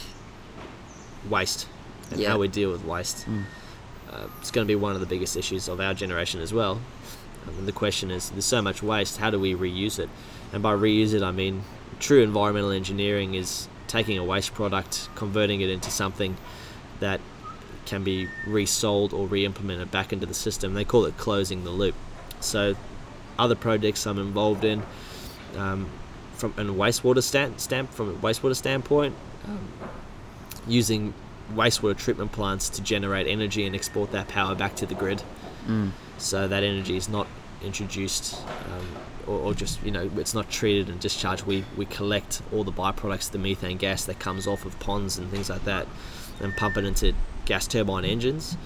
waste 1.30 1.68
and 2.12 2.20
Yeah. 2.20 2.30
how 2.32 2.40
we 2.40 2.48
deal 2.48 2.72
with 2.72 2.84
waste. 2.86 3.26
Mm. 3.28 3.44
Uh, 4.12 4.28
it's 4.40 4.52
going 4.52 4.66
to 4.66 4.72
be 4.72 4.76
one 4.76 4.94
of 4.94 5.00
the 5.00 5.06
biggest 5.08 5.36
issues 5.38 5.68
of 5.68 5.80
our 5.80 5.94
generation 5.94 6.42
as 6.42 6.54
well. 6.54 6.80
Um, 7.48 7.60
and 7.60 7.68
the 7.68 7.72
question 7.72 8.12
is, 8.12 8.30
there's 8.30 8.46
so 8.46 8.62
much 8.62 8.82
waste. 8.84 9.18
How 9.18 9.30
do 9.30 9.40
we 9.40 9.54
reuse 9.56 10.00
it? 10.00 10.10
And 10.54 10.62
by 10.64 10.74
reuse 10.74 11.14
it, 11.14 11.22
I 11.24 11.32
mean 11.32 11.64
true 12.00 12.22
environmental 12.22 12.72
engineering 12.72 13.36
is 13.36 13.68
taking 13.88 14.18
a 14.18 14.24
waste 14.24 14.54
product, 14.54 15.10
converting 15.16 15.62
it 15.62 15.70
into 15.70 15.92
something 15.92 16.38
that 17.00 17.20
can 17.86 18.04
be 18.04 18.28
resold 18.48 19.14
or 19.14 19.28
re-implemented 19.28 19.92
back 19.92 20.12
into 20.12 20.26
the 20.26 20.34
system. 20.34 20.74
They 20.74 20.86
call 20.86 21.06
it 21.06 21.18
closing 21.18 21.64
the 21.64 21.70
loop. 21.70 21.96
So, 22.40 22.76
other 23.38 23.56
projects 23.56 24.06
I'm 24.08 24.18
involved 24.18 24.64
in, 24.64 24.84
um, 25.56 25.90
from 26.34 26.52
a 26.58 26.64
wastewater 26.64 27.24
stand, 27.24 27.60
stamp 27.60 27.92
from 27.94 28.10
a 28.10 28.14
wastewater 28.14 28.56
standpoint, 28.56 29.16
um, 29.46 29.68
using 30.68 31.14
wastewater 31.54 31.98
treatment 31.98 32.32
plants 32.32 32.70
to 32.70 32.82
generate 32.82 33.28
energy 33.28 33.66
and 33.66 33.76
export 33.76 34.12
that 34.12 34.28
power 34.28 34.56
back 34.56 34.76
to 34.78 34.86
the 34.86 34.96
grid. 34.96 35.22
Mm. 35.68 35.92
So 36.18 36.48
that 36.48 36.64
energy 36.64 36.98
is 36.98 37.08
not 37.08 37.28
introduced 37.64 38.36
um, 38.72 38.88
or, 39.28 39.40
or 39.40 39.54
just 39.54 39.84
you 39.84 39.92
know 39.92 40.10
it's 40.18 40.34
not 40.34 40.50
treated 40.50 40.90
and 40.90 41.00
discharged. 41.00 41.46
We 41.46 41.66
we 41.78 41.86
collect 41.86 42.42
all 42.52 42.64
the 42.64 42.72
byproducts, 42.72 43.32
the 43.32 43.40
methane 43.40 43.78
gas 43.78 44.06
that 44.06 44.20
comes 44.20 44.48
off 44.48 44.66
of 44.66 44.80
ponds 44.80 45.18
and 45.18 45.30
things 45.30 45.50
like 45.50 45.66
that, 45.66 45.88
and 46.40 46.56
pump 46.56 46.78
it 46.78 46.86
into 46.86 47.14
gas 47.46 47.68
turbine 47.68 48.06
engines 48.06 48.58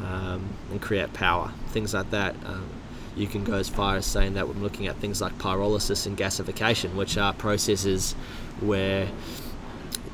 um, 0.00 0.48
and 0.70 0.80
create 0.80 1.12
power. 1.12 1.52
Things 1.68 1.94
like 1.94 2.10
that. 2.10 2.34
Um, 2.44 2.68
you 3.14 3.26
can 3.26 3.44
go 3.44 3.54
as 3.54 3.68
far 3.68 3.96
as 3.96 4.06
saying 4.06 4.34
that 4.34 4.48
we're 4.48 4.54
looking 4.54 4.86
at 4.86 4.96
things 4.96 5.20
like 5.20 5.36
pyrolysis 5.36 6.06
and 6.06 6.16
gasification, 6.16 6.94
which 6.94 7.18
are 7.18 7.34
processes 7.34 8.14
where 8.60 9.06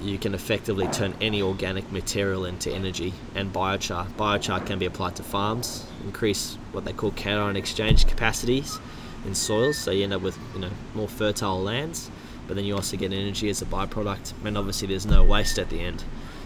you 0.00 0.18
can 0.18 0.34
effectively 0.34 0.86
turn 0.88 1.14
any 1.20 1.40
organic 1.40 1.90
material 1.92 2.44
into 2.44 2.72
energy 2.72 3.12
and 3.36 3.52
biochar. 3.52 4.06
Biochar 4.12 4.64
can 4.66 4.80
be 4.80 4.86
applied 4.86 5.14
to 5.16 5.22
farms, 5.22 5.86
increase 6.04 6.56
what 6.72 6.84
they 6.84 6.92
call 6.92 7.12
cation 7.12 7.56
exchange 7.56 8.06
capacities 8.06 8.80
in 9.26 9.34
soils, 9.34 9.76
so 9.76 9.90
you 9.90 10.04
end 10.04 10.12
up 10.12 10.22
with 10.22 10.38
you 10.54 10.60
know 10.60 10.70
more 10.94 11.08
fertile 11.08 11.60
lands. 11.62 12.10
But 12.46 12.56
then 12.56 12.64
you 12.64 12.74
also 12.74 12.96
get 12.96 13.12
energy 13.12 13.50
as 13.50 13.60
a 13.60 13.66
byproduct, 13.66 14.32
and 14.44 14.56
obviously 14.56 14.88
there's 14.88 15.04
no 15.06 15.22
waste 15.22 15.58
at 15.58 15.68
the 15.68 15.80
end. 15.80 16.02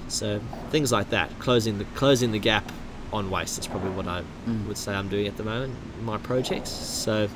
So 0.09 0.41
things 0.71 0.91
like 0.91 1.11
that, 1.11 1.39
closing 1.39 1.79
the 1.79 1.85
closing 1.95 2.33
the 2.33 2.39
gap 2.41 2.71
on 3.13 3.31
waste 3.31 3.59
is 3.59 3.67
probably 3.67 3.91
what 3.91 4.09
I 4.09 4.23
Mm. 4.49 4.67
would 4.67 4.77
say 4.79 4.95
I'm 4.95 5.09
doing 5.09 5.27
at 5.29 5.37
the 5.37 5.45
moment 5.45 5.75
in 5.99 6.05
my 6.05 6.19
projects. 6.19 6.71
So 6.71 7.29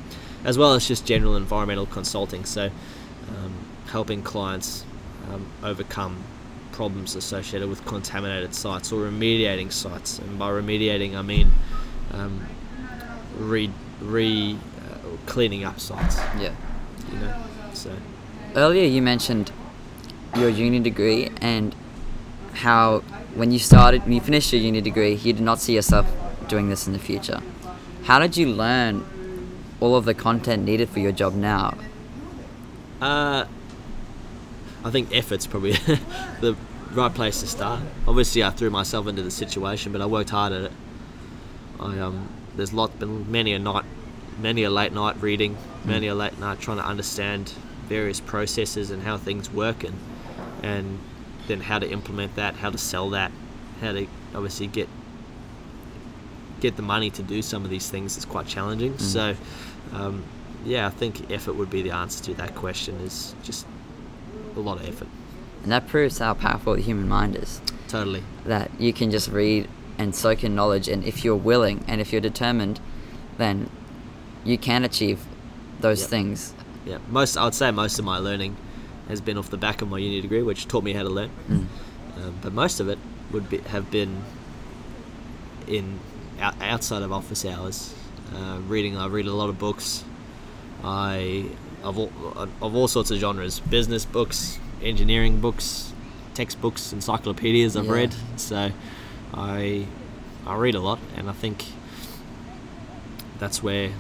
as 0.44 0.58
well 0.58 0.74
as 0.74 0.88
just 0.88 1.04
general 1.06 1.36
environmental 1.36 1.86
consulting, 1.86 2.44
so 2.44 2.70
um, 3.28 3.52
helping 3.86 4.22
clients 4.22 4.84
um, 5.32 5.46
overcome 5.62 6.16
problems 6.72 7.14
associated 7.16 7.68
with 7.68 7.84
contaminated 7.84 8.54
sites 8.54 8.90
or 8.92 9.08
remediating 9.08 9.70
sites. 9.72 10.18
And 10.18 10.38
by 10.38 10.50
remediating, 10.50 11.14
I 11.16 11.22
mean 11.22 11.52
um, 12.12 12.46
re, 13.38 13.70
re 14.00 14.58
cleaning 15.26 15.64
up 15.64 15.80
sites. 15.80 16.16
Yeah. 16.38 16.54
You 17.12 17.18
know, 17.18 17.34
so 17.72 17.90
Earlier, 18.54 18.84
you 18.84 19.02
mentioned 19.02 19.52
your 20.34 20.48
uni 20.48 20.80
degree 20.80 21.30
and 21.40 21.74
how 22.54 23.00
when 23.34 23.50
you 23.52 23.58
started, 23.58 24.02
when 24.04 24.12
you 24.12 24.20
finished 24.20 24.52
your 24.52 24.62
uni 24.62 24.80
degree, 24.80 25.14
you 25.14 25.34
did 25.34 25.42
not 25.42 25.60
see 25.60 25.74
yourself 25.74 26.06
doing 26.48 26.70
this 26.70 26.86
in 26.86 26.94
the 26.94 26.98
future. 26.98 27.42
How 28.04 28.18
did 28.18 28.36
you 28.36 28.48
learn 28.48 29.04
all 29.78 29.94
of 29.94 30.06
the 30.06 30.14
content 30.14 30.64
needed 30.64 30.88
for 30.88 31.00
your 31.00 31.12
job 31.12 31.34
now? 31.34 31.76
Uh, 33.00 33.44
I 34.84 34.90
think 34.90 35.14
effort's 35.14 35.46
probably 35.46 35.72
the 36.40 36.56
right 36.92 37.12
place 37.12 37.40
to 37.40 37.46
start. 37.46 37.80
Obviously, 38.08 38.42
I 38.42 38.50
threw 38.50 38.70
myself 38.70 39.06
into 39.06 39.22
the 39.22 39.30
situation, 39.30 39.92
but 39.92 40.00
I 40.00 40.06
worked 40.06 40.30
hard 40.30 40.52
at 40.52 40.62
it. 40.62 40.72
I 41.78 41.98
um, 41.98 42.28
there's 42.56 42.72
lot 42.72 42.98
been 42.98 43.30
many 43.30 43.52
a 43.52 43.58
night, 43.58 43.84
many 44.38 44.64
a 44.64 44.70
late 44.70 44.92
night 44.92 45.20
reading, 45.20 45.56
many 45.84 46.06
a 46.06 46.14
late 46.14 46.38
night 46.38 46.60
trying 46.60 46.78
to 46.78 46.84
understand 46.84 47.52
various 47.88 48.20
processes 48.20 48.90
and 48.90 49.02
how 49.02 49.16
things 49.16 49.50
work, 49.50 49.84
and 49.84 49.98
and 50.62 50.98
then 51.46 51.60
how 51.60 51.78
to 51.78 51.88
implement 51.88 52.34
that, 52.36 52.56
how 52.56 52.70
to 52.70 52.78
sell 52.78 53.10
that, 53.10 53.30
how 53.80 53.92
to 53.92 54.06
obviously 54.34 54.66
get 54.66 54.88
get 56.60 56.76
the 56.76 56.82
money 56.82 57.10
to 57.10 57.22
do 57.22 57.42
some 57.42 57.64
of 57.64 57.70
these 57.70 57.90
things 57.90 58.16
is 58.16 58.24
quite 58.24 58.46
challenging. 58.46 58.96
So, 58.98 59.36
um, 59.92 60.24
yeah, 60.64 60.86
I 60.86 60.90
think 60.90 61.30
effort 61.30 61.54
would 61.54 61.70
be 61.70 61.82
the 61.82 61.90
answer 61.90 62.24
to 62.24 62.34
that 62.34 62.54
question. 62.54 62.96
Is 63.00 63.34
just 63.42 63.66
a 64.56 64.60
lot 64.60 64.80
of 64.80 64.88
effort. 64.88 65.08
And 65.62 65.72
that 65.72 65.86
proves 65.88 66.18
how 66.18 66.34
powerful 66.34 66.74
the 66.74 66.82
human 66.82 67.08
mind 67.08 67.36
is. 67.36 67.60
Totally. 67.88 68.22
That 68.44 68.70
you 68.78 68.92
can 68.92 69.10
just 69.10 69.28
read 69.28 69.68
and 69.98 70.14
soak 70.14 70.44
in 70.44 70.54
knowledge, 70.54 70.88
and 70.88 71.04
if 71.04 71.24
you're 71.24 71.36
willing 71.36 71.84
and 71.88 72.00
if 72.00 72.12
you're 72.12 72.20
determined, 72.20 72.80
then 73.38 73.70
you 74.46 74.56
can 74.58 74.84
achieve 74.84 75.18
those 75.80 76.00
Yep. 76.02 76.10
things. 76.10 76.54
Yeah. 76.86 76.98
Most 77.10 77.36
I 77.36 77.44
would 77.44 77.54
say 77.54 77.70
most 77.70 77.98
of 77.98 78.04
my 78.04 78.18
learning 78.18 78.56
has 79.08 79.20
been 79.20 79.36
off 79.38 79.50
the 79.50 79.56
back 79.56 79.82
of 79.82 79.88
my 79.90 79.98
uni 79.98 80.20
degree, 80.20 80.42
which 80.42 80.66
taught 80.68 80.84
me 80.84 80.92
how 80.92 81.02
to 81.02 81.08
learn. 81.08 81.30
Mm. 81.48 81.54
Um, 82.16 82.34
but 82.42 82.52
most 82.52 82.80
of 82.80 82.88
it 82.88 82.98
would 83.32 83.48
be, 83.50 83.58
have 83.58 83.90
been 83.90 84.22
in 85.66 85.98
out, 86.40 86.54
outside 86.60 87.02
of 87.02 87.12
office 87.12 87.44
hours, 87.44 87.92
uh, 88.34 88.58
reading. 88.68 88.96
I 88.96 89.06
read 89.06 89.26
a 89.26 89.32
lot 89.32 89.48
of 89.48 89.58
books. 89.58 90.04
I 90.84 91.46
of 91.82 91.98
all 91.98 92.10
of 92.62 92.74
all 92.76 92.88
sorts 92.88 93.10
of 93.10 93.18
genres, 93.18 93.60
business 93.60 94.04
books, 94.04 94.58
engineering 94.82 95.40
books, 95.40 95.92
textbooks, 96.34 96.92
encyclopedias. 96.92 97.76
I've 97.76 97.86
Yeah. 97.86 97.92
read. 97.92 98.14
So 98.36 98.70
I 99.34 99.86
I 100.46 100.54
read 100.56 100.74
a 100.76 100.80
lot, 100.80 100.98
and 101.16 101.28
I 101.28 101.32
think 101.32 101.64
that's 103.38 103.62
where 103.62 103.90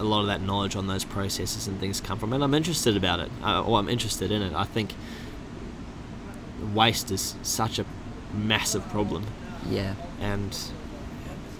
a 0.00 0.04
lot 0.04 0.20
of 0.22 0.26
that 0.26 0.40
knowledge 0.40 0.74
on 0.74 0.86
those 0.88 1.04
processes 1.04 1.68
and 1.68 1.78
things 1.78 2.00
come 2.00 2.18
from. 2.18 2.32
And 2.32 2.42
I'm 2.42 2.54
interested 2.54 2.96
about 2.96 3.20
it, 3.20 3.30
uh, 3.44 3.62
or 3.62 3.78
I'm 3.78 3.88
interested 3.88 4.32
in 4.32 4.42
it. 4.42 4.52
I 4.54 4.64
think 4.64 4.94
waste 6.74 7.10
is 7.10 7.34
such 7.42 7.78
a 7.78 7.84
massive 8.34 8.86
problem, 8.90 9.24
Yeah. 9.68 9.94
and 10.20 10.56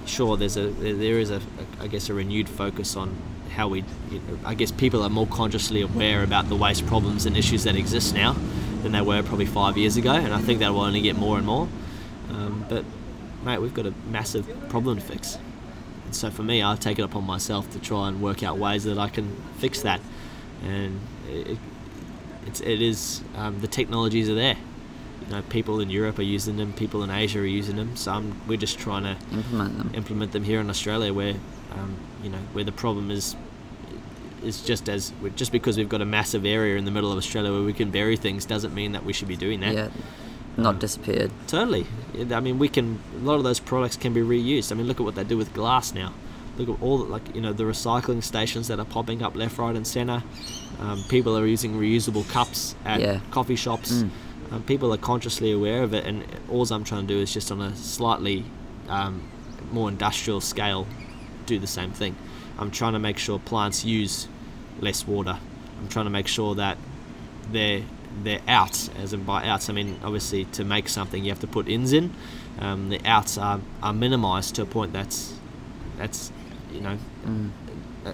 sure, 0.06 0.36
there's 0.36 0.56
a 0.56 0.68
there 0.68 0.94
there 0.94 1.18
is 1.18 1.30
a, 1.30 1.36
a 1.36 1.84
I 1.84 1.86
guess 1.86 2.08
a 2.08 2.14
renewed 2.14 2.48
focus 2.48 2.96
on 2.96 3.14
how 3.54 3.68
we. 3.68 3.84
You 4.10 4.18
know, 4.20 4.38
I 4.44 4.54
guess 4.54 4.70
people 4.70 5.02
are 5.02 5.08
more 5.10 5.26
consciously 5.26 5.82
aware 5.82 6.22
about 6.22 6.48
the 6.48 6.56
waste 6.56 6.86
problems 6.86 7.26
and 7.26 7.36
issues 7.36 7.64
that 7.64 7.76
exist 7.76 8.14
now 8.14 8.34
than 8.82 8.92
they 8.92 9.00
were 9.02 9.22
probably 9.22 9.46
five 9.46 9.76
years 9.76 9.96
ago, 9.96 10.12
and 10.12 10.32
I 10.32 10.40
think 10.40 10.60
that 10.60 10.72
will 10.72 10.80
only 10.82 11.00
get 11.02 11.16
more 11.16 11.36
and 11.36 11.46
more. 11.46 11.68
Um, 12.30 12.64
but 12.68 12.84
mate, 13.44 13.58
we've 13.58 13.74
got 13.74 13.86
a 13.86 13.92
massive 14.10 14.46
problem 14.68 14.96
to 14.98 15.02
fix. 15.04 15.38
And 16.10 16.16
so 16.16 16.28
for 16.28 16.42
me, 16.42 16.60
I've 16.60 16.80
taken 16.80 17.04
it 17.04 17.06
upon 17.06 17.22
myself 17.22 17.70
to 17.70 17.78
try 17.78 18.08
and 18.08 18.20
work 18.20 18.42
out 18.42 18.58
ways 18.58 18.82
that 18.82 18.98
I 18.98 19.08
can 19.08 19.30
fix 19.58 19.82
that. 19.82 20.00
And 20.64 20.98
it, 21.28 21.56
it's, 22.48 22.60
it 22.60 22.82
is, 22.82 23.22
um, 23.36 23.60
the 23.60 23.68
technologies 23.68 24.28
are 24.28 24.34
there. 24.34 24.56
You 25.20 25.36
know, 25.36 25.42
people 25.42 25.78
in 25.78 25.88
Europe 25.88 26.18
are 26.18 26.24
using 26.24 26.56
them, 26.56 26.72
people 26.72 27.04
in 27.04 27.10
Asia 27.10 27.38
are 27.38 27.46
using 27.46 27.76
them. 27.76 27.94
So 27.94 28.10
I'm, 28.10 28.40
we're 28.48 28.58
just 28.58 28.76
trying 28.76 29.04
to 29.04 29.16
Implement 29.32 29.78
them. 29.78 29.90
implement 29.94 30.32
them 30.32 30.42
here 30.42 30.58
in 30.58 30.68
Australia, 30.68 31.14
where, 31.14 31.36
um, 31.74 31.96
you 32.24 32.30
know, 32.30 32.42
where 32.54 32.64
the 32.64 32.72
problem 32.72 33.12
is, 33.12 33.36
is 34.42 34.62
just 34.62 34.88
as 34.88 35.12
just 35.36 35.52
because 35.52 35.76
we've 35.76 35.88
got 35.88 36.00
a 36.00 36.04
massive 36.06 36.44
area 36.44 36.76
in 36.76 36.86
the 36.86 36.90
middle 36.90 37.12
of 37.12 37.18
Australia 37.18 37.52
where 37.52 37.62
we 37.62 37.72
can 37.72 37.92
bury 37.92 38.16
things 38.16 38.44
doesn't 38.46 38.74
mean 38.74 38.92
that 38.92 39.04
we 39.04 39.12
should 39.12 39.28
be 39.28 39.36
doing 39.36 39.60
that. 39.60 39.74
Yeah. 39.74 39.88
Not 40.56 40.78
disappeared. 40.78 41.30
Totally. 41.46 41.86
I 42.32 42.40
mean, 42.40 42.58
we 42.58 42.68
can. 42.68 43.00
A 43.16 43.18
lot 43.24 43.36
of 43.36 43.44
those 43.44 43.60
products 43.60 43.96
can 43.96 44.12
be 44.12 44.20
reused. 44.20 44.72
I 44.72 44.74
mean, 44.74 44.86
look 44.86 45.00
at 45.00 45.04
what 45.04 45.14
they 45.14 45.24
do 45.24 45.36
with 45.36 45.54
glass 45.54 45.94
now. 45.94 46.12
Look 46.58 46.68
at 46.68 46.82
all 46.82 46.98
the, 46.98 47.04
like 47.04 47.34
you 47.34 47.40
know 47.40 47.52
the 47.52 47.64
recycling 47.64 48.22
stations 48.22 48.68
that 48.68 48.78
are 48.78 48.84
popping 48.84 49.22
up 49.22 49.36
left, 49.36 49.56
right, 49.58 49.74
and 49.74 49.86
centre. 49.86 50.22
Um, 50.80 51.02
people 51.08 51.36
are 51.38 51.46
using 51.46 51.74
reusable 51.74 52.28
cups 52.28 52.74
at 52.84 53.00
Yeah. 53.00 53.20
coffee 53.30 53.56
shops. 53.56 53.92
Mm. 53.92 54.10
Um, 54.50 54.62
people 54.64 54.92
are 54.92 54.98
consciously 54.98 55.52
aware 55.52 55.82
of 55.82 55.94
it, 55.94 56.04
and 56.04 56.24
all 56.50 56.64
I'm 56.72 56.84
trying 56.84 57.06
to 57.06 57.14
do 57.14 57.20
is 57.20 57.32
just 57.32 57.52
on 57.52 57.60
a 57.60 57.74
slightly 57.76 58.44
um, 58.88 59.22
more 59.70 59.88
industrial 59.88 60.40
scale, 60.40 60.86
do 61.46 61.58
the 61.58 61.66
same 61.68 61.92
thing. 61.92 62.16
I'm 62.58 62.70
trying 62.70 62.94
to 62.94 62.98
make 62.98 63.16
sure 63.18 63.38
plants 63.38 63.84
use 63.84 64.26
less 64.80 65.06
water. 65.06 65.38
I'm 65.80 65.88
trying 65.88 66.06
to 66.06 66.10
make 66.10 66.26
sure 66.26 66.54
that 66.56 66.76
they're 67.52 67.82
they're 68.22 68.40
outs, 68.48 68.90
as 68.98 69.12
in 69.12 69.24
by 69.24 69.46
outs, 69.46 69.70
I 69.70 69.72
mean 69.72 69.98
obviously 70.02 70.44
to 70.46 70.64
make 70.64 70.88
something 70.88 71.24
you 71.24 71.30
have 71.30 71.40
to 71.40 71.46
put 71.46 71.68
ins 71.68 71.92
in. 71.92 72.12
Um, 72.58 72.88
the 72.90 73.00
outs 73.04 73.38
are, 73.38 73.60
are 73.82 73.92
minimised 73.92 74.56
to 74.56 74.62
a 74.62 74.66
point 74.66 74.92
that's 74.92 75.34
that's 75.96 76.32
you 76.72 76.80
know 76.80 76.98
Mm. 77.26 77.50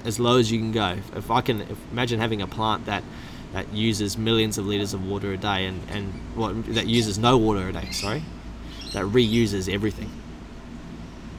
as 0.04 0.18
low 0.18 0.38
as 0.38 0.50
you 0.50 0.58
can 0.58 0.72
go. 0.72 0.96
If, 1.14 1.30
I 1.30 1.40
can 1.40 1.60
if, 1.60 1.78
imagine 1.92 2.18
having 2.18 2.42
a 2.42 2.46
plant 2.46 2.86
that 2.86 3.04
that 3.52 3.72
uses 3.72 4.18
millions 4.18 4.58
of 4.58 4.66
liters 4.66 4.92
of 4.92 5.06
water 5.06 5.32
a 5.32 5.36
day 5.36 5.64
and 5.66 5.80
and 5.90 6.12
what 6.34 6.74
that 6.74 6.86
uses 6.86 7.18
no 7.18 7.38
water 7.38 7.68
a 7.68 7.72
day, 7.72 7.90
sorry, 7.92 8.22
that 8.92 9.04
reuses 9.04 9.72
everything. 9.72 10.10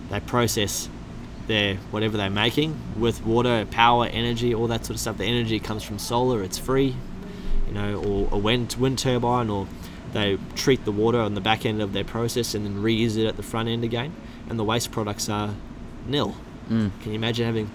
They 0.09 0.19
process 0.21 0.89
their 1.47 1.75
whatever 1.91 2.17
they're 2.17 2.29
making 2.29 2.75
with 2.97 3.25
water, 3.25 3.65
power, 3.69 4.05
energy, 4.07 4.53
all 4.55 4.67
that 4.67 4.85
sort 4.85 4.95
of 4.95 4.99
stuff. 5.01 5.17
The 5.17 5.25
energy 5.25 5.59
comes 5.59 5.83
from 5.83 5.99
solar; 5.99 6.41
it's 6.41 6.57
free, 6.57 6.95
you 7.67 7.73
know, 7.73 7.95
or 8.01 8.29
a 8.31 8.37
wind 8.37 8.75
wind 8.79 8.97
turbine, 8.99 9.49
or 9.49 9.67
they 10.13 10.37
treat 10.55 10.85
the 10.85 10.91
water 10.91 11.19
on 11.19 11.33
the 11.33 11.41
back 11.41 11.65
end 11.65 11.81
of 11.81 11.93
their 11.93 12.03
process 12.03 12.55
and 12.55 12.65
then 12.65 12.75
reuse 12.81 13.17
it 13.17 13.25
at 13.27 13.35
the 13.37 13.43
front 13.43 13.67
end 13.69 13.83
again. 13.83 14.13
And 14.49 14.57
the 14.57 14.63
waste 14.63 14.91
products 14.91 15.27
are 15.29 15.53
nil. 16.07 16.35
Mm. 16.69 16.91
Can 17.01 17.11
you 17.11 17.15
imagine 17.15 17.45
having 17.45 17.69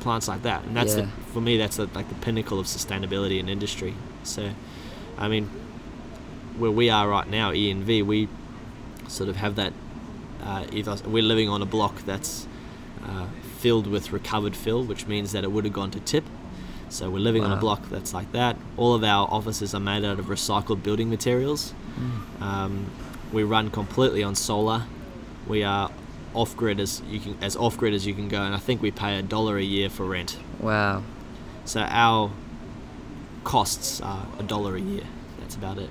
plants 0.00 0.28
like 0.28 0.42
that? 0.42 0.64
And 0.64 0.74
that's 0.76 0.96
Yeah. 0.96 1.02
the, 1.02 1.08
for 1.32 1.40
me, 1.40 1.56
that's 1.58 1.76
the, 1.76 1.88
like 1.94 2.08
the 2.08 2.14
pinnacle 2.16 2.58
of 2.58 2.66
sustainability 2.66 3.38
in 3.38 3.48
industry. 3.48 3.94
So, 4.22 4.50
I 5.18 5.28
mean, 5.28 5.50
where 6.56 6.70
we 6.70 6.88
are 6.90 7.08
right 7.08 7.28
now, 7.28 7.52
ENV, 7.52 8.04
we 8.04 8.28
sort 9.08 9.28
of 9.28 9.36
have 9.36 9.54
that 9.56 9.72
uh, 10.42 10.64
ethos. 10.72 11.04
We're 11.04 11.22
living 11.22 11.48
on 11.48 11.60
a 11.62 11.66
block 11.66 12.02
that's 12.06 12.46
uh, 13.06 13.26
filled 13.58 13.86
with 13.86 14.12
recovered 14.12 14.56
fill, 14.56 14.84
which 14.84 15.06
means 15.06 15.32
that 15.32 15.44
it 15.44 15.52
would 15.52 15.64
have 15.64 15.74
gone 15.74 15.90
to 15.92 16.00
tip. 16.00 16.24
So 16.90 17.10
we're 17.10 17.18
living 17.18 17.44
on 17.44 17.52
a 17.52 17.56
block 17.56 17.88
that's 17.90 18.14
like 18.14 18.32
that. 18.32 18.56
All 18.76 18.94
of 18.94 19.04
our 19.04 19.28
offices 19.30 19.74
are 19.74 19.80
made 19.80 20.04
out 20.04 20.18
of 20.18 20.26
recycled 20.26 20.82
building 20.82 21.10
materials. 21.10 21.74
Mm. 21.98 22.42
Um, 22.42 22.90
we 23.32 23.42
run 23.42 23.70
completely 23.70 24.22
on 24.22 24.34
solar. 24.34 24.84
We 25.46 25.62
are 25.64 25.90
off 26.34 26.56
grid 26.56 26.78
as 26.80 27.02
you 27.08 27.20
can 27.20 27.36
as 27.42 27.56
off 27.56 27.76
grid 27.76 27.94
as 27.94 28.06
you 28.06 28.14
can 28.14 28.28
go, 28.28 28.42
and 28.42 28.54
I 28.54 28.58
think 28.58 28.80
we 28.82 28.90
pay 28.90 29.18
a 29.18 29.22
dollar 29.22 29.56
a 29.58 29.62
year 29.62 29.88
for 29.90 30.04
rent. 30.04 30.38
Wow. 30.60 31.02
So 31.64 31.80
our 31.80 32.30
costs 33.44 34.00
are 34.00 34.26
a 34.38 34.42
dollar 34.42 34.76
a 34.76 34.80
year. 34.80 35.04
That's 35.40 35.56
about 35.56 35.78
it 35.78 35.90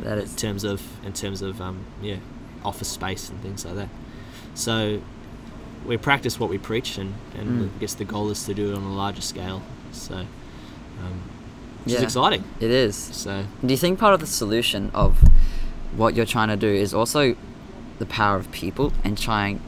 That 0.00 0.18
is 0.18 0.30
in 0.30 0.36
terms 0.36 0.64
of 0.64 0.82
in 1.04 1.12
terms 1.12 1.42
of 1.42 1.60
um, 1.60 1.84
yeah 2.02 2.16
office 2.64 2.88
space 2.88 3.28
and 3.30 3.40
things 3.40 3.64
like 3.64 3.74
that. 3.76 3.88
So 4.54 5.00
we 5.86 5.96
practice 5.98 6.40
what 6.40 6.48
we 6.50 6.56
preach, 6.58 6.96
and, 6.98 7.14
and 7.36 7.48
Mm. 7.62 7.76
I 7.76 7.78
guess 7.80 7.94
the 7.94 8.04
goal 8.04 8.30
is 8.30 8.44
to 8.46 8.54
do 8.54 8.72
it 8.72 8.76
on 8.76 8.82
a 8.82 8.94
larger 8.94 9.20
scale. 9.20 9.60
So 9.96 10.14
um, 10.16 11.20
which 11.84 11.94
is 11.94 12.02
exciting. 12.02 12.44
It 12.60 12.70
is. 12.70 12.96
So 12.96 13.46
Do 13.64 13.68
you 13.68 13.76
think 13.76 13.98
part 13.98 14.14
of 14.14 14.20
the 14.20 14.26
solution 14.26 14.90
of 14.94 15.18
what 15.96 16.14
you're 16.14 16.26
trying 16.26 16.48
to 16.48 16.56
do 16.56 16.68
is 16.68 16.94
also 16.94 17.36
the 17.98 18.06
power 18.06 18.36
of 18.36 18.50
people 18.50 18.92
and 19.04 19.16
trying 19.16 19.60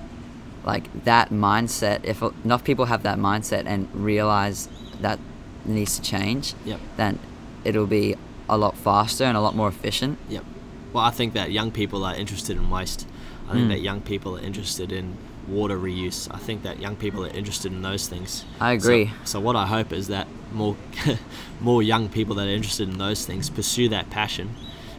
like 0.65 1.05
that 1.05 1.31
mindset 1.31 2.05
if 2.05 2.21
enough 2.45 2.65
people 2.65 2.87
have 2.87 3.05
that 3.05 3.19
mindset 3.19 3.65
and 3.67 3.89
realize 3.95 4.69
that 5.01 5.21
needs 5.65 5.97
to 5.97 6.03
change 6.03 6.55
yep. 6.65 6.81
then 6.97 7.21
it'll 7.65 7.87
be 7.87 8.17
a 8.49 8.59
lot 8.59 8.77
faster 8.77 9.23
and 9.23 9.37
a 9.37 9.41
lot 9.41 9.55
more 9.55 9.69
efficient 9.69 10.19
Yep. 10.29 10.45
Well, 10.93 11.05
I 11.05 11.11
think 11.11 11.35
that 11.35 11.53
young 11.53 11.71
people 11.71 12.05
are 12.05 12.15
interested 12.15 12.57
in 12.57 12.71
waste. 12.71 13.07
I 13.49 13.53
think 13.53 13.67
Mm. 13.67 13.69
that 13.69 13.81
young 13.83 14.01
people 14.01 14.37
are 14.37 14.41
interested 14.41 14.91
in 14.91 15.17
water 15.49 15.79
reuse. 15.79 16.29
I 16.33 16.39
think 16.39 16.63
that 16.65 16.81
young 16.81 16.97
people 16.97 17.25
are 17.25 17.29
interested 17.31 17.73
in 17.73 17.83
those 17.83 18.09
things. 18.09 18.45
I 18.61 18.77
So- 18.79 18.89
agree. 18.89 19.11
So, 19.25 19.41
what 19.41 19.57
I 19.57 19.67
hope 19.67 19.93
is 19.93 20.09
that 20.09 20.27
more, 20.53 20.77
more 21.61 21.83
young 21.83 22.09
people 22.09 22.35
that 22.37 22.47
are 22.47 22.51
interested 22.51 22.89
in 22.89 22.99
those 22.99 23.25
things 23.27 23.49
pursue 23.51 23.89
that 23.91 24.11
passion, 24.11 24.55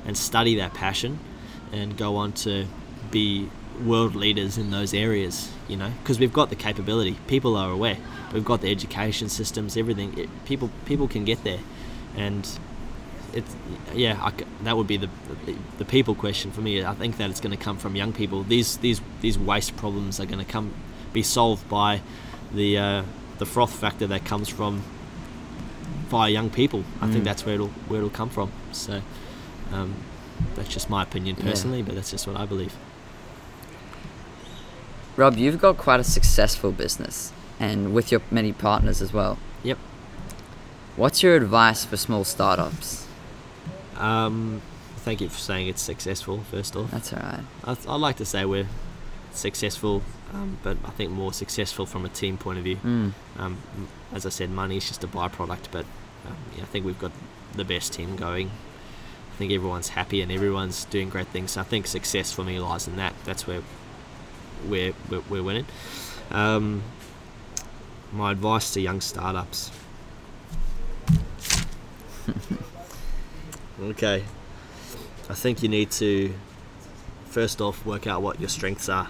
and 0.06 0.18
study 0.18 0.56
that 0.56 0.74
passion, 0.74 1.20
and 1.72 1.98
go 1.98 2.16
on 2.16 2.32
to 2.34 2.66
be 3.12 3.50
world 3.86 4.16
leaders 4.16 4.58
in 4.58 4.72
those 4.72 4.94
areas. 4.94 5.50
You 5.68 5.76
know, 5.78 5.92
because 6.02 6.18
we've 6.20 6.32
got 6.34 6.50
the 6.50 6.56
capability. 6.56 7.18
People 7.28 7.56
are 7.58 7.70
aware. 7.72 7.98
We've 8.34 8.46
got 8.46 8.62
the 8.62 8.72
education 8.72 9.28
systems, 9.30 9.76
everything. 9.76 10.18
It, 10.18 10.30
people, 10.46 10.70
people 10.86 11.08
can 11.10 11.26
get 11.26 11.44
there, 11.44 11.60
and 12.16 12.48
it's 13.38 13.54
yeah 13.94 14.16
I 14.28 14.32
that 14.66 14.76
would 14.78 14.88
be 14.88 14.98
the, 14.98 15.10
the 15.46 15.56
the 15.78 15.86
people 15.86 16.16
question 16.16 16.52
for 16.52 16.62
me. 16.62 16.84
I 16.84 16.96
think 16.96 17.18
that 17.18 17.30
it's 17.30 17.40
going 17.46 17.56
to 17.58 17.64
come 17.64 17.78
from 17.78 17.96
young 17.96 18.14
people. 18.14 18.44
These 18.44 18.78
these 18.78 19.00
these 19.22 19.38
waste 19.40 19.76
problems 19.78 20.20
are 20.20 20.26
going 20.26 20.44
to 20.46 20.52
come 20.52 20.74
be 21.14 21.24
solved 21.24 21.68
by 21.70 22.02
the 22.54 22.78
uh, 22.78 23.04
the 23.38 23.46
froth 23.46 23.74
factor 23.80 24.08
that 24.08 24.26
comes 24.26 24.50
from 24.50 24.82
via 26.10 26.30
young 26.30 26.50
people. 26.50 26.84
I 27.02 27.06
Mm. 27.06 27.12
think 27.14 27.24
that's 27.26 27.46
where 27.46 27.56
it'll 27.56 27.74
where 27.90 28.00
it'll 28.00 28.18
come 28.22 28.30
from. 28.30 28.50
So 28.72 29.02
um, 29.74 29.94
that's 30.56 30.70
just 30.70 30.90
my 30.90 31.04
opinion 31.04 31.36
Yeah. 31.38 31.46
personally 31.52 31.82
but 31.84 31.96
that's 31.96 32.12
just 32.12 32.28
what 32.28 32.38
I 32.38 32.46
believe. 32.46 32.74
Rob 35.16 35.36
you've 35.38 35.60
got 35.60 35.78
quite 35.78 36.00
a 36.00 36.04
successful 36.04 36.72
business 36.72 37.32
and 37.60 37.94
with 37.94 38.12
your 38.12 38.22
many 38.32 38.54
partners 38.54 39.02
as 39.02 39.12
well. 39.14 39.38
Yep. 39.64 39.78
what's 40.96 41.24
your 41.24 41.36
advice 41.36 41.84
for 41.86 41.98
small 41.98 42.24
startups 42.24 43.07
um, 43.98 44.62
thank 44.98 45.22
you 45.22 45.30
for 45.30 45.40
saying 45.40 45.68
it's 45.68 45.82
successful 45.82 46.40
first 46.52 46.76
off 46.76 46.92
that's 46.92 47.14
all 47.14 47.20
right 47.20 47.44
I 47.64 47.74
th- 47.74 47.88
I'd 47.88 47.96
like 47.96 48.18
to 48.18 48.26
say 48.26 48.46
we're 48.46 48.68
successful 49.32 50.02
um, 50.34 50.58
but 50.64 50.78
I 50.84 50.90
think 50.90 51.12
more 51.12 51.32
successful 51.32 51.86
from 51.86 52.06
a 52.06 52.10
team 52.10 52.38
point 52.38 52.58
of 52.58 52.64
view 52.64 52.78
mm. 52.78 53.12
Um, 53.38 53.58
as 54.14 54.26
I 54.26 54.30
said, 54.30 54.50
money 54.50 54.78
is 54.78 54.88
just 54.88 55.04
a 55.04 55.08
byproduct, 55.08 55.68
but 55.72 55.86
um, 56.26 56.38
yeah, 56.56 56.64
I 56.64 56.66
think 56.66 56.86
we've 56.86 57.00
got 57.00 57.12
the 57.54 57.66
best 57.66 57.94
team 57.94 58.16
going. 58.16 58.50
I 58.50 59.36
think 59.38 59.52
everyone's 59.52 59.90
happy 59.90 60.22
and 60.22 60.32
everyone's 60.32 60.86
doing 60.86 61.10
great 61.10 61.28
things. 61.28 61.52
So 61.52 61.62
I 61.62 61.64
think 61.64 61.86
success 61.88 62.32
for 62.32 62.44
me 62.44 62.60
lies 62.60 62.88
in 62.88 62.96
that. 62.96 63.14
That's 63.24 63.46
where 63.46 63.62
we're, 64.66 64.94
we're, 65.10 65.22
we're 65.30 65.44
winning. 65.44 65.66
Um, 66.32 66.82
my 68.12 68.32
advice 68.32 68.74
to 68.74 68.82
young 68.82 69.02
startups. 69.02 69.72
Okay. 73.82 74.24
I 75.30 75.34
think 75.34 75.62
you 75.62 75.70
need 75.70 75.92
to 75.92 76.34
first 77.26 77.62
off 77.62 77.86
work 77.86 78.08
out 78.08 78.22
what 78.22 78.40
your 78.40 78.50
strengths 78.50 78.90
are. 78.90 79.10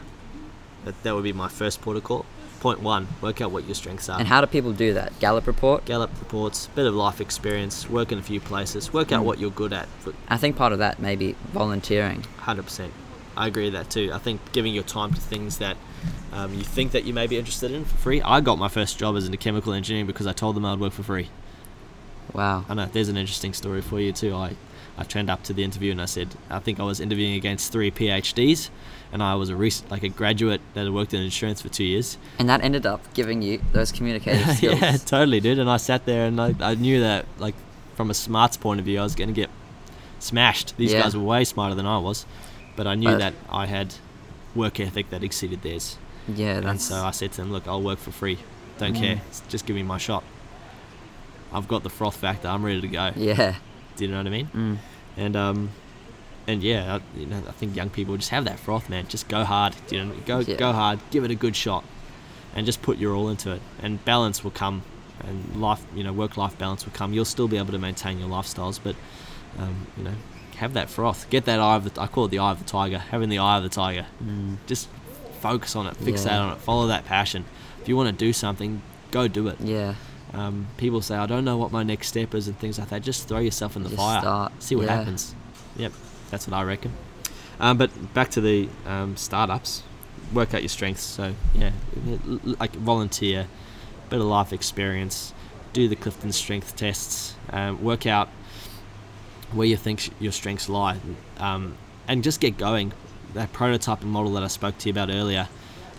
That, 0.86 1.02
that 1.04 1.14
would 1.16 1.24
be 1.24 1.34
my 1.34 1.48
first 1.48 1.82
protocol. 1.82 2.26
Point 2.60 2.82
one, 2.82 3.08
work 3.22 3.40
out 3.40 3.52
what 3.52 3.66
your 3.66 3.76
strengths 3.76 4.10
are. 4.10 4.18
And 4.18 4.28
how 4.28 4.42
do 4.42 4.48
people 4.48 4.74
do 4.74 4.94
that? 4.96 5.18
Gallup 5.20 5.46
report. 5.46 5.86
Gallup 5.86 6.10
reports, 6.20 6.68
bit 6.74 6.88
of 6.88 6.96
life 6.96 7.22
experience, 7.22 7.88
work 7.88 8.12
in 8.12 8.18
a 8.18 8.24
few 8.24 8.40
places, 8.40 8.92
work 8.92 9.12
out 9.12 9.22
Mm. 9.22 9.26
what 9.26 9.40
you're 9.40 9.52
good 9.52 9.74
at. 9.74 9.88
I 10.28 10.38
think 10.38 10.56
part 10.56 10.74
of 10.74 10.80
that 10.80 11.00
may 11.00 11.16
be 11.16 11.36
volunteering. 11.54 12.24
Hundred 12.40 12.64
percent. 12.64 12.94
I 13.36 13.46
agree 13.46 13.66
with 13.66 13.74
that 13.74 13.92
too. 13.92 14.12
I 14.12 14.18
think 14.18 14.42
giving 14.54 14.74
your 14.74 14.84
time 14.84 15.14
to 15.14 15.22
things 15.22 15.60
that 15.60 15.78
um, 16.34 16.56
you 16.56 16.64
think 16.64 16.94
that 16.94 17.04
you 17.06 17.14
may 17.14 17.28
be 17.28 17.38
interested 17.38 17.70
in 17.72 17.86
for 17.86 17.96
free. 17.98 18.22
I 18.24 18.42
got 18.42 18.58
my 18.58 18.68
first 18.70 18.98
job 18.98 19.16
as 19.16 19.28
in 19.28 19.38
chemical 19.38 19.72
engineering 19.74 20.08
because 20.08 20.26
I 20.26 20.34
told 20.34 20.56
them 20.56 20.66
I'd 20.66 20.80
work 20.80 20.94
for 20.94 21.04
free. 21.04 21.30
Wow. 22.34 22.66
I 22.70 22.74
know 22.74 22.86
there's 22.86 23.10
an 23.10 23.18
interesting 23.18 23.54
story 23.54 23.82
for 23.82 24.00
you 24.00 24.12
too. 24.12 24.34
I, 24.36 24.56
I 24.98 25.04
turned 25.04 25.30
up 25.30 25.44
to 25.44 25.54
the 25.54 25.64
interview 25.64 25.92
and 25.92 26.02
I 26.02 26.06
said 26.06 26.30
I 26.50 26.60
think 26.60 26.80
I 26.80 26.84
was 26.84 27.00
interviewing 27.00 27.36
against 27.36 27.72
three 27.72 27.92
PhDs, 27.92 28.70
and 29.12 29.22
I 29.24 29.36
was 29.36 29.50
a 29.50 29.56
rec- 29.56 29.90
like 29.92 30.04
a 30.04 30.10
graduate 30.10 30.62
that 30.74 30.84
had 30.86 30.94
worked 30.94 31.14
in 31.14 31.22
insurance 31.22 31.62
for 31.62 31.70
two 31.70 31.84
years. 31.84 32.18
And 32.40 32.50
that 32.50 32.62
ended 32.62 32.86
up 32.86 33.02
giving 33.14 33.42
you 33.42 33.62
those 33.74 33.92
communicative 33.92 34.48
skills. 34.58 34.82
yeah, 34.82 34.98
totally, 34.98 35.40
dude. 35.40 35.60
And 35.60 35.70
I 35.70 35.78
sat 35.78 36.06
there 36.06 36.26
and 36.26 36.40
I, 36.42 36.54
I 36.60 36.76
knew 36.76 37.00
that 37.02 37.26
like 37.38 37.56
from 37.96 38.10
a 38.10 38.14
smarts 38.14 38.58
point 38.58 38.80
of 38.80 38.86
view, 38.86 39.00
I 39.00 39.04
was 39.04 39.16
going 39.16 39.30
to 39.30 39.34
get 39.34 39.50
smashed. 40.20 40.76
These 40.78 40.94
Yeah. 40.94 41.04
guys 41.04 41.16
were 41.16 41.24
way 41.24 41.44
smarter 41.44 41.76
than 41.76 41.86
I 41.86 41.98
was, 42.00 42.26
but 42.76 42.88
I 42.88 42.96
knew 42.96 43.10
But- 43.10 43.20
that 43.20 43.34
I 43.50 43.66
had 43.68 43.94
work 44.56 44.80
ethic 44.80 45.10
that 45.12 45.24
exceeded 45.24 45.62
theirs. 45.62 45.98
Yeah, 46.28 46.58
And 46.68 46.82
so 46.82 46.96
I 46.96 47.12
said 47.12 47.32
to 47.34 47.38
them, 47.42 47.52
look, 47.52 47.68
I'll 47.68 47.82
work 47.82 48.00
for 48.00 48.12
free. 48.12 48.40
Don't 48.80 48.96
Mm. 48.96 49.00
care. 49.00 49.22
Just 49.48 49.66
give 49.66 49.76
me 49.76 49.84
my 49.84 49.98
shot. 49.98 50.24
I've 51.54 51.68
got 51.68 51.84
the 51.84 51.90
froth 51.90 52.18
factor. 52.18 52.48
I'm 52.48 52.64
ready 52.66 52.82
to 52.82 52.88
go. 52.88 53.12
yeah. 53.16 53.56
Do 53.96 54.06
you 54.06 54.12
know 54.12 54.18
what 54.18 54.28
I 54.28 54.30
mean? 54.30 54.48
Mm. 54.54 54.78
And 55.18 55.36
um, 55.36 55.70
and 56.46 56.62
yeah, 56.62 56.96
I, 57.00 57.20
you 57.20 57.26
know, 57.26 57.42
I 57.48 57.52
think 57.52 57.76
young 57.76 57.90
people 57.90 58.16
just 58.18 58.30
have 58.30 58.46
that 58.46 58.60
froth, 58.60 58.90
man. 58.90 59.08
Just 59.08 59.28
go 59.28 59.44
hard. 59.44 59.76
You 59.90 60.06
know, 60.06 60.14
go 60.26 60.40
Yeah. 60.40 60.56
go 60.56 60.72
hard. 60.72 61.00
Give 61.12 61.24
it 61.24 61.32
a 61.32 61.36
good 61.36 61.56
shot, 61.56 61.84
and 62.56 62.66
just 62.66 62.82
put 62.82 62.98
your 63.00 63.16
all 63.16 63.30
into 63.30 63.52
it. 63.52 63.62
And 63.82 64.04
balance 64.06 64.44
will 64.44 64.52
come, 64.52 64.84
and 65.22 65.60
life, 65.60 65.84
you 65.96 66.04
know, 66.04 66.14
work-life 66.14 66.58
balance 66.60 66.86
will 66.86 66.94
come. 66.94 67.14
You'll 67.14 67.26
still 67.26 67.48
be 67.48 67.58
able 67.58 67.72
to 67.72 67.80
maintain 67.80 68.20
your 68.20 68.30
lifestyles, 68.30 68.80
but 68.84 68.96
um, 69.58 69.88
you 69.98 70.04
know, 70.04 70.14
have 70.58 70.74
that 70.76 70.90
froth. 70.90 71.28
Get 71.32 71.46
that 71.46 71.60
eye 71.60 71.76
of 71.76 71.92
the. 71.94 72.00
I 72.02 72.06
call 72.08 72.26
it 72.26 72.30
the 72.32 72.40
eye 72.40 72.52
of 72.52 72.60
the 72.60 72.66
tiger. 72.66 73.00
Having 73.00 73.30
the 73.30 73.40
eye 73.40 73.58
of 73.58 73.64
the 73.64 73.70
tiger. 73.70 74.06
Mm. 74.24 74.58
Just 74.68 74.90
focus 75.42 75.76
on 75.76 75.88
it. 75.88 75.96
Fixate 75.96 76.26
Yeah. 76.28 76.40
on 76.40 76.54
it. 76.54 76.60
Follow 76.60 76.88
that 76.88 77.06
passion. 77.06 77.46
If 77.82 77.88
you 77.90 77.98
want 77.98 78.10
to 78.10 78.26
do 78.26 78.32
something, 78.32 78.82
go 79.12 79.28
do 79.28 79.48
it. 79.48 79.60
Yeah. 79.60 79.96
Um, 80.34 80.68
people 80.78 81.02
say 81.02 81.16
I 81.16 81.26
don't 81.26 81.46
know 81.46 81.58
what 81.58 81.72
my 81.72 81.84
next 81.84 82.10
step 82.10 82.36
is 82.36 82.48
and 82.48 82.58
things 82.60 82.78
like 82.80 82.90
that. 82.90 83.02
Just 83.02 83.28
throw 83.28 83.40
yourself 83.40 83.76
in 83.76 83.84
the 83.84 83.90
Just 83.90 84.02
fire. 84.02 84.22
start, 84.22 84.52
See 84.62 84.76
what 84.76 84.86
yeah. 84.86 84.96
happens. 84.98 85.34
Yep, 85.78 85.94
that's 86.30 86.48
what 86.48 86.54
I 86.56 86.64
reckon. 86.64 86.94
Um, 87.60 87.78
but 87.78 88.14
back 88.14 88.30
to 88.32 88.42
the 88.42 88.70
um, 88.86 89.16
startups. 89.18 89.84
Work 90.34 90.54
out 90.54 90.62
your 90.62 90.70
strengths. 90.70 91.04
So 91.04 91.34
yeah, 91.56 91.72
like 92.44 92.74
volunteer, 92.76 93.48
bit 94.10 94.20
of 94.20 94.26
life 94.26 94.52
experience, 94.52 95.34
do 95.74 95.88
the 95.88 95.96
Clifton 95.96 96.32
strength 96.34 96.76
tests, 96.76 97.36
um, 97.52 97.82
work 97.82 98.06
out 98.06 98.28
where 99.54 99.68
you 99.68 99.78
think 99.78 100.02
sh- 100.02 100.10
your 100.20 100.34
strengths 100.34 100.68
lie, 100.68 100.98
um, 101.38 101.78
and 102.08 102.24
just 102.24 102.42
get 102.42 102.58
going. 102.58 102.92
That 103.34 103.54
prototype 103.54 104.02
and 104.02 104.12
model 104.12 104.34
that 104.34 104.44
I 104.44 104.48
spoke 104.48 104.78
to 104.80 104.90
you 104.90 104.92
about 104.94 105.10
earlier. 105.10 105.48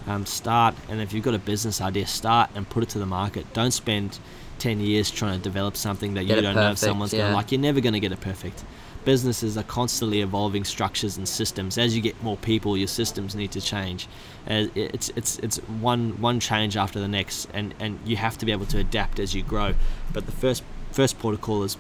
Um, 0.09 0.25
start, 0.25 0.75
and 0.89 1.03
if 1.03 1.13
you've 1.13 1.23
got 1.23 1.35
a 1.35 1.39
business 1.39 1.83
idea, 1.83 2.07
start 2.07 2.49
and 2.55 2.67
put 2.67 2.83
it 2.83 2.89
to 2.91 2.99
the 2.99 3.05
market. 3.05 3.53
Don't 3.53 3.73
spend 3.73 4.19
10 4.59 4.81
years 4.81 5.11
trying 5.11 5.37
to 5.37 5.43
develop 5.43 5.77
something 5.77 6.15
that 6.15 6.25
Get 6.25 6.37
you 6.37 6.43
don't 6.43 6.55
know 6.55 6.63
if 6.63 6.67
perfect, 6.69 6.79
someone's 6.81 7.13
going 7.13 7.31
to 7.31 7.37
like. 7.37 7.53
You're 7.53 7.61
never 7.61 7.81
going 7.81 7.93
to 7.93 8.01
get 8.01 8.13
it 8.13 8.21
perfect. 8.21 8.65
Businesses 9.05 9.59
are 9.59 9.65
constantly 9.65 10.23
evolving 10.23 10.65
structures 10.65 11.19
and 11.19 11.29
systems. 11.29 11.77
As 11.77 11.95
you 11.95 12.01
get 12.01 12.23
more 12.23 12.39
people, 12.39 12.75
your 12.75 12.89
systems 12.89 13.35
need 13.35 13.53
to 13.53 13.61
change. 13.61 14.07
Uh, 14.49 14.67
it's 14.75 15.11
it's 15.11 15.39
it's 15.41 15.59
one 15.59 16.19
one 16.21 16.41
change 16.41 16.77
after 16.77 16.99
the 16.99 17.09
next, 17.09 17.47
and, 17.53 17.75
and 17.79 17.99
you 18.07 18.17
have 18.17 18.39
to 18.39 18.47
be 18.47 18.53
able 18.53 18.67
to 18.67 18.79
adapt 18.79 19.21
as 19.21 19.35
you 19.35 19.43
grow. 19.43 19.75
But 20.13 20.25
the 20.25 20.33
first 20.33 20.63
first 20.91 21.19
protocol 21.19 21.63
is 21.65 21.77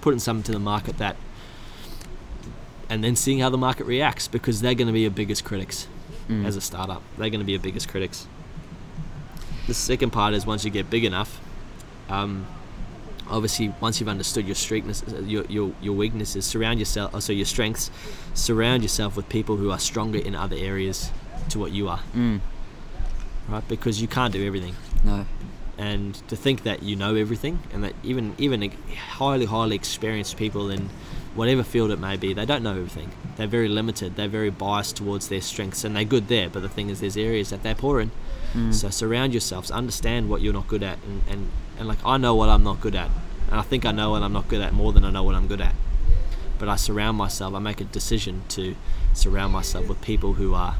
putting 0.00 0.20
something 0.20 0.44
to 0.44 0.52
the 0.52 0.58
market 0.60 0.98
that, 0.98 1.16
and 2.88 3.02
then 3.02 3.16
seeing 3.16 3.40
how 3.40 3.50
the 3.50 3.58
market 3.58 3.84
reacts 3.86 4.28
because 4.28 4.60
they're 4.60 4.74
going 4.74 4.86
to 4.86 4.92
be 4.92 5.00
your 5.00 5.10
biggest 5.10 5.44
critics 5.44 5.88
Mm. 6.28 6.46
as 6.46 6.56
a 6.56 6.60
startup. 6.60 7.02
They're 7.18 7.28
going 7.30 7.40
to 7.40 7.44
be 7.44 7.52
your 7.52 7.60
biggest 7.60 7.88
critics. 7.88 8.26
The 9.66 9.74
second 9.74 10.10
part 10.10 10.34
is 10.34 10.46
once 10.46 10.64
you 10.64 10.70
get 10.70 10.88
big 10.90 11.04
enough, 11.04 11.40
um, 12.08 12.46
obviously 13.30 13.72
once 13.80 14.00
you've 14.00 14.08
understood 14.08 14.46
your 14.46 14.54
strengths, 14.54 15.02
your, 15.26 15.44
your 15.46 15.72
your 15.82 15.94
weaknesses, 15.94 16.44
surround 16.46 16.78
yourself. 16.78 17.10
Oh, 17.14 17.20
so 17.20 17.32
your 17.32 17.46
strengths, 17.46 17.90
surround 18.34 18.82
yourself 18.82 19.16
with 19.16 19.28
people 19.28 19.56
who 19.56 19.70
are 19.70 19.78
stronger 19.78 20.18
in 20.18 20.34
other 20.34 20.56
areas 20.56 21.10
to 21.50 21.58
what 21.58 21.72
you 21.72 21.88
are, 21.88 22.00
Mm. 22.14 22.40
right? 23.48 23.66
Because 23.68 24.00
you 24.00 24.08
can't 24.08 24.32
do 24.32 24.46
everything 24.46 24.74
No. 25.04 25.26
and 25.78 26.14
to 26.28 26.36
think 26.36 26.62
that 26.62 26.82
you 26.82 26.96
know 26.96 27.14
everything 27.16 27.58
and 27.72 27.82
that 27.84 27.94
even 28.02 28.34
even 28.38 28.70
highly 29.18 29.44
highly 29.46 29.76
experienced 29.76 30.36
people 30.36 30.70
in 30.70 30.88
whatever 31.34 31.62
field 31.62 31.90
it 31.90 31.98
may 31.98 32.16
be 32.16 32.32
they 32.32 32.46
don't 32.46 32.62
know 32.62 32.72
everything. 32.72 33.10
They're 33.36 33.46
very 33.46 33.68
limited. 33.68 34.16
They're 34.16 34.28
very 34.28 34.50
biased 34.50 34.96
towards 34.96 35.28
their 35.28 35.40
strengths 35.40 35.84
and 35.84 35.96
they're 35.96 36.04
good 36.04 36.28
there. 36.28 36.48
But 36.48 36.62
the 36.62 36.68
thing 36.68 36.90
is 36.90 37.00
there's 37.00 37.16
areas 37.16 37.50
that 37.50 37.62
they're 37.62 37.74
poor 37.74 38.00
in. 38.00 38.10
Mm. 38.52 38.72
so 38.72 38.88
surround 38.88 39.32
yourselves. 39.32 39.70
Understand 39.70 40.28
what 40.28 40.40
you're 40.40 40.52
not 40.52 40.68
good 40.68 40.82
at. 40.82 40.98
And, 41.04 41.22
and 41.28 41.50
and 41.78 41.88
like 41.88 41.98
i 42.04 42.16
know 42.16 42.34
what 42.34 42.48
i'm 42.48 42.62
not 42.62 42.80
good 42.80 42.94
at. 42.94 43.10
And 43.50 43.58
i 43.58 43.62
think 43.62 43.84
i 43.84 43.90
know 43.92 44.10
what 44.10 44.22
i'm 44.22 44.32
not 44.32 44.48
good 44.48 44.60
at 44.60 44.72
more 44.72 44.92
than 44.92 45.04
i 45.04 45.10
know 45.10 45.24
what 45.24 45.34
i'm 45.34 45.48
good 45.48 45.60
at. 45.60 45.74
But 46.58 46.68
i 46.68 46.76
surround 46.76 47.16
myself. 47.16 47.54
I 47.54 47.58
make 47.58 47.80
a 47.80 47.84
decision 47.84 48.42
to 48.50 48.76
surround 49.12 49.52
myself 49.52 49.88
with 49.88 50.00
people 50.00 50.34
who 50.34 50.54
are 50.54 50.76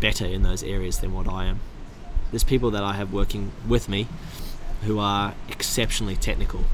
better 0.00 0.26
in 0.26 0.42
those 0.42 0.62
areas 0.62 0.98
than 0.98 1.12
what 1.12 1.28
i 1.28 1.44
am. 1.44 1.60
There's 2.30 2.44
people 2.44 2.70
that 2.72 2.82
I 2.82 2.92
have 2.94 3.12
working 3.12 3.52
with 3.66 3.88
me 3.88 4.06
who 4.82 4.98
are 4.98 5.34
exceptionally 5.48 6.16
technical, 6.16 6.64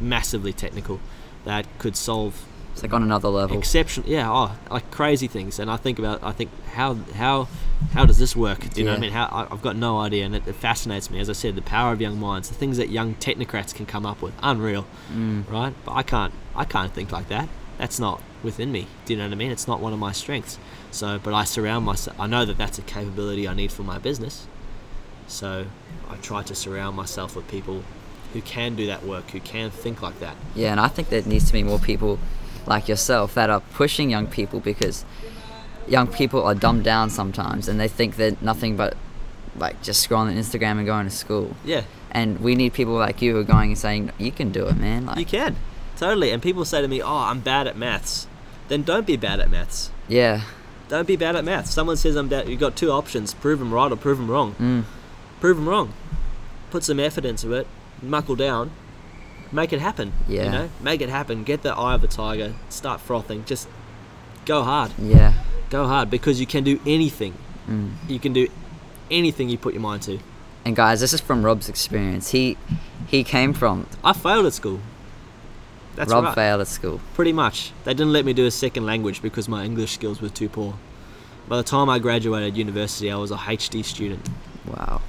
massively 0.00 0.52
technical, 0.52 1.00
that 1.44 1.66
could 1.78 1.96
solve 1.96 2.44
It's 2.72 2.82
like 2.82 2.92
on 2.92 3.02
another 3.02 3.28
level. 3.28 3.56
exception 3.58 4.04
yeah 4.06 4.30
oh 4.30 4.56
like 4.70 4.90
crazy 4.90 5.26
things. 5.26 5.58
And 5.58 5.70
I 5.70 5.76
think 5.76 5.98
about 5.98 6.22
I 6.22 6.32
think 6.32 6.50
how 6.74 6.94
how 7.14 7.48
how 7.92 8.04
does 8.04 8.18
this 8.18 8.36
work? 8.36 8.60
Do 8.70 8.80
you 8.80 8.84
know 8.84 8.92
what 8.92 8.98
I 8.98 9.00
mean? 9.00 9.12
How 9.12 9.24
I- 9.26 9.48
I've 9.52 9.62
got 9.62 9.74
no 9.76 9.98
idea. 9.98 10.24
And 10.26 10.34
it, 10.36 10.46
it 10.46 10.54
fascinates 10.54 11.10
me 11.10 11.18
as 11.20 11.28
I 11.30 11.32
said 11.32 11.56
the 11.56 11.62
power 11.62 11.92
of 11.92 12.00
young 12.00 12.18
minds 12.20 12.48
the 12.48 12.54
things 12.54 12.76
that 12.76 12.90
young 12.90 13.14
technocrats 13.14 13.74
can 13.74 13.86
come 13.86 14.04
up 14.06 14.20
with. 14.22 14.34
Unreal 14.42 14.86
Mm. 15.12 15.50
right? 15.50 15.74
But 15.84 15.92
I 15.92 16.02
can't 16.02 16.32
I 16.54 16.64
can't 16.64 16.92
think 16.92 17.10
like 17.12 17.28
that. 17.28 17.48
That's 17.78 17.98
not 17.98 18.20
within 18.42 18.70
me. 18.72 18.86
Do 19.06 19.14
you 19.14 19.18
know 19.18 19.24
what 19.24 19.32
I 19.32 19.36
mean? 19.36 19.50
It's 19.50 19.66
not 19.66 19.80
one 19.80 19.92
of 19.94 19.98
my 19.98 20.12
strengths. 20.12 20.58
So 20.90 21.18
but 21.22 21.32
I 21.32 21.44
surround 21.44 21.84
myself 21.86 22.18
I 22.20 22.26
know 22.26 22.44
that 22.44 22.58
that's 22.58 22.78
a 22.78 22.82
capability 22.82 23.48
I 23.48 23.54
need 23.54 23.72
for 23.72 23.82
my 23.82 23.98
business. 23.98 24.46
So 25.26 25.66
I 26.08 26.16
try 26.16 26.42
to 26.42 26.54
surround 26.54 26.96
myself 26.96 27.34
with 27.36 27.46
people 27.48 27.82
who 28.32 28.40
can 28.40 28.74
do 28.76 28.86
that 28.86 29.04
work 29.04 29.30
who 29.30 29.40
can 29.40 29.70
think 29.70 30.02
like 30.02 30.18
that 30.20 30.36
Yeah, 30.54 30.70
and 30.70 30.80
I 30.80 30.88
think 30.88 31.08
there 31.08 31.22
needs 31.22 31.46
to 31.46 31.52
be 31.52 31.62
more 31.62 31.78
people 31.78 32.18
like 32.66 32.88
yourself 32.88 33.34
that 33.34 33.50
are 33.50 33.60
pushing 33.60 34.10
young 34.10 34.26
people 34.26 34.60
because 34.60 35.04
young 35.88 36.06
people 36.06 36.42
are 36.44 36.54
dumbed 36.54 36.84
down 36.84 37.10
sometimes 37.10 37.68
and 37.68 37.80
they 37.80 37.88
think 37.88 38.16
they're 38.16 38.36
nothing 38.40 38.76
but 38.76 38.96
like 39.56 39.82
just 39.82 40.08
scrolling 40.08 40.36
Instagram 40.36 40.78
and 40.78 40.86
going 40.86 41.06
to 41.06 41.10
school. 41.10 41.56
yeah 41.64 41.82
And 42.12 42.40
we 42.40 42.54
need 42.54 42.72
people 42.72 42.94
like 42.94 43.20
you 43.22 43.32
who 43.34 43.40
are 43.40 43.44
going 43.44 43.70
and 43.70 43.78
saying, 43.78 44.12
You 44.18 44.30
can 44.30 44.52
do 44.52 44.66
it, 44.66 44.76
man. 44.76 45.06
Like 45.06 45.18
You 45.18 45.24
can, 45.26 45.56
totally. 45.96 46.30
And 46.30 46.42
people 46.42 46.64
say 46.64 46.80
to 46.82 46.88
me, 46.88 47.02
"Oh, 47.02 47.16
I'm 47.30 47.40
bad 47.40 47.66
at 47.66 47.76
maths." 47.76 48.26
Then 48.68 48.82
don't 48.84 49.06
be 49.06 49.16
bad 49.16 49.40
at 49.40 49.50
maths. 49.50 49.90
Yeah. 50.08 50.42
Don't 50.88 51.06
be 51.06 51.16
bad 51.16 51.34
at 51.36 51.44
maths. 51.44 51.70
Someone 51.72 51.96
says 51.96 52.14
I'm 52.16 52.28
bad. 52.28 52.48
You've 52.48 52.60
got 52.60 52.76
two 52.76 52.90
options: 52.90 53.34
prove 53.34 53.58
them 53.58 53.72
right 53.74 53.90
or 53.90 53.96
prove 53.96 54.18
them 54.18 54.30
wrong. 54.30 54.54
Mm. 54.58 54.84
Prove 55.40 55.56
them 55.56 55.68
wrong. 55.68 55.92
Put 56.70 56.84
some 56.84 57.00
effort 57.00 57.24
into 57.24 57.52
it. 57.52 57.66
Muckle 58.02 58.36
down. 58.36 58.70
Make 59.52 59.72
it 59.72 59.80
happen. 59.80 60.12
Yeah. 60.28 60.44
You 60.44 60.50
know, 60.50 60.70
make 60.80 61.00
it 61.00 61.08
happen. 61.08 61.44
Get 61.44 61.62
the 61.62 61.74
eye 61.74 61.94
of 61.94 62.00
the 62.00 62.08
tiger. 62.08 62.54
Start 62.68 63.00
frothing. 63.00 63.44
Just 63.44 63.68
go 64.46 64.62
hard. 64.62 64.92
Yeah. 64.98 65.34
Go 65.70 65.86
hard 65.86 66.10
because 66.10 66.40
you 66.40 66.46
can 66.46 66.64
do 66.64 66.80
anything. 66.86 67.34
Mm. 67.68 67.94
You 68.08 68.18
can 68.20 68.32
do 68.32 68.48
anything 69.10 69.48
you 69.48 69.58
put 69.58 69.74
your 69.74 69.82
mind 69.82 70.02
to. 70.02 70.18
And 70.64 70.76
guys, 70.76 71.00
this 71.00 71.12
is 71.12 71.20
from 71.20 71.44
Rob's 71.44 71.68
experience. 71.68 72.30
He 72.30 72.56
he 73.06 73.24
came 73.24 73.52
from 73.52 73.86
I 74.04 74.12
failed 74.12 74.46
at 74.46 74.52
school. 74.52 74.80
That's 75.96 76.12
Rob 76.12 76.24
right. 76.24 76.34
failed 76.34 76.60
at 76.60 76.68
school. 76.68 77.00
Pretty 77.14 77.32
much. 77.32 77.72
They 77.84 77.92
didn't 77.92 78.12
let 78.12 78.24
me 78.24 78.32
do 78.32 78.46
a 78.46 78.50
second 78.50 78.86
language 78.86 79.20
because 79.20 79.48
my 79.48 79.64
English 79.64 79.92
skills 79.92 80.20
were 80.20 80.28
too 80.28 80.48
poor. 80.48 80.74
By 81.48 81.56
the 81.56 81.62
time 81.64 81.90
I 81.90 81.98
graduated 81.98 82.56
university, 82.56 83.10
I 83.10 83.16
was 83.16 83.32
a 83.32 83.36
HD 83.36 83.84
student. 83.84 84.28
Wow. 84.66 85.02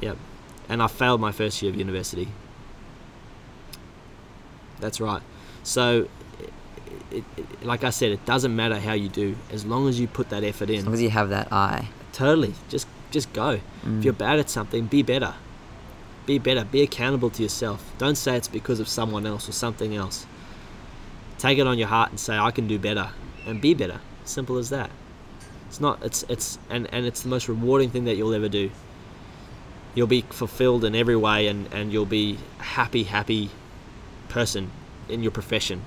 Yep. 0.00 0.18
And 0.68 0.82
I 0.82 0.86
failed 0.88 1.20
my 1.20 1.32
first 1.32 1.62
year 1.62 1.70
of 1.70 1.76
university. 1.76 2.28
That's 4.80 5.00
right. 5.00 5.22
So, 5.62 6.08
it, 7.10 7.24
it, 7.36 7.64
like 7.64 7.84
I 7.84 7.90
said, 7.90 8.12
it 8.12 8.24
doesn't 8.26 8.54
matter 8.54 8.78
how 8.78 8.92
you 8.92 9.08
do, 9.08 9.36
as 9.50 9.64
long 9.64 9.88
as 9.88 9.98
you 9.98 10.08
put 10.08 10.28
that 10.30 10.44
effort 10.44 10.70
in. 10.70 10.78
As 10.78 10.84
long 10.84 10.94
as 10.94 11.02
you 11.02 11.10
have 11.10 11.30
that 11.30 11.52
eye. 11.52 11.88
Totally. 12.12 12.54
Just, 12.68 12.86
just 13.10 13.32
go. 13.32 13.60
Mm. 13.84 13.98
If 13.98 14.04
you're 14.04 14.12
bad 14.12 14.38
at 14.38 14.50
something, 14.50 14.86
be 14.86 15.02
better. 15.02 15.34
Be 16.26 16.38
better. 16.38 16.64
Be 16.64 16.82
accountable 16.82 17.30
to 17.30 17.42
yourself. 17.42 17.92
Don't 17.98 18.16
say 18.16 18.36
it's 18.36 18.48
because 18.48 18.80
of 18.80 18.88
someone 18.88 19.26
else 19.26 19.48
or 19.48 19.52
something 19.52 19.94
else. 19.94 20.26
take 21.38 21.58
it 21.58 21.66
on 21.66 21.78
your 21.78 21.88
heart 21.88 22.10
and 22.10 22.18
say 22.18 22.36
I 22.36 22.50
can 22.50 22.66
do 22.66 22.78
better 22.78 23.10
and 23.46 23.60
be 23.60 23.74
better. 23.74 24.00
Simple 24.24 24.58
as 24.58 24.70
that. 24.70 24.90
It's 25.68 25.80
not. 25.80 26.02
It's 26.02 26.24
it's 26.28 26.58
and 26.70 26.88
and 26.92 27.06
it's 27.06 27.22
the 27.22 27.28
most 27.28 27.48
rewarding 27.48 27.90
thing 27.90 28.04
that 28.04 28.16
you'll 28.16 28.34
ever 28.34 28.48
do. 28.48 28.70
You'll 29.96 30.06
be 30.06 30.20
fulfilled 30.20 30.84
in 30.84 30.94
every 30.94 31.16
way, 31.16 31.48
and 31.48 31.72
and 31.72 31.92
you'll 31.92 32.06
be 32.06 32.38
a 32.60 32.62
happy, 32.62 33.02
happy 33.02 33.50
person 34.28 34.70
in 35.08 35.22
your 35.22 35.32
profession. 35.32 35.82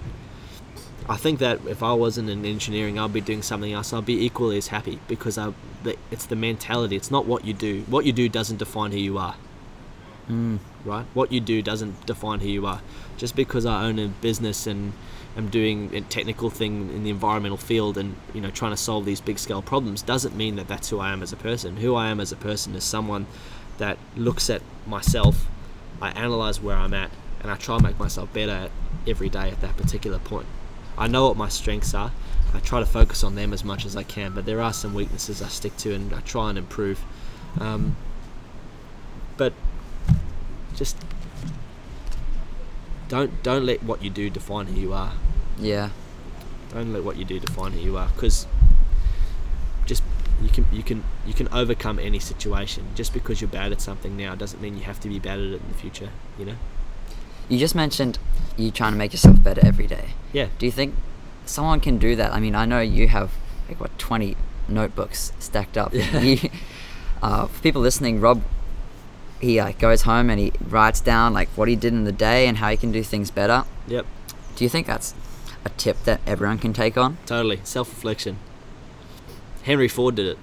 I 1.07 1.17
think 1.17 1.39
that 1.39 1.65
if 1.65 1.81
I 1.81 1.93
wasn't 1.93 2.29
in 2.29 2.45
engineering, 2.45 2.99
I'd 2.99 3.13
be 3.13 3.21
doing 3.21 3.41
something 3.41 3.73
else. 3.73 3.93
I'd 3.93 4.05
be 4.05 4.25
equally 4.25 4.57
as 4.57 4.67
happy 4.67 4.99
because 5.07 5.39
I, 5.39 5.53
the, 5.83 5.97
it's 6.11 6.27
the 6.27 6.35
mentality. 6.35 6.95
It's 6.95 7.09
not 7.09 7.25
what 7.25 7.45
you 7.45 7.53
do. 7.53 7.81
What 7.87 8.05
you 8.05 8.13
do 8.13 8.29
doesn't 8.29 8.57
define 8.57 8.91
who 8.91 8.99
you 8.99 9.17
are. 9.17 9.35
Mm. 10.29 10.59
Right? 10.85 11.05
What 11.15 11.31
you 11.31 11.39
do 11.39 11.63
doesn't 11.63 12.05
define 12.05 12.41
who 12.41 12.47
you 12.47 12.67
are. 12.67 12.81
Just 13.17 13.35
because 13.35 13.65
I 13.65 13.85
own 13.85 13.97
a 13.97 14.07
business 14.07 14.67
and 14.67 14.93
am 15.35 15.49
doing 15.49 15.95
a 15.95 16.01
technical 16.01 16.51
thing 16.51 16.91
in 16.91 17.03
the 17.03 17.09
environmental 17.09 17.57
field 17.57 17.97
and 17.97 18.15
you 18.33 18.41
know 18.41 18.51
trying 18.51 18.71
to 18.71 18.77
solve 18.77 19.05
these 19.05 19.21
big 19.21 19.39
scale 19.39 19.61
problems 19.61 20.01
doesn't 20.01 20.35
mean 20.35 20.55
that 20.55 20.67
that's 20.67 20.89
who 20.89 20.99
I 20.99 21.11
am 21.11 21.23
as 21.23 21.33
a 21.33 21.37
person. 21.37 21.77
Who 21.77 21.95
I 21.95 22.09
am 22.09 22.19
as 22.19 22.31
a 22.31 22.35
person 22.35 22.75
is 22.75 22.83
someone 22.83 23.25
that 23.79 23.97
looks 24.15 24.49
at 24.49 24.61
myself, 24.85 25.47
I 26.01 26.09
analyze 26.11 26.61
where 26.61 26.75
I'm 26.75 26.93
at, 26.93 27.11
and 27.41 27.51
I 27.51 27.55
try 27.55 27.75
and 27.75 27.83
make 27.83 27.99
myself 27.99 28.31
better 28.31 28.69
every 29.07 29.29
day 29.29 29.49
at 29.49 29.59
that 29.61 29.75
particular 29.75 30.19
point. 30.19 30.47
I 30.97 31.07
know 31.07 31.27
what 31.27 31.37
my 31.37 31.49
strengths 31.49 31.93
are. 31.93 32.11
I 32.53 32.59
try 32.59 32.79
to 32.79 32.85
focus 32.85 33.23
on 33.23 33.35
them 33.35 33.53
as 33.53 33.63
much 33.63 33.85
as 33.85 33.95
I 33.95 34.03
can, 34.03 34.33
but 34.33 34.45
there 34.45 34.61
are 34.61 34.73
some 34.73 34.93
weaknesses 34.93 35.41
I 35.41 35.47
stick 35.47 35.75
to 35.77 35.93
and 35.93 36.13
I 36.13 36.21
try 36.21 36.49
and 36.49 36.57
improve. 36.57 37.01
Um, 37.59 37.95
but 39.37 39.53
just 40.75 40.97
don't 43.07 43.41
don't 43.43 43.65
let 43.65 43.83
what 43.83 44.03
you 44.03 44.09
do 44.09 44.29
define 44.29 44.67
who 44.67 44.79
you 44.79 44.93
are. 44.93 45.13
Yeah. 45.57 45.89
Don't 46.73 46.93
let 46.93 47.03
what 47.03 47.17
you 47.17 47.25
do 47.25 47.39
define 47.39 47.71
who 47.71 47.79
you 47.79 47.97
are, 47.97 48.09
because 48.09 48.45
just 49.85 50.03
you 50.41 50.49
can 50.49 50.65
you 50.71 50.83
can 50.83 51.03
you 51.25 51.33
can 51.33 51.47
overcome 51.49 51.99
any 51.99 52.19
situation. 52.19 52.85
Just 52.95 53.13
because 53.13 53.41
you're 53.41 53.49
bad 53.49 53.71
at 53.71 53.81
something 53.81 54.15
now 54.15 54.35
doesn't 54.35 54.61
mean 54.61 54.77
you 54.77 54.83
have 54.83 54.99
to 55.01 55.09
be 55.09 55.19
bad 55.19 55.39
at 55.39 55.45
it 55.45 55.61
in 55.61 55.67
the 55.67 55.77
future. 55.77 56.09
You 56.37 56.45
know. 56.45 56.55
You 57.47 57.57
just 57.57 57.75
mentioned 57.75 58.19
you 58.57 58.71
trying 58.71 58.93
to 58.93 58.97
make 58.97 59.11
yourself 59.11 59.41
better 59.43 59.65
every 59.65 59.87
day. 59.87 60.09
Yeah. 60.33 60.47
Do 60.59 60.65
you 60.65 60.71
think 60.71 60.95
someone 61.45 61.79
can 61.79 61.97
do 61.97 62.15
that? 62.15 62.31
I 62.31 62.39
mean, 62.39 62.55
I 62.55 62.65
know 62.65 62.79
you 62.79 63.07
have 63.07 63.31
like 63.67 63.79
what 63.79 63.97
twenty 63.97 64.37
notebooks 64.67 65.33
stacked 65.39 65.77
up. 65.77 65.93
Yeah. 65.93 66.19
You, 66.21 66.49
uh, 67.21 67.47
for 67.47 67.61
people 67.61 67.81
listening, 67.81 68.21
Rob, 68.21 68.41
he 69.41 69.59
uh, 69.59 69.73
goes 69.73 70.03
home 70.03 70.29
and 70.29 70.39
he 70.39 70.53
writes 70.61 71.01
down 71.01 71.33
like 71.33 71.49
what 71.49 71.67
he 71.67 71.75
did 71.75 71.91
in 71.91 72.05
the 72.05 72.13
day 72.13 72.47
and 72.47 72.57
how 72.57 72.69
he 72.69 72.77
can 72.77 72.91
do 72.93 73.03
things 73.03 73.29
better. 73.29 73.65
Yep. 73.87 74.05
Do 74.55 74.63
you 74.63 74.69
think 74.69 74.87
that's 74.87 75.13
a 75.65 75.69
tip 75.69 76.01
that 76.03 76.21
everyone 76.25 76.59
can 76.59 76.71
take 76.71 76.97
on? 76.97 77.17
Totally. 77.25 77.59
Self 77.63 77.89
reflection. 77.89 78.37
Henry 79.69 79.87
Ford 79.87 80.15
did 80.15 80.25
it. 80.25 80.37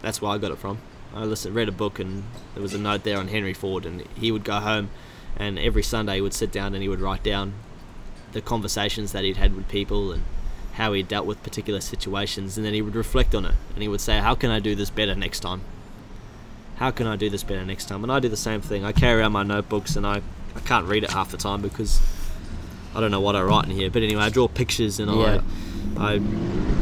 That's 0.00 0.22
where 0.22 0.30
I 0.30 0.38
got 0.38 0.52
it 0.52 0.58
from. 0.58 0.78
I 1.12 1.24
listened, 1.24 1.56
read 1.56 1.68
a 1.68 1.72
book, 1.72 1.98
and 1.98 2.22
there 2.54 2.62
was 2.62 2.72
a 2.72 2.78
note 2.78 3.02
there 3.02 3.18
on 3.18 3.26
Henry 3.26 3.52
Ford, 3.52 3.84
and 3.84 4.02
he 4.16 4.30
would 4.30 4.44
go 4.44 4.60
home, 4.60 4.90
and 5.36 5.58
every 5.58 5.82
Sunday 5.82 6.14
he 6.14 6.20
would 6.20 6.34
sit 6.34 6.52
down 6.52 6.72
and 6.72 6.80
he 6.80 6.88
would 6.88 7.00
write 7.00 7.24
down 7.24 7.54
the 8.30 8.40
conversations 8.40 9.10
that 9.10 9.24
he'd 9.24 9.38
had 9.38 9.56
with 9.56 9.66
people 9.66 10.12
and 10.12 10.22
how 10.74 10.92
he 10.92 11.02
dealt 11.02 11.26
with 11.26 11.42
particular 11.42 11.80
situations, 11.80 12.56
and 12.56 12.64
then 12.64 12.72
he 12.72 12.80
would 12.80 12.94
reflect 12.94 13.34
on 13.34 13.44
it, 13.44 13.56
and 13.74 13.82
he 13.82 13.88
would 13.88 14.00
say, 14.00 14.20
"How 14.20 14.36
can 14.36 14.52
I 14.52 14.60
do 14.60 14.76
this 14.76 14.88
better 14.88 15.16
next 15.16 15.40
time? 15.40 15.62
How 16.76 16.92
can 16.92 17.08
I 17.08 17.16
do 17.16 17.28
this 17.28 17.42
better 17.42 17.64
next 17.64 17.86
time?" 17.86 18.04
And 18.04 18.12
I 18.12 18.20
do 18.20 18.28
the 18.28 18.36
same 18.36 18.60
thing. 18.60 18.84
I 18.84 18.92
carry 18.92 19.20
around 19.20 19.32
my 19.32 19.42
notebooks, 19.42 19.96
and 19.96 20.06
I, 20.06 20.22
I 20.54 20.60
can't 20.60 20.86
read 20.86 21.02
it 21.02 21.10
half 21.10 21.32
the 21.32 21.38
time 21.38 21.60
because 21.60 22.00
I 22.94 23.00
don't 23.00 23.10
know 23.10 23.20
what 23.20 23.34
I 23.34 23.42
write 23.42 23.64
in 23.64 23.72
here. 23.72 23.90
But 23.90 24.04
anyway, 24.04 24.22
I 24.22 24.28
draw 24.28 24.46
pictures 24.46 25.00
and 25.00 25.10
Yeah. 25.10 25.40
I, 25.40 25.40
I 25.98 26.20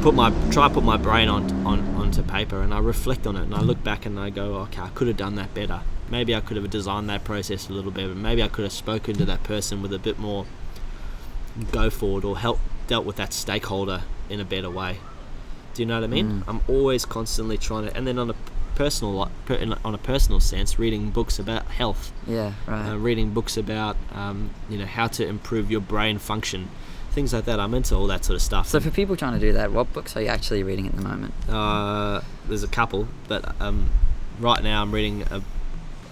put 0.03 0.15
my 0.15 0.31
try 0.51 0.69
to 0.69 0.75
put 0.75 0.85
my 0.85 0.97
brain 0.97 1.29
on, 1.29 1.51
on 1.67 1.81
onto 1.97 2.23
paper 2.23 2.61
and 2.63 2.73
I 2.73 2.79
reflect 2.79 3.27
on 3.27 3.37
it 3.37 3.43
and 3.43 3.55
I 3.55 3.61
look 3.61 3.83
back 3.83 4.07
and 4.07 4.19
I 4.19 4.31
go, 4.31 4.55
okay, 4.57 4.83
I 4.83 4.89
could 4.91 5.09
have 5.09 5.17
done 5.17 5.35
that 5.37 5.55
better. 5.55 5.81
Maybe 6.11 6.35
I 6.35 6.41
could 6.41 6.57
have 6.57 6.71
designed 6.71 7.09
that 7.11 7.25
process 7.25 7.69
a 7.69 7.73
little 7.73 7.91
better. 7.91 8.15
Maybe 8.15 8.43
I 8.43 8.49
could 8.49 8.63
have 8.65 8.73
spoken 8.73 9.15
to 9.17 9.25
that 9.27 9.43
person 9.43 9.83
with 9.83 9.93
a 9.93 9.99
bit 9.99 10.19
more 10.19 10.47
go 11.73 11.91
forward 11.91 12.25
or 12.25 12.39
help 12.39 12.61
dealt 12.87 13.05
with 13.05 13.17
that 13.17 13.33
stakeholder 13.33 14.03
in 14.31 14.41
a 14.41 14.45
better 14.45 14.71
way. 14.71 14.99
Do 15.75 15.83
you 15.83 15.87
know 15.87 15.97
what 15.97 16.05
I 16.05 16.09
mean? 16.09 16.41
Mm. 16.41 16.45
I'm 16.49 16.61
always 16.69 17.05
constantly 17.05 17.59
trying 17.59 17.87
to, 17.89 17.97
and 17.97 18.07
then 18.07 18.19
on 18.19 18.31
a 18.31 18.35
personal 18.75 19.19
li- 19.21 19.29
per, 19.45 19.55
in 19.55 19.73
a- 19.73 19.79
on 19.85 19.95
a 19.95 19.99
personal 19.99 20.41
sense, 20.41 20.79
reading 20.79 21.11
books 21.11 21.39
about 21.39 21.67
health, 21.67 22.13
Yeah. 22.27 22.53
Right. 22.67 22.91
uh, 22.91 22.97
reading 22.97 23.31
books 23.31 23.57
about 23.57 23.97
um, 24.15 24.51
you 24.71 24.79
know 24.79 24.87
how 24.87 25.09
to 25.09 25.27
improve 25.27 25.71
your 25.71 25.81
brain 25.81 26.19
function, 26.19 26.69
things 27.19 27.33
like 27.33 27.47
that. 27.47 27.59
I'm 27.59 27.75
into 27.75 27.97
all 27.97 28.07
that 28.07 28.25
sort 28.25 28.37
of 28.37 28.43
stuff. 28.43 28.69
so 28.69 28.79
for 28.79 28.91
people 28.93 29.16
trying 29.16 29.33
to 29.35 29.41
do 29.41 29.53
that, 29.55 29.73
what 29.73 29.93
books 29.93 30.16
are 30.16 30.23
you 30.23 30.29
actually 30.29 30.62
reading 30.62 30.87
at 30.87 30.95
the 30.95 31.03
moment? 31.03 31.35
Uh, 31.49 32.21
there's 32.47 32.62
a 32.62 32.69
couple, 32.69 33.09
but 33.27 33.61
um, 33.61 33.89
right 34.39 34.62
now 34.62 34.83
I'm 34.83 34.93
reading 34.93 35.25
a, 35.31 35.43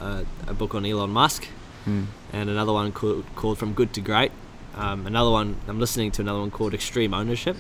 a, 0.05 0.27
a 0.49 0.55
book 0.55 0.75
on 0.75 0.85
Elon 0.85 1.11
Musk 1.11 1.47
Hmm. 1.85 2.07
and 2.33 2.51
another 2.51 2.73
one 2.73 2.91
called, 2.91 3.25
called 3.37 3.59
From 3.59 3.73
Good 3.73 3.93
to 3.95 4.01
Great. 4.01 4.33
Um, 4.75 5.07
another 5.07 5.31
one, 5.31 5.55
I'm 5.69 5.79
listening 5.79 6.11
to 6.13 6.23
another 6.23 6.41
one 6.41 6.51
called 6.51 6.75
Extreme 6.75 7.15
Ownership. 7.15 7.57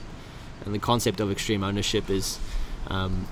And 0.64 0.74
the 0.74 0.80
concept 0.80 1.20
of 1.20 1.30
extreme 1.30 1.62
ownership 1.62 2.10
is 2.10 2.40
um, 2.88 3.28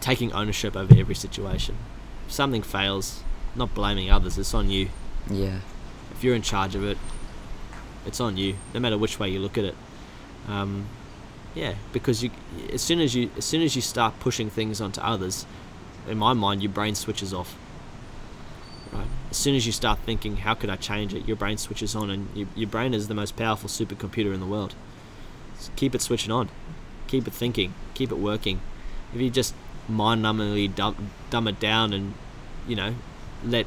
taking 0.00 0.32
ownership 0.32 0.74
over 0.74 0.94
every 0.96 1.14
situation. 1.14 1.76
If 2.26 2.32
something 2.32 2.62
fails, 2.62 3.22
not 3.54 3.74
blaming 3.74 4.10
others, 4.10 4.38
it's 4.38 4.54
on 4.54 4.70
you. 4.70 4.88
Yeah. 5.30 5.58
If 6.12 6.24
you're 6.24 6.34
in 6.34 6.40
charge 6.40 6.74
of 6.74 6.82
it, 6.82 6.96
it's 8.06 8.20
on 8.20 8.36
you, 8.36 8.56
no 8.74 8.80
matter 8.80 8.98
which 8.98 9.18
way 9.18 9.28
you 9.28 9.38
look 9.38 9.56
at 9.58 9.64
it. 9.64 9.74
Um, 10.48 10.86
yeah, 11.54 11.74
because 11.92 12.22
you, 12.22 12.30
as 12.72 12.82
soon 12.82 13.00
as 13.00 13.14
you, 13.14 13.30
as 13.36 13.44
soon 13.44 13.62
as 13.62 13.76
you 13.76 13.82
start 13.82 14.18
pushing 14.20 14.50
things 14.50 14.80
onto 14.80 15.00
others, 15.00 15.46
in 16.08 16.18
my 16.18 16.32
mind, 16.32 16.62
your 16.62 16.72
brain 16.72 16.94
switches 16.94 17.32
off. 17.32 17.56
Right. 18.92 19.06
As 19.30 19.36
soon 19.36 19.54
as 19.54 19.66
you 19.66 19.72
start 19.72 20.00
thinking, 20.00 20.38
how 20.38 20.54
could 20.54 20.70
I 20.70 20.76
change 20.76 21.14
it? 21.14 21.26
Your 21.26 21.36
brain 21.36 21.58
switches 21.58 21.94
on, 21.94 22.10
and 22.10 22.28
your, 22.36 22.48
your 22.54 22.68
brain 22.68 22.92
is 22.94 23.08
the 23.08 23.14
most 23.14 23.36
powerful 23.36 23.68
supercomputer 23.68 24.34
in 24.34 24.40
the 24.40 24.46
world. 24.46 24.74
So 25.58 25.70
keep 25.76 25.94
it 25.94 26.02
switching 26.02 26.32
on. 26.32 26.48
Keep 27.06 27.28
it 27.28 27.32
thinking. 27.32 27.74
Keep 27.94 28.10
it 28.10 28.18
working. 28.18 28.60
If 29.14 29.20
you 29.20 29.30
just 29.30 29.54
mind-numbingly 29.88 30.74
dumb, 30.74 31.10
dumb 31.30 31.48
it 31.48 31.60
down 31.60 31.92
and, 31.92 32.14
you 32.66 32.76
know, 32.76 32.94
let 33.44 33.66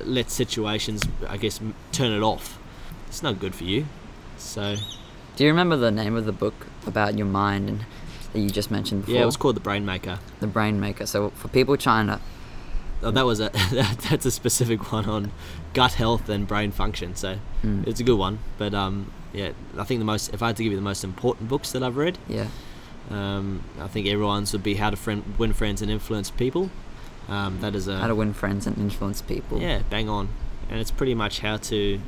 let 0.00 0.30
situations, 0.30 1.02
I 1.28 1.36
guess, 1.36 1.60
turn 1.90 2.12
it 2.12 2.22
off, 2.22 2.58
it's 3.12 3.22
not 3.22 3.38
good 3.38 3.54
for 3.54 3.64
you. 3.64 3.84
So 4.38 4.76
Do 5.36 5.44
you 5.44 5.50
remember 5.50 5.76
the 5.76 5.90
name 5.90 6.16
of 6.16 6.24
the 6.24 6.32
book 6.32 6.66
about 6.86 7.16
your 7.18 7.26
mind 7.26 7.68
and 7.68 7.80
that 8.32 8.38
you 8.40 8.50
just 8.50 8.70
mentioned 8.70 9.02
before? 9.02 9.14
yeah, 9.16 9.22
it 9.22 9.26
was 9.26 9.36
called 9.36 9.54
the 9.56 9.60
Brain 9.60 9.84
Maker. 9.84 10.18
The 10.40 10.46
Brain 10.46 10.80
Maker. 10.80 11.04
So 11.06 11.30
for 11.30 11.48
people 11.48 11.76
trying 11.76 12.06
to, 12.06 12.20
Oh, 13.04 13.10
that 13.10 13.26
was 13.26 13.40
a 13.40 13.50
that, 13.72 13.98
that's 14.10 14.24
a 14.26 14.30
specific 14.30 14.92
one 14.92 15.04
on 15.06 15.32
gut 15.74 15.92
health 15.94 16.28
and 16.28 16.46
brain 16.46 16.70
function. 16.72 17.14
So 17.14 17.36
Hmm. 17.62 17.82
it's 17.86 18.00
a 18.00 18.04
good 18.04 18.18
one. 18.18 18.38
But 18.58 18.72
um, 18.74 19.12
yeah, 19.32 19.50
I 19.76 19.84
think 19.84 19.98
the 20.00 20.04
most 20.04 20.32
if 20.32 20.42
I 20.42 20.46
had 20.48 20.56
to 20.56 20.62
give 20.62 20.72
you 20.72 20.78
the 20.78 20.82
most 20.92 21.04
important 21.04 21.48
books 21.48 21.72
that 21.72 21.82
I've 21.82 21.96
read, 21.96 22.16
yeah, 22.28 22.46
um, 23.10 23.62
I 23.80 23.88
think 23.88 24.06
everyone's 24.06 24.52
would 24.52 24.62
be 24.62 24.74
How 24.74 24.90
to 24.90 24.96
Friend, 24.96 25.22
Win 25.38 25.52
Friends 25.52 25.82
and 25.82 25.90
Influence 25.90 26.30
People. 26.30 26.70
Um, 27.28 27.60
that 27.60 27.74
is 27.74 27.88
a 27.88 27.98
how 27.98 28.06
to 28.08 28.14
win 28.14 28.32
friends 28.34 28.66
and 28.66 28.76
influence 28.78 29.20
people. 29.22 29.60
yeah, 29.60 29.82
bang 29.90 30.08
on, 30.08 30.28
and 30.70 30.80
it's 30.80 30.90
pretty 30.90 31.14
much 31.14 31.38
how 31.40 31.56
to 31.58 32.00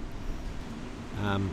um, 1.22 1.50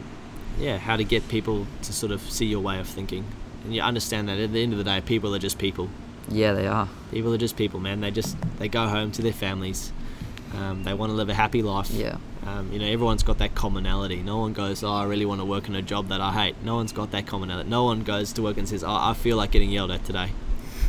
yeah 0.59 0.77
how 0.77 0.95
to 0.95 1.03
get 1.03 1.27
people 1.27 1.67
to 1.83 1.93
sort 1.93 2.11
of 2.11 2.21
see 2.21 2.45
your 2.45 2.59
way 2.59 2.79
of 2.79 2.87
thinking, 2.87 3.25
and 3.63 3.73
you 3.75 3.81
understand 3.81 4.27
that 4.29 4.39
at 4.39 4.51
the 4.51 4.63
end 4.63 4.71
of 4.73 4.77
the 4.77 4.83
day, 4.83 5.01
people 5.01 5.35
are 5.35 5.39
just 5.39 5.57
people. 5.57 5.89
Yeah, 6.29 6.53
they 6.53 6.67
are. 6.67 6.87
People 7.11 7.33
are 7.33 7.37
just 7.37 7.57
people, 7.57 7.79
man. 7.79 8.01
They 8.01 8.11
just 8.11 8.37
they 8.59 8.67
go 8.67 8.87
home 8.87 9.11
to 9.13 9.21
their 9.21 9.33
families. 9.33 9.91
Um, 10.55 10.83
they 10.83 10.93
want 10.93 11.11
to 11.11 11.15
live 11.15 11.29
a 11.29 11.33
happy 11.33 11.61
life. 11.61 11.89
Yeah. 11.91 12.17
Um, 12.45 12.71
you 12.73 12.79
know, 12.79 12.85
everyone's 12.85 13.23
got 13.23 13.37
that 13.37 13.55
commonality. 13.55 14.21
No 14.21 14.39
one 14.39 14.53
goes, 14.53 14.83
"Oh, 14.83 14.91
I 14.91 15.05
really 15.05 15.25
want 15.25 15.41
to 15.41 15.45
work 15.45 15.67
in 15.67 15.75
a 15.75 15.81
job 15.81 16.09
that 16.09 16.21
I 16.21 16.31
hate." 16.31 16.55
No 16.63 16.75
one's 16.75 16.91
got 16.91 17.11
that 17.11 17.27
commonality. 17.27 17.69
No 17.69 17.83
one 17.83 18.01
goes 18.03 18.33
to 18.33 18.41
work 18.41 18.57
and 18.57 18.67
says, 18.67 18.83
"Oh, 18.83 18.89
I 18.89 19.13
feel 19.13 19.37
like 19.37 19.51
getting 19.51 19.69
yelled 19.69 19.91
at 19.91 20.03
today." 20.03 20.31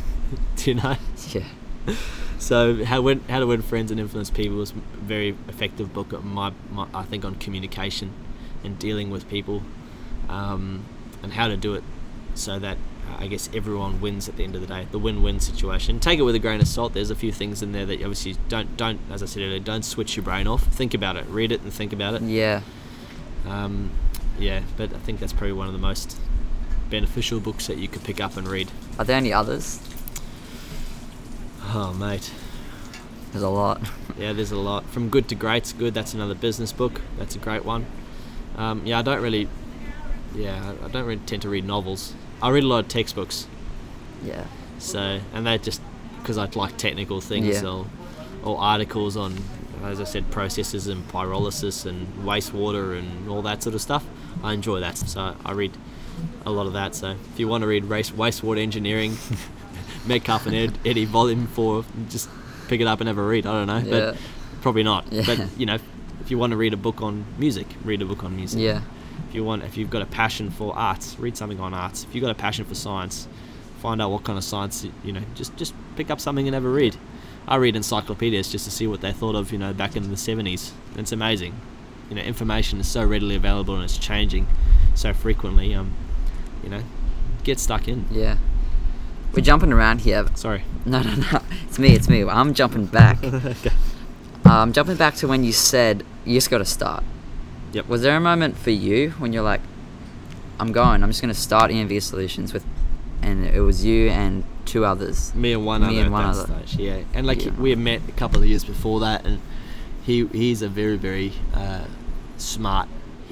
Do 0.55 0.71
you 0.71 0.75
know? 0.75 0.97
Yeah. 1.29 1.45
So, 2.39 2.83
how 2.83 2.99
win, 2.99 3.21
how 3.29 3.39
to 3.39 3.47
win 3.47 3.61
friends 3.61 3.89
and 3.89 4.01
influence 4.01 4.29
people 4.29 4.61
is 4.61 4.71
a 4.71 4.73
very 4.97 5.29
effective 5.47 5.93
book. 5.93 6.21
My, 6.25 6.51
my 6.73 6.87
I 6.93 7.03
think 7.03 7.23
on 7.23 7.35
communication 7.35 8.11
and 8.63 8.77
dealing 8.79 9.09
with 9.09 9.29
people, 9.29 9.63
um, 10.29 10.85
and 11.21 11.33
how 11.33 11.47
to 11.47 11.57
do 11.57 11.73
it 11.73 11.83
so 12.35 12.59
that 12.59 12.77
uh, 13.09 13.17
I 13.19 13.27
guess 13.27 13.49
everyone 13.53 14.01
wins 14.01 14.27
at 14.29 14.37
the 14.37 14.43
end 14.43 14.55
of 14.55 14.61
the 14.61 14.67
day. 14.67 14.87
The 14.91 14.99
win-win 14.99 15.39
situation. 15.39 15.99
Take 15.99 16.19
it 16.19 16.23
with 16.23 16.35
a 16.35 16.39
grain 16.39 16.61
of 16.61 16.67
salt. 16.67 16.93
There's 16.93 17.09
a 17.09 17.15
few 17.15 17.31
things 17.31 17.61
in 17.61 17.71
there 17.71 17.85
that 17.85 17.95
obviously 18.01 18.35
don't 18.49 18.75
don't 18.77 18.99
as 19.11 19.21
I 19.21 19.25
said 19.25 19.43
earlier, 19.43 19.59
don't 19.59 19.83
switch 19.83 20.15
your 20.15 20.23
brain 20.23 20.47
off. 20.47 20.63
Think 20.63 20.93
about 20.93 21.17
it. 21.17 21.25
Read 21.27 21.51
it 21.51 21.61
and 21.61 21.71
think 21.71 21.93
about 21.93 22.13
it. 22.15 22.21
Yeah. 22.23 22.61
Um, 23.47 23.91
yeah, 24.39 24.61
but 24.77 24.93
I 24.93 24.97
think 24.99 25.19
that's 25.19 25.33
probably 25.33 25.53
one 25.53 25.67
of 25.67 25.73
the 25.73 25.79
most 25.79 26.17
beneficial 26.89 27.39
books 27.39 27.67
that 27.67 27.77
you 27.77 27.87
could 27.87 28.03
pick 28.03 28.21
up 28.21 28.37
and 28.37 28.47
read. 28.47 28.71
Are 28.97 29.05
there 29.05 29.17
any 29.17 29.33
others? 29.33 29.79
Oh, 31.65 31.93
mate. 31.93 32.31
There's 33.31 33.43
a 33.43 33.49
lot. 33.49 33.81
Yeah, 34.17 34.33
there's 34.33 34.51
a 34.51 34.57
lot. 34.57 34.85
From 34.85 35.09
Good 35.09 35.27
to 35.29 35.35
Great's 35.35 35.73
good. 35.73 35.93
That's 35.93 36.13
another 36.13 36.35
business 36.35 36.71
book. 36.71 37.01
That's 37.17 37.35
a 37.35 37.39
great 37.39 37.65
one. 37.65 37.87
Um, 38.57 38.85
yeah, 38.85 38.99
I 38.99 39.01
don't 39.01 39.21
really. 39.21 39.47
Yeah, 40.35 40.73
I 40.83 40.87
don't 40.87 41.05
really 41.05 41.21
tend 41.25 41.41
to 41.43 41.49
read 41.49 41.65
novels. 41.65 42.13
I 42.41 42.49
read 42.49 42.63
a 42.63 42.67
lot 42.67 42.79
of 42.79 42.87
textbooks. 42.87 43.47
Yeah. 44.23 44.45
So, 44.79 45.19
and 45.33 45.45
that 45.45 45.63
just 45.63 45.81
because 46.19 46.37
I 46.37 46.45
like 46.55 46.77
technical 46.77 47.21
things 47.21 47.61
Yeah. 47.61 47.69
or, 47.69 47.85
or 48.43 48.59
articles 48.59 49.15
on, 49.15 49.37
as 49.83 50.01
I 50.01 50.05
said, 50.05 50.29
processes 50.31 50.87
and 50.87 51.07
pyrolysis 51.09 51.85
and 51.85 52.07
wastewater 52.25 52.97
and 52.97 53.29
all 53.29 53.41
that 53.43 53.61
sort 53.61 53.75
of 53.75 53.81
stuff. 53.81 54.03
I 54.43 54.53
enjoy 54.53 54.79
that, 54.79 54.97
so 54.97 55.35
I 55.45 55.51
read 55.51 55.71
a 56.45 56.49
lot 56.51 56.65
of 56.67 56.73
that. 56.73 56.95
So, 56.95 57.11
if 57.33 57.39
you 57.39 57.47
want 57.47 57.61
to 57.61 57.67
read 57.67 57.85
race, 57.85 58.09
wastewater 58.11 58.59
engineering, 58.59 59.17
Metcalf 60.07 60.45
and 60.47 60.55
Ed, 60.55 60.77
Eddy 60.85 61.05
Volume 61.05 61.47
Four, 61.47 61.85
just 62.09 62.29
pick 62.67 62.81
it 62.81 62.87
up 62.87 62.99
and 63.01 63.07
have 63.07 63.17
a 63.17 63.23
read. 63.23 63.45
I 63.45 63.51
don't 63.65 63.67
know, 63.67 63.77
Yeah. 63.77 64.11
but 64.11 64.17
probably 64.61 64.83
not. 64.83 65.05
Yeah. 65.11 65.23
But 65.25 65.47
you 65.59 65.65
know, 65.65 65.77
if 66.21 66.31
you 66.31 66.37
want 66.37 66.51
to 66.51 66.57
read 66.57 66.73
a 66.73 66.77
book 66.77 67.01
on 67.01 67.25
music, 67.37 67.67
read 67.83 68.01
a 68.01 68.05
book 68.05 68.23
on 68.23 68.35
music 68.35 68.59
Yeah. 68.59 68.81
if 69.29 69.35
you 69.35 69.43
want 69.43 69.63
if 69.63 69.77
you've 69.77 69.89
got 69.89 70.01
a 70.01 70.05
passion 70.05 70.49
for 70.51 70.75
arts 70.77 71.17
read 71.19 71.35
something 71.37 71.59
on 71.59 71.73
arts 71.73 72.03
if 72.03 72.13
you've 72.15 72.21
got 72.23 72.31
a 72.31 72.35
passion 72.35 72.65
for 72.65 72.75
science 72.75 73.27
find 73.81 74.01
out 74.01 74.09
what 74.11 74.23
kind 74.23 74.37
of 74.37 74.43
science 74.43 74.85
you 75.03 75.11
know 75.11 75.21
just 75.35 75.55
just 75.57 75.73
pick 75.95 76.09
up 76.09 76.19
something 76.19 76.47
and 76.47 76.53
have 76.53 76.63
a 76.65 76.69
read 76.69 76.95
i 77.47 77.55
read 77.55 77.75
encyclopedias 77.75 78.49
just 78.51 78.63
to 78.65 78.71
see 78.71 78.87
what 78.87 79.01
they 79.01 79.11
thought 79.11 79.35
of 79.35 79.51
you 79.51 79.57
know 79.57 79.73
back 79.73 79.95
in 79.95 80.03
the 80.09 80.15
70s 80.15 80.71
it's 80.95 81.11
amazing 81.11 81.53
you 82.09 82.15
know 82.15 82.21
information 82.21 82.79
is 82.79 82.87
so 82.87 83.03
readily 83.05 83.35
available 83.35 83.75
and 83.75 83.83
it's 83.83 83.97
changing 83.97 84.47
so 84.95 85.13
frequently 85.13 85.73
um 85.75 85.93
you 86.63 86.69
know 86.69 86.81
get 87.43 87.59
stuck 87.59 87.87
in 87.87 88.05
Yeah. 88.11 88.37
We're 89.33 89.41
jumping 89.41 89.73
around 89.73 90.01
here. 90.01 90.25
sorry 90.35 90.63
No, 90.85 91.01
no, 91.01 91.15
no. 91.15 91.41
It's 91.67 91.79
me. 91.79 91.89
It's 91.95 92.07
me. 92.07 92.23
I'm 92.23 92.53
jumping 92.53 92.85
back. 92.85 93.21
okay. 93.23 93.71
Um, 94.45 94.73
jumping 94.73 94.97
back 94.97 95.15
to 95.15 95.27
when 95.27 95.43
you 95.43 95.51
said 95.53 96.03
you 96.25 96.35
just 96.35 96.49
got 96.49 96.59
to 96.59 96.65
start. 96.65 97.03
Yep. 97.73 97.87
Was 97.87 98.01
there 98.01 98.15
a 98.15 98.19
moment 98.19 98.57
for 98.57 98.69
you 98.71 99.11
when 99.11 99.33
you're 99.33 99.43
like, 99.43 99.61
I'm 100.59 100.71
going. 100.71 101.01
I'm 101.03 101.09
just 101.09 101.21
going 101.21 101.33
to 101.33 101.39
start 101.39 101.71
ENV 101.71 102.01
Solutions 102.01 102.53
with, 102.53 102.63
and 103.21 103.45
it 103.45 103.61
was 103.61 103.83
you 103.83 104.09
and 104.09 104.43
two 104.65 104.85
others. 104.85 105.33
me 105.35 105.53
and 105.53 105.65
one 105.65 105.81
Me 105.81 105.87
other 105.87 106.01
and 106.03 106.11
one 106.11 106.23
other. 106.25 106.45
stage 106.45 106.77
yeah 106.79 106.99
and 107.13 107.27
like 107.27 107.43
Yeah. 107.43 107.51
we 107.51 107.69
had 107.69 107.77
met 107.79 108.01
a 108.07 108.11
couple 108.13 108.39
of 108.41 108.47
years 108.47 108.63
before 108.63 109.01
that 109.01 109.25
and 109.25 109.41
he 110.03 110.25
he's 110.27 110.61
a 110.61 110.69
very 110.69 110.95
very 110.95 111.33
uh, 111.53 111.83
smart 112.37 112.87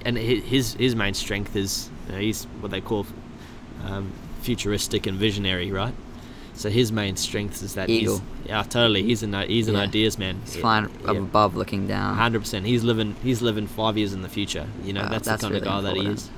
and 0.05 0.17
his 0.17 0.73
his 0.73 0.93
main 0.93 1.13
strength 1.13 1.55
is 1.55 1.89
you 2.07 2.13
know, 2.13 2.19
he's 2.19 2.43
what 2.59 2.69
they 2.71 2.81
call 2.81 3.05
um, 3.85 4.11
futuristic 4.41 5.07
and 5.07 5.17
visionary 5.17 5.71
right 5.71 5.93
so 6.53 6.69
his 6.69 6.91
main 6.91 7.15
strength 7.15 7.63
is 7.63 7.75
that 7.75 7.89
Eagle. 7.89 8.21
Yeah 8.51 8.63
totally 8.63 9.03
he's 9.03 9.23
an 9.23 9.33
he's 9.47 9.67
an 9.69 9.75
Yeah. 9.75 9.81
ideas 9.89 10.17
man 10.17 10.35
He's 10.43 10.55
Yeah, 10.55 10.61
flying 10.61 10.89
yeah. 11.05 11.11
above, 11.11 11.55
looking 11.55 11.87
down. 11.87 12.15
Hundred 12.15 12.41
percent. 12.41 12.65
He's 12.65 12.83
living. 12.83 13.15
He's 13.23 13.41
living 13.41 13.67
five 13.67 13.97
years 13.97 14.11
in 14.13 14.21
the 14.21 14.29
future. 14.37 14.65
You 14.83 14.93
know, 14.93 15.07
that's, 15.07 15.27
that's 15.27 15.41
the 15.41 15.49
kind 15.49 15.53
really 15.55 15.67
of 15.67 15.83
guy 15.83 15.89
that 15.89 15.95
he 16.01 16.05
is. 16.15 16.29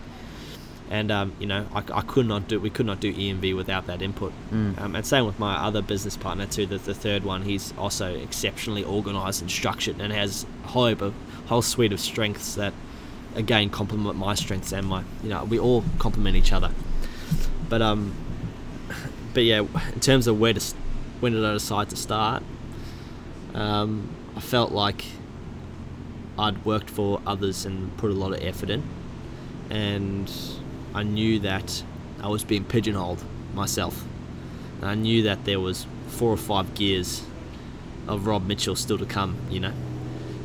And 0.91 1.09
um, 1.11 1.33
you 1.39 1.47
know, 1.47 1.65
I, 1.73 1.81
I 1.91 2.01
could 2.01 2.27
not 2.27 2.47
do. 2.47 2.59
We 2.59 2.69
could 2.69 2.85
not 2.85 2.99
do 2.99 3.11
ENV 3.11 3.55
without 3.55 3.87
that 3.87 4.01
input. 4.03 4.31
Mm. 4.51 4.79
Um, 4.79 4.95
and 4.95 5.03
same 5.05 5.25
with 5.25 5.39
my 5.39 5.55
other 5.55 5.81
business 5.81 6.15
partner 6.15 6.45
too. 6.45 6.67
The, 6.67 6.77
the 6.77 6.93
third 6.93 7.23
one, 7.23 7.41
he's 7.41 7.73
also 7.79 8.13
exceptionally 8.13 8.83
organised 8.85 9.41
and 9.41 9.49
structured, 9.49 9.99
and 9.99 10.13
has 10.13 10.45
a 10.65 10.67
whole 10.67 10.85
of 11.07 11.13
whole 11.47 11.63
suite 11.63 11.93
of 11.93 11.99
strengths 11.99 12.53
that, 12.55 12.73
again, 13.35 13.69
complement 13.71 14.17
my 14.17 14.35
strengths 14.35 14.71
and 14.71 14.85
my. 14.85 15.03
You 15.23 15.29
know, 15.29 15.45
we 15.45 15.57
all 15.57 15.83
complement 15.97 16.35
each 16.35 16.53
other. 16.53 16.69
But 17.69 17.81
um, 17.81 18.13
but 19.33 19.45
yeah, 19.45 19.65
in 19.93 19.99
terms 19.99 20.27
of 20.27 20.39
where 20.39 20.53
to, 20.53 20.61
when 21.23 21.31
did 21.31 21.45
I 21.45 21.53
decide 21.53 21.89
to 21.91 21.95
start? 21.95 22.43
Um, 23.53 24.09
I 24.35 24.41
felt 24.41 24.73
like 24.73 25.05
I'd 26.37 26.65
worked 26.65 26.89
for 26.89 27.21
others 27.25 27.65
and 27.65 27.95
put 27.95 28.11
a 28.11 28.13
lot 28.13 28.33
of 28.33 28.43
effort 28.43 28.69
in, 28.69 28.83
and 29.69 30.29
I 30.93 31.03
knew 31.03 31.39
that 31.39 31.81
I 32.21 32.27
was 32.27 32.43
being 32.43 32.65
pigeonholed 32.65 33.23
myself. 33.53 34.03
And 34.81 34.89
I 34.89 34.95
knew 34.95 35.23
that 35.23 35.45
there 35.45 35.61
was 35.61 35.87
four 36.07 36.29
or 36.29 36.37
five 36.37 36.73
gears 36.73 37.23
of 38.05 38.27
Rob 38.27 38.45
Mitchell 38.45 38.75
still 38.75 38.97
to 38.97 39.05
come, 39.05 39.37
you 39.49 39.61
know. 39.61 39.73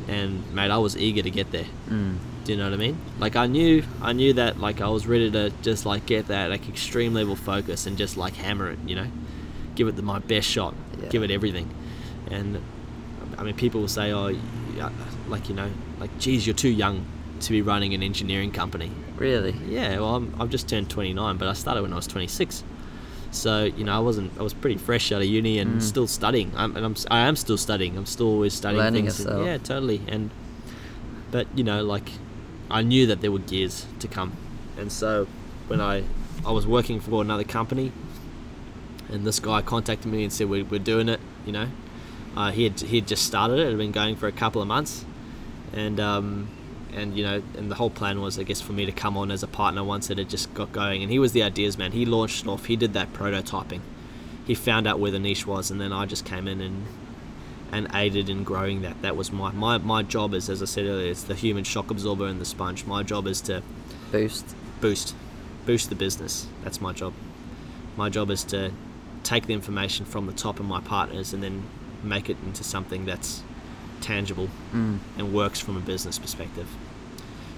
And 0.07 0.49
mate, 0.55 0.71
I 0.71 0.77
was 0.77 0.95
eager 0.95 1.21
to 1.21 1.29
get 1.29 1.51
there. 1.51 1.67
Mm. 1.89 2.19
Do 2.45 2.53
you 2.53 2.57
know 2.57 2.63
what 2.63 2.73
I 2.73 2.77
mean? 2.77 2.97
Like 3.19 3.35
I 3.35 3.47
knew, 3.47 3.83
I 4.01 4.13
knew 4.13 4.31
that 4.33 4.61
like 4.61 4.79
I 4.79 4.87
was 4.87 5.05
ready 5.07 5.29
to 5.29 5.51
just 5.61 5.85
like 5.85 6.05
get 6.05 6.27
that 6.27 6.49
like 6.49 6.69
extreme 6.69 7.13
level 7.13 7.35
focus 7.35 7.85
and 7.85 7.97
just 7.97 8.15
like 8.15 8.35
hammer 8.35 8.71
it, 8.71 8.79
you 8.87 8.95
know, 8.95 9.07
give 9.79 9.87
it 9.87 9.95
the, 9.95 10.01
my 10.01 10.19
best 10.19 10.47
shot, 10.47 10.73
Yeah. 11.01 11.07
give 11.07 11.23
it 11.23 11.31
everything. 11.31 11.67
And 12.29 12.61
I 13.37 13.43
mean, 13.43 13.55
people 13.55 13.79
will 13.81 13.87
say, 13.87 14.11
oh, 14.11 14.35
like 15.29 15.47
you 15.49 15.55
know, 15.55 15.69
like 16.01 16.11
geez, 16.19 16.45
you're 16.45 16.53
too 16.65 16.69
young 16.83 17.05
to 17.39 17.51
be 17.51 17.61
running 17.61 17.93
an 17.93 18.03
engineering 18.03 18.51
company. 18.51 18.91
Really? 19.15 19.55
Yeah, 19.67 19.95
well, 19.99 20.15
I'm, 20.17 20.35
I've 20.39 20.49
just 20.49 20.67
turned 20.67 20.89
29, 20.89 21.37
but 21.37 21.47
I 21.47 21.53
started 21.53 21.81
when 21.83 21.93
I 21.93 21.95
was 21.95 22.07
26. 22.07 22.63
So 23.31 23.63
you 23.63 23.83
know, 23.85 23.95
I 23.95 23.99
wasn't. 23.99 24.31
I 24.39 24.43
was 24.43 24.53
pretty 24.53 24.77
fresh 24.77 25.11
out 25.13 25.21
of 25.21 25.27
uni 25.27 25.59
and 25.59 25.77
Mm. 25.79 25.81
still 25.81 26.07
studying. 26.07 26.51
I'm, 26.57 26.75
and 26.75 26.83
I'm. 26.85 26.95
I 27.09 27.19
am 27.27 27.35
still 27.35 27.57
studying. 27.57 27.95
I'm 27.97 28.05
still 28.07 28.27
always 28.27 28.53
studying 28.53 28.83
Learning 28.83 29.05
things. 29.05 29.19
and- 29.19 29.29
yourself. 29.29 29.45
yeah, 29.45 29.57
totally. 29.59 30.01
And 30.07 30.29
but 31.31 31.45
you 31.55 31.63
know, 31.63 31.83
like 31.83 32.09
I 32.71 32.81
knew 32.81 33.05
that 33.07 33.21
there 33.21 33.31
were 33.31 33.39
gears 33.53 33.85
to 33.99 34.07
come, 34.07 34.31
and 34.79 34.91
so 34.91 35.27
when 35.69 35.79
I 35.79 36.03
I 36.45 36.51
was 36.51 36.65
working 36.65 36.99
for 36.99 37.21
another 37.21 37.43
company, 37.43 37.91
and 39.11 39.25
this 39.25 39.39
guy 39.39 39.61
contacted 39.61 40.11
me 40.11 40.23
and 40.23 40.31
said 40.31 40.49
we're, 40.49 40.65
we're 40.65 40.79
doing 40.79 41.09
it. 41.09 41.19
You 41.45 41.51
know, 41.51 41.67
uh, 42.35 42.51
he 42.51 42.63
had 42.63 42.79
he 42.79 42.99
had 42.99 43.07
just 43.07 43.25
started 43.25 43.59
it. 43.59 43.67
It 43.67 43.69
had 43.69 43.77
been 43.77 43.91
going 43.91 44.15
for 44.15 44.27
a 44.27 44.31
couple 44.31 44.61
of 44.61 44.67
months, 44.67 45.05
and 45.73 45.99
um, 45.99 46.49
and 46.93 47.15
you 47.17 47.23
know, 47.23 47.41
and 47.57 47.69
the 47.71 47.75
whole 47.75 47.89
plan 47.89 48.21
was, 48.21 48.39
I 48.39 48.43
guess, 48.43 48.61
for 48.61 48.73
me 48.73 48.85
to 48.85 48.91
come 48.91 49.17
on 49.17 49.31
as 49.31 49.43
a 49.43 49.47
partner 49.47 49.83
once 49.83 50.09
it 50.09 50.17
had 50.17 50.29
just 50.29 50.53
got 50.53 50.71
going. 50.71 51.01
And 51.03 51.11
he 51.11 51.19
was 51.19 51.31
the 51.31 51.43
ideas 51.43 51.77
man. 51.77 51.91
He 51.91 52.05
launched 52.05 52.43
it 52.43 52.47
off. 52.47 52.65
He 52.65 52.75
did 52.75 52.93
that 52.93 53.13
prototyping. 53.13 53.81
He 54.45 54.55
found 54.55 54.87
out 54.87 54.99
where 54.99 55.11
the 55.11 55.19
niche 55.19 55.45
was, 55.45 55.69
and 55.69 55.79
then 55.79 55.93
I 55.93 56.05
just 56.05 56.25
came 56.25 56.47
in 56.47 56.61
and 56.61 56.85
and 57.71 57.87
aided 57.93 58.29
in 58.29 58.43
growing 58.43 58.81
that. 58.81 59.01
That 59.01 59.15
was 59.15 59.31
my 59.31 59.51
my, 59.51 59.77
my 59.77 60.03
job 60.03 60.33
is, 60.33 60.49
as 60.49 60.61
I 60.61 60.65
said 60.65 60.85
earlier, 60.85 61.11
it's 61.11 61.23
the 61.23 61.35
human 61.35 61.63
shock 61.63 61.91
absorber 61.91 62.25
and 62.25 62.41
the 62.41 62.45
sponge. 62.45 62.85
My 62.85 63.03
job 63.03 63.27
is 63.27 63.41
to 63.41 63.61
Boost. 64.11 64.55
boost 64.81 65.15
boost 65.65 65.89
the 65.89 65.95
business. 65.95 66.47
That's 66.63 66.81
my 66.81 66.93
job. 66.93 67.13
My 67.95 68.09
job 68.09 68.31
is 68.31 68.43
to 68.45 68.71
take 69.23 69.45
the 69.47 69.53
information 69.53 70.05
from 70.05 70.25
the 70.27 70.33
top 70.33 70.59
of 70.59 70.65
my 70.65 70.79
partners 70.81 71.33
and 71.33 71.41
then 71.43 71.63
make 72.03 72.29
it 72.29 72.37
into 72.45 72.63
something 72.63 73.05
that's 73.05 73.43
tangible 74.01 74.49
Mm. 74.73 74.99
and 75.17 75.33
works 75.33 75.59
from 75.59 75.75
a 75.77 75.81
business 75.81 76.17
perspective. 76.17 76.67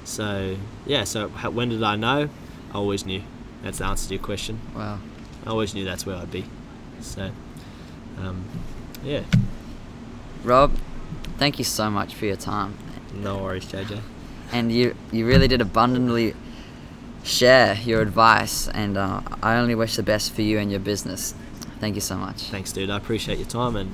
So 0.04 0.58
yeah, 0.86 1.04
so 1.04 1.30
how, 1.30 1.52
when 1.52 1.70
did 1.70 1.84
I 1.84 1.96
know? 1.96 2.30
I 2.72 2.76
always 2.76 3.06
knew. 3.06 3.22
That's 3.64 3.78
the 3.78 3.86
answer 3.86 4.08
to 4.10 4.16
your 4.16 4.24
question. 4.24 4.60
Wow. 4.76 5.00
I 5.46 5.50
always 5.50 5.74
knew 5.76 5.86
that's 5.86 6.06
where 6.06 6.16
I'd 6.16 6.32
be. 6.32 6.46
So 7.02 7.30
um, 8.20 8.44
yeah, 9.04 9.22
Rob, 10.44 10.72
thank 11.38 11.60
you 11.60 11.66
so 11.66 11.90
much 11.90 12.14
for 12.16 12.26
your 12.26 12.36
time. 12.36 12.76
no 13.14 13.38
worries, 13.38 13.66
JJ. 13.66 14.00
and 14.52 14.72
you 14.72 14.96
you 15.12 15.26
really 15.28 15.48
did 15.48 15.62
abundantly 15.62 16.34
share 17.24 17.76
your 17.86 18.02
advice 18.02 18.68
and 18.70 18.98
uh, 18.98 19.22
i 19.44 19.56
only 19.56 19.76
wish 19.76 19.96
the 19.96 20.02
best 20.04 20.34
for 20.34 20.42
you 20.42 20.58
and 20.58 20.72
your 20.72 20.80
business 20.80 21.36
thank 21.82 21.96
you 21.96 22.02
so 22.02 22.16
much 22.16 22.44
Thanks, 22.44 22.72
dude. 22.72 22.90
I 22.90 22.96
appreciate 22.98 23.38
your 23.38 23.48
time 23.48 23.76
and 23.76 23.94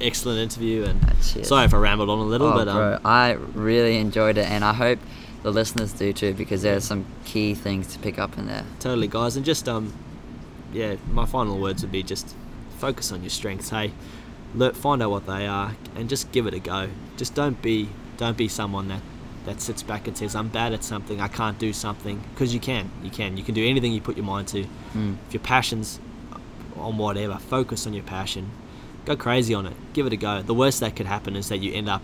excellent 0.00 0.38
interview. 0.40 0.84
And 0.84 1.02
Uh, 1.04 1.42
sorry 1.42 1.64
if 1.66 1.74
I 1.74 1.76
rambled 1.78 2.08
on 2.08 2.18
a 2.18 2.22
little, 2.22 2.46
oh, 2.48 2.54
but 2.54 2.68
um, 2.68 2.76
bro, 2.76 2.98
i 3.04 3.32
really 3.54 3.96
enjoyed 3.98 4.38
it 4.38 4.46
and 4.48 4.64
i 4.64 4.72
hope 4.72 4.98
the 5.42 5.50
listeners 5.50 5.92
do 5.92 6.12
too 6.12 6.32
because 6.34 6.62
there's 6.62 6.84
some 6.84 7.04
key 7.24 7.54
things 7.54 7.86
to 7.88 7.98
pick 7.98 8.18
up 8.18 8.38
in 8.38 8.46
there 8.46 8.64
totally 8.80 9.08
guys 9.08 9.36
and 9.36 9.44
just 9.44 9.68
um 9.68 9.92
yeah 10.72 10.96
my 11.12 11.24
final 11.26 11.58
words 11.60 11.82
would 11.82 11.92
be 11.92 12.02
just 12.02 12.34
focus 12.78 13.10
on 13.12 13.22
your 13.22 13.30
strengths 13.30 13.70
hey 13.70 13.92
Learn, 14.54 14.72
find 14.74 15.02
out 15.02 15.10
what 15.10 15.26
they 15.26 15.46
are 15.46 15.74
and 15.96 16.08
just 16.08 16.30
give 16.32 16.46
it 16.46 16.54
a 16.54 16.58
go 16.60 16.88
just 17.16 17.34
don't 17.34 17.60
be 17.62 17.88
don't 18.16 18.36
be 18.36 18.48
someone 18.48 18.88
that 18.88 19.02
that 19.46 19.60
sits 19.60 19.82
back 19.82 20.06
and 20.08 20.16
says 20.16 20.34
i'm 20.34 20.48
bad 20.48 20.72
at 20.72 20.82
something 20.84 21.20
i 21.20 21.28
can't 21.28 21.58
do 21.58 21.72
something 21.72 22.20
because 22.34 22.52
you 22.54 22.60
can 22.60 22.90
you 23.02 23.10
can 23.10 23.36
you 23.36 23.42
can 23.44 23.54
do 23.54 23.64
anything 23.66 23.92
you 23.92 24.00
put 24.00 24.16
your 24.16 24.26
mind 24.26 24.46
to 24.48 24.64
Mm. 24.94 25.16
if 25.28 25.34
your 25.34 25.42
passion's 25.42 26.00
on 26.80 26.96
whatever 26.98 27.34
focus 27.38 27.86
on 27.86 27.92
your 27.94 28.04
passion 28.04 28.50
go 29.04 29.16
crazy 29.16 29.54
on 29.54 29.66
it 29.66 29.74
give 29.92 30.06
it 30.06 30.12
a 30.12 30.16
go 30.16 30.42
the 30.42 30.54
worst 30.54 30.80
that 30.80 30.94
could 30.96 31.06
happen 31.06 31.34
is 31.36 31.48
that 31.48 31.58
you 31.58 31.72
end 31.72 31.88
up 31.88 32.02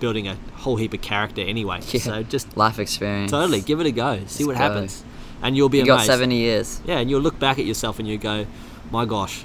building 0.00 0.28
a 0.28 0.36
whole 0.56 0.76
heap 0.76 0.92
of 0.94 1.00
character 1.00 1.40
anyway 1.42 1.80
Yeah. 1.90 2.00
so 2.00 2.22
just 2.22 2.56
life 2.56 2.78
experience 2.78 3.30
totally 3.30 3.60
give 3.60 3.80
it 3.80 3.86
a 3.86 3.92
go 3.92 4.18
see 4.26 4.44
Just 4.44 4.46
what 4.46 4.52
go. 4.56 4.62
happens 4.62 5.04
and 5.42 5.56
you'll 5.56 5.68
be 5.68 5.78
you 5.78 5.86
got 5.86 6.04
70 6.06 6.36
years 6.36 6.80
yeah, 6.84 6.98
and 6.98 7.10
you'll 7.10 7.20
look 7.20 7.38
back 7.38 7.58
at 7.58 7.64
yourself 7.64 7.98
and 7.98 8.06
you 8.06 8.16
go, 8.16 8.46
my 8.92 9.04
gosh, 9.04 9.44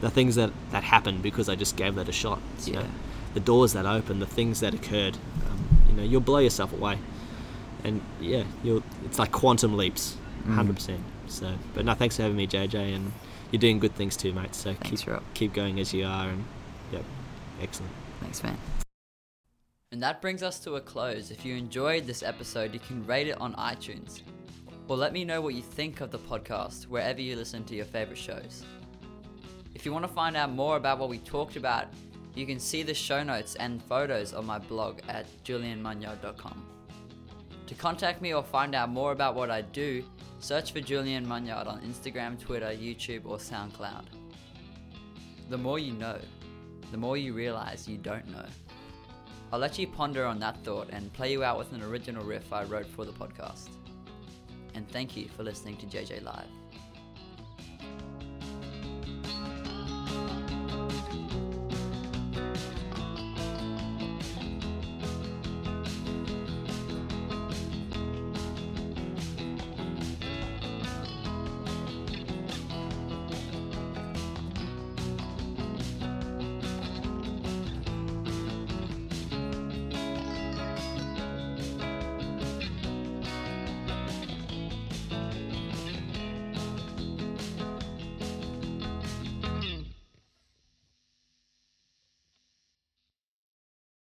the 0.00 0.10
things 0.10 0.36
that, 0.36 0.52
that 0.70 0.84
happened 0.84 1.22
because 1.24 1.48
I 1.48 1.56
just 1.56 1.74
gave 1.76 1.96
that 1.96 2.08
a 2.08 2.12
shot. 2.12 2.38
You 2.64 2.74
know, 2.74 2.80
Yeah. 2.82 2.86
the 3.34 3.40
doors 3.40 3.72
that 3.72 3.84
opened, 3.84 4.22
the 4.22 4.26
things 4.26 4.60
that 4.60 4.74
occurred. 4.74 5.16
Um, 5.44 5.58
you 5.88 5.94
know, 5.96 6.02
you'll 6.04 6.20
blow 6.20 6.38
yourself 6.38 6.72
away, 6.72 6.98
and 7.82 8.00
yeah, 8.20 8.44
you'll. 8.62 8.84
It's 9.06 9.18
like 9.18 9.32
quantum 9.32 9.76
leaps, 9.76 10.16
Mm. 10.46 10.54
hundred 10.54 10.76
percent. 10.76 11.00
So, 11.26 11.52
but 11.74 11.84
no, 11.84 11.94
thanks 11.94 12.14
for 12.16 12.22
having 12.22 12.36
me, 12.36 12.46
JJ, 12.46 12.94
and 12.94 13.10
you're 13.50 13.60
doing 13.60 13.78
good 13.78 13.94
things 13.94 14.16
too, 14.16 14.32
mate. 14.32 14.54
So 14.54 14.74
Thanks, 14.74 15.02
keep 15.02 15.08
Rob. 15.08 15.22
keep 15.34 15.52
going 15.52 15.80
as 15.80 15.92
you 15.94 16.04
are, 16.04 16.28
and 16.28 16.44
yep, 16.92 17.04
excellent. 17.62 17.92
thanks 18.20 18.42
man 18.42 18.56
And 19.92 20.02
that 20.02 20.20
brings 20.20 20.42
us 20.42 20.58
to 20.60 20.76
a 20.76 20.80
close. 20.80 21.30
If 21.30 21.44
you 21.44 21.56
enjoyed 21.56 22.06
this 22.06 22.22
episode, 22.22 22.74
you 22.74 22.80
can 22.80 23.04
rate 23.06 23.28
it 23.28 23.40
on 23.40 23.54
iTunes. 23.54 24.22
Or 24.86 24.96
let 24.96 25.12
me 25.12 25.24
know 25.24 25.40
what 25.40 25.54
you 25.54 25.62
think 25.62 26.00
of 26.00 26.10
the 26.10 26.18
podcast 26.18 26.84
wherever 26.84 27.20
you 27.20 27.36
listen 27.36 27.64
to 27.64 27.74
your 27.74 27.84
favorite 27.84 28.18
shows. 28.18 28.64
If 29.74 29.84
you 29.84 29.92
want 29.92 30.04
to 30.06 30.12
find 30.12 30.36
out 30.36 30.50
more 30.50 30.76
about 30.76 30.98
what 30.98 31.08
we 31.08 31.18
talked 31.18 31.56
about, 31.56 31.88
you 32.34 32.46
can 32.46 32.58
see 32.58 32.82
the 32.82 32.94
show 32.94 33.22
notes 33.22 33.54
and 33.56 33.82
photos 33.82 34.32
on 34.32 34.46
my 34.46 34.58
blog 34.58 35.00
at 35.08 35.26
julianmunyard.com. 35.44 36.64
To 37.66 37.74
contact 37.74 38.22
me 38.22 38.32
or 38.32 38.42
find 38.42 38.74
out 38.74 38.88
more 38.88 39.12
about 39.12 39.34
what 39.34 39.50
I 39.50 39.60
do, 39.62 40.04
Search 40.40 40.72
for 40.72 40.80
Julian 40.80 41.26
Munyard 41.26 41.66
on 41.66 41.80
Instagram, 41.80 42.40
Twitter, 42.40 42.66
YouTube, 42.66 43.22
or 43.24 43.38
SoundCloud. 43.38 44.04
The 45.50 45.58
more 45.58 45.78
you 45.78 45.92
know, 45.92 46.18
the 46.92 46.96
more 46.96 47.16
you 47.16 47.32
realize 47.34 47.88
you 47.88 47.98
don't 47.98 48.26
know. 48.28 48.46
I'll 49.52 49.58
let 49.58 49.78
you 49.78 49.86
ponder 49.86 50.24
on 50.24 50.38
that 50.40 50.62
thought 50.64 50.88
and 50.90 51.12
play 51.12 51.32
you 51.32 51.42
out 51.42 51.58
with 51.58 51.72
an 51.72 51.82
original 51.82 52.24
riff 52.24 52.52
I 52.52 52.64
wrote 52.64 52.86
for 52.86 53.04
the 53.04 53.12
podcast. 53.12 53.68
And 54.74 54.88
thank 54.90 55.16
you 55.16 55.28
for 55.28 55.42
listening 55.42 55.76
to 55.78 55.86
JJ 55.86 56.22
Live. 56.22 56.46